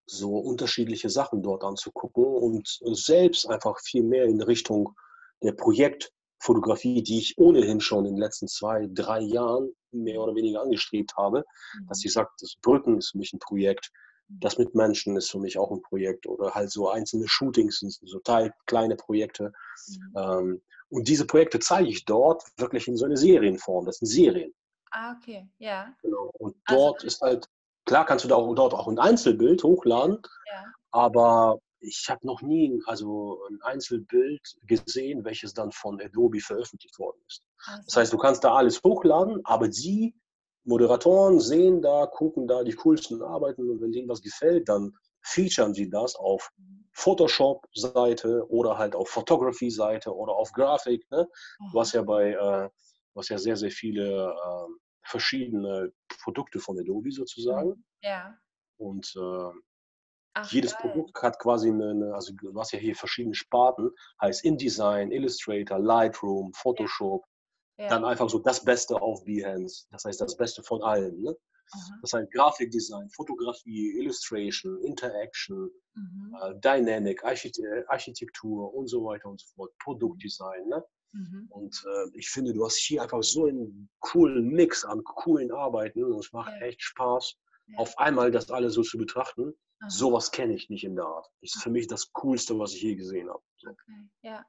so 0.05 0.37
unterschiedliche 0.37 1.09
Sachen 1.09 1.43
dort 1.43 1.63
anzugucken 1.63 2.25
und 2.25 2.79
selbst 2.81 3.47
einfach 3.47 3.79
viel 3.79 4.03
mehr 4.03 4.25
in 4.25 4.41
Richtung 4.41 4.95
der 5.43 5.53
Projektfotografie, 5.53 7.01
die 7.03 7.19
ich 7.19 7.37
ohnehin 7.37 7.81
schon 7.81 8.05
in 8.05 8.15
den 8.15 8.21
letzten 8.21 8.47
zwei, 8.47 8.87
drei 8.91 9.19
Jahren 9.21 9.71
mehr 9.91 10.21
oder 10.21 10.35
weniger 10.35 10.61
angestrebt 10.61 11.15
habe, 11.17 11.43
dass 11.87 11.99
mhm. 11.99 12.07
ich 12.07 12.13
sage, 12.13 12.29
das 12.39 12.55
Brücken 12.61 12.97
ist 12.97 13.11
für 13.11 13.17
mich 13.17 13.33
ein 13.33 13.39
Projekt, 13.39 13.91
das 14.29 14.57
mit 14.57 14.75
Menschen 14.75 15.17
ist 15.17 15.31
für 15.31 15.39
mich 15.39 15.57
auch 15.57 15.71
ein 15.71 15.81
Projekt 15.81 16.27
oder 16.27 16.53
halt 16.53 16.69
so 16.71 16.89
einzelne 16.89 17.27
Shootings 17.27 17.79
sind 17.79 17.91
so 17.91 18.19
Teil, 18.19 18.53
kleine 18.67 18.95
Projekte. 18.95 19.51
Mhm. 19.87 20.13
Ähm, 20.15 20.61
und 20.89 21.07
diese 21.07 21.25
Projekte 21.25 21.59
zeige 21.59 21.89
ich 21.89 22.05
dort 22.05 22.43
wirklich 22.57 22.87
in 22.87 22.95
so 22.95 23.05
eine 23.05 23.17
Serienform. 23.17 23.85
Das 23.85 23.97
sind 23.97 24.07
Serien. 24.07 24.53
Ah, 24.91 25.15
okay, 25.17 25.47
ja. 25.57 25.93
Genau. 26.01 26.31
Und 26.39 26.55
also 26.65 26.79
dort 26.79 26.95
also, 26.95 27.07
ist 27.07 27.21
halt, 27.21 27.45
klar 27.85 28.05
kannst 28.05 28.25
du 28.25 28.29
da 28.29 28.35
auch, 28.35 28.53
dort 28.53 28.73
auch 28.73 28.87
ein 28.87 28.99
Einzelbild 28.99 29.63
hochladen, 29.63 30.19
ja. 30.51 30.65
aber 30.91 31.59
ich 31.81 32.07
habe 32.09 32.25
noch 32.25 32.41
nie 32.41 32.81
also 32.85 33.39
ein 33.49 33.61
Einzelbild 33.61 34.41
gesehen, 34.63 35.23
welches 35.23 35.53
dann 35.53 35.71
von 35.71 35.99
Adobe 36.01 36.39
veröffentlicht 36.39 36.97
worden 36.99 37.21
ist. 37.27 37.43
Also. 37.65 37.83
Das 37.85 37.95
heißt, 37.95 38.13
du 38.13 38.17
kannst 38.17 38.43
da 38.43 38.53
alles 38.53 38.81
hochladen, 38.83 39.41
aber 39.43 39.71
sie 39.71 40.15
Moderatoren 40.65 41.39
sehen 41.39 41.81
da, 41.81 42.05
gucken 42.05 42.47
da 42.47 42.63
die 42.63 42.73
coolsten 42.73 43.21
Arbeiten 43.21 43.69
und 43.69 43.81
wenn 43.81 43.91
denen 43.91 44.09
was 44.09 44.21
gefällt, 44.21 44.69
dann 44.69 44.93
featuren 45.21 45.73
sie 45.73 45.89
das 45.89 46.15
auf 46.15 46.51
Photoshop-Seite 46.93 48.45
oder 48.49 48.77
halt 48.77 48.95
auf 48.95 49.09
Photography-Seite 49.09 50.13
oder 50.13 50.33
auf 50.33 50.51
Grafik, 50.51 51.09
ne? 51.11 51.27
was 51.73 51.93
ja 51.93 52.01
bei, 52.01 52.31
äh, 52.33 52.69
was 53.13 53.29
ja 53.29 53.37
sehr, 53.37 53.55
sehr 53.55 53.71
viele 53.71 54.31
äh, 54.31 54.73
verschiedene 55.03 55.91
Produkte 56.23 56.59
von 56.59 56.77
Adobe 56.79 57.11
sozusagen. 57.11 57.69
Mhm. 57.69 57.83
Ja. 58.01 58.37
Und 58.77 59.13
äh, 59.15 59.51
Ach, 60.33 60.51
jedes 60.51 60.73
geil. 60.73 60.81
Produkt 60.81 61.21
hat 61.21 61.39
quasi 61.39 61.69
eine, 61.69 61.89
eine, 61.89 62.13
also 62.13 62.33
du 62.33 62.57
hast 62.59 62.71
ja 62.71 62.79
hier 62.79 62.95
verschiedene 62.95 63.35
Sparten, 63.35 63.89
heißt 64.21 64.45
InDesign, 64.45 65.11
Illustrator, 65.11 65.79
Lightroom, 65.79 66.53
Photoshop, 66.53 67.23
ja. 67.79 67.87
Dann 67.87 68.03
einfach 68.03 68.29
so 68.29 68.39
das 68.39 68.63
Beste 68.63 69.01
auf 69.01 69.23
Behance. 69.23 69.85
Das 69.91 70.03
heißt, 70.03 70.19
das 70.19 70.35
Beste 70.35 70.61
von 70.61 70.83
allen. 70.83 71.21
Ne? 71.21 71.33
Das 72.01 72.11
heißt 72.11 72.29
Grafikdesign, 72.33 73.09
Fotografie, 73.11 73.97
Illustration, 73.97 74.77
Interaction, 74.83 75.71
mhm. 75.93 76.37
äh, 76.41 76.55
Dynamic, 76.59 77.23
Architektur 77.23 78.73
und 78.73 78.87
so 78.87 79.05
weiter 79.05 79.29
und 79.29 79.39
so 79.39 79.47
fort, 79.55 79.71
Produktdesign. 79.81 80.67
Ne? 80.67 80.83
Mhm. 81.13 81.47
Und 81.51 81.85
äh, 81.87 82.17
ich 82.17 82.29
finde, 82.29 82.51
du 82.51 82.65
hast 82.65 82.75
hier 82.75 83.01
einfach 83.01 83.23
so 83.23 83.45
einen 83.45 83.89
coolen 83.99 84.49
Mix 84.49 84.83
an 84.83 85.01
coolen 85.05 85.49
Arbeiten 85.53 86.03
und 86.03 86.19
es 86.19 86.33
macht 86.33 86.51
ja. 86.59 86.67
echt 86.67 86.81
Spaß, 86.81 87.35
ja. 87.67 87.77
auf 87.77 87.97
einmal 87.97 88.29
das 88.29 88.51
alles 88.51 88.73
so 88.73 88.81
zu 88.81 88.97
betrachten. 88.97 89.53
Aha. 89.81 89.89
Sowas 89.89 90.31
kenne 90.31 90.53
ich 90.53 90.69
nicht 90.69 90.83
in 90.83 90.95
der 90.95 91.05
Art. 91.05 91.27
Das 91.41 91.55
ist 91.55 91.63
für 91.63 91.69
mich 91.69 91.87
das 91.87 92.11
Coolste, 92.13 92.57
was 92.59 92.73
ich 92.73 92.81
je 92.81 92.95
gesehen 92.95 93.29
habe. 93.29 93.41
So. 93.57 93.69
Okay, 93.69 94.09
ja. 94.21 94.45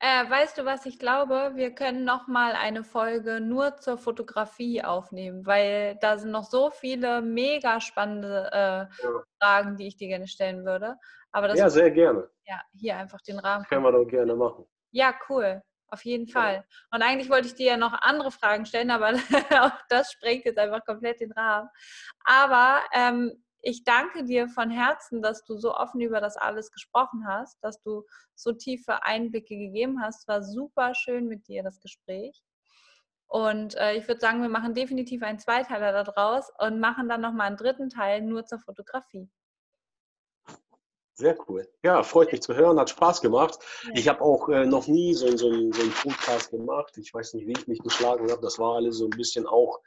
Äh, 0.00 0.30
weißt 0.30 0.58
du 0.58 0.64
was, 0.64 0.86
ich 0.86 0.98
glaube, 0.98 1.52
wir 1.54 1.74
können 1.74 2.04
noch 2.04 2.28
mal 2.28 2.52
eine 2.52 2.84
Folge 2.84 3.40
nur 3.40 3.76
zur 3.76 3.98
Fotografie 3.98 4.84
aufnehmen, 4.84 5.44
weil 5.46 5.96
da 6.00 6.18
sind 6.18 6.30
noch 6.30 6.44
so 6.44 6.70
viele 6.70 7.20
mega 7.20 7.80
spannende 7.80 8.48
äh, 8.52 9.02
ja. 9.02 9.22
Fragen, 9.40 9.76
die 9.76 9.88
ich 9.88 9.96
dir 9.96 10.08
gerne 10.08 10.28
stellen 10.28 10.64
würde. 10.64 10.96
Aber 11.32 11.54
ja, 11.54 11.68
sehr 11.68 11.90
gerne. 11.90 12.28
Ja, 12.44 12.60
hier 12.74 12.96
einfach 12.96 13.20
den 13.22 13.38
Rahmen. 13.38 13.62
Das 13.62 13.68
können 13.68 13.82
wir 13.82 13.92
doch 13.92 14.06
gerne 14.06 14.34
machen. 14.34 14.66
Ja, 14.92 15.14
cool. 15.28 15.62
Auf 15.90 16.04
jeden 16.04 16.28
Fall. 16.28 16.54
Ja. 16.54 16.64
Und 16.96 17.02
eigentlich 17.02 17.30
wollte 17.30 17.48
ich 17.48 17.54
dir 17.54 17.66
ja 17.66 17.76
noch 17.76 17.92
andere 17.92 18.30
Fragen 18.30 18.66
stellen, 18.66 18.90
aber 18.90 19.12
auch 19.60 19.72
das 19.88 20.12
sprengt 20.12 20.44
jetzt 20.44 20.58
einfach 20.58 20.84
komplett 20.84 21.20
den 21.20 21.32
Rahmen. 21.32 21.68
Aber 22.24 22.82
ähm, 22.92 23.42
ich 23.60 23.84
danke 23.84 24.24
dir 24.24 24.48
von 24.48 24.70
Herzen, 24.70 25.22
dass 25.22 25.44
du 25.44 25.56
so 25.56 25.74
offen 25.74 26.00
über 26.00 26.20
das 26.20 26.36
alles 26.36 26.70
gesprochen 26.70 27.26
hast, 27.26 27.58
dass 27.62 27.80
du 27.80 28.04
so 28.34 28.52
tiefe 28.52 29.02
Einblicke 29.02 29.56
gegeben 29.56 30.00
hast. 30.02 30.20
Es 30.20 30.28
war 30.28 30.42
super 30.42 30.94
schön 30.94 31.26
mit 31.26 31.48
dir, 31.48 31.62
das 31.62 31.80
Gespräch. 31.80 32.42
Und 33.26 33.74
äh, 33.76 33.94
ich 33.96 34.08
würde 34.08 34.20
sagen, 34.20 34.40
wir 34.40 34.48
machen 34.48 34.74
definitiv 34.74 35.22
einen 35.22 35.38
Zweiteiler 35.38 35.92
daraus 36.04 36.50
und 36.58 36.80
machen 36.80 37.08
dann 37.08 37.20
nochmal 37.20 37.48
einen 37.48 37.56
dritten 37.56 37.90
Teil 37.90 38.22
nur 38.22 38.46
zur 38.46 38.58
Fotografie. 38.58 39.28
Sehr 41.14 41.36
cool. 41.48 41.68
Ja, 41.82 42.04
freut 42.04 42.30
mich 42.30 42.42
zu 42.42 42.54
hören, 42.54 42.78
hat 42.78 42.90
Spaß 42.90 43.20
gemacht. 43.20 43.58
Ja. 43.82 43.90
Ich 43.96 44.08
habe 44.08 44.20
auch 44.20 44.48
äh, 44.48 44.64
noch 44.64 44.86
nie 44.86 45.14
so, 45.14 45.28
so, 45.36 45.50
so 45.50 45.82
einen 45.82 45.90
Podcast 45.90 46.50
gemacht. 46.50 46.96
Ich 46.96 47.12
weiß 47.12 47.34
nicht, 47.34 47.46
wie 47.46 47.52
ich 47.52 47.66
mich 47.66 47.80
geschlagen 47.80 48.30
habe. 48.30 48.40
Das 48.40 48.58
war 48.58 48.76
alles 48.76 48.98
so 48.98 49.06
ein 49.06 49.10
bisschen 49.10 49.44
auch 49.44 49.80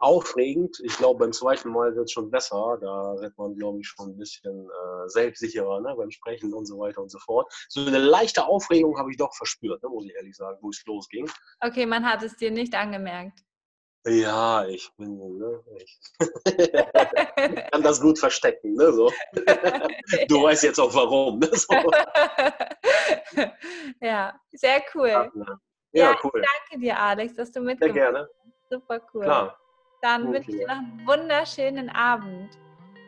aufregend. 0.00 0.80
Ich 0.82 0.96
glaube, 0.96 1.20
beim 1.20 1.32
zweiten 1.32 1.70
Mal 1.70 1.94
wird 1.94 2.06
es 2.06 2.12
schon 2.12 2.30
besser. 2.30 2.78
Da 2.80 3.20
wird 3.20 3.36
man, 3.38 3.54
glaube 3.54 3.80
ich, 3.80 3.86
schon 3.86 4.10
ein 4.10 4.16
bisschen 4.16 4.68
äh, 4.68 5.08
selbstsicherer 5.08 5.80
ne? 5.80 5.94
beim 5.96 6.10
Sprechen 6.10 6.52
und 6.52 6.66
so 6.66 6.78
weiter 6.78 7.02
und 7.02 7.10
so 7.10 7.18
fort. 7.18 7.52
So 7.68 7.86
eine 7.86 7.98
leichte 7.98 8.44
Aufregung 8.44 8.98
habe 8.98 9.10
ich 9.10 9.18
doch 9.18 9.34
verspürt, 9.34 9.82
ne? 9.82 9.88
muss 9.88 10.06
ich 10.06 10.14
ehrlich 10.14 10.36
sagen, 10.36 10.58
wo 10.62 10.70
es 10.70 10.82
losging. 10.86 11.30
Okay, 11.60 11.86
man 11.86 12.04
hat 12.04 12.22
es 12.22 12.36
dir 12.36 12.50
nicht 12.50 12.74
angemerkt. 12.74 13.40
Ja, 14.06 14.64
ich 14.64 14.90
bin, 14.96 15.36
ne, 15.36 15.62
ich 15.76 16.00
kann 17.70 17.82
das 17.82 18.00
gut 18.00 18.18
verstecken, 18.18 18.72
ne, 18.72 18.90
so. 18.94 19.12
Du 20.28 20.42
weißt 20.42 20.62
jetzt 20.62 20.80
auch 20.80 20.94
warum, 20.94 21.38
ne, 21.38 21.50
so. 21.52 21.68
Ja, 24.00 24.40
sehr 24.52 24.82
cool. 24.94 25.08
Ja, 25.08 25.30
ja, 25.92 26.18
cool. 26.24 26.32
danke 26.32 26.80
dir, 26.80 26.98
Alex, 26.98 27.34
dass 27.34 27.52
du 27.52 27.60
mitgemacht 27.60 27.90
hast. 27.90 27.94
Sehr 27.94 28.12
gerne. 28.12 28.30
Super 28.70 29.00
cool. 29.12 29.24
Klar. 29.24 29.60
Dann 30.00 30.22
okay. 30.22 30.34
wünsche 30.34 30.50
ich 30.50 30.56
dir 30.58 30.66
noch 30.66 30.74
einen 30.76 31.06
wunderschönen 31.06 31.88
Abend. 31.90 32.58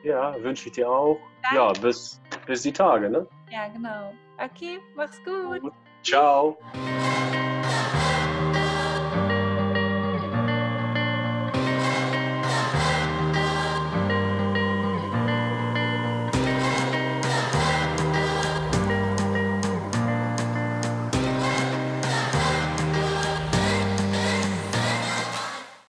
Ja, 0.03 0.34
wünsche 0.43 0.68
ich 0.68 0.74
dir 0.74 0.88
auch. 0.90 1.18
Danke. 1.43 1.57
Ja, 1.57 1.72
bis, 1.72 2.20
bis 2.47 2.62
die 2.62 2.72
Tage, 2.72 3.09
ne? 3.09 3.26
Ja, 3.51 3.68
genau. 3.68 4.12
Okay, 4.38 4.78
mach's 4.95 5.20
gut. 5.24 5.72
Ciao. 6.03 6.59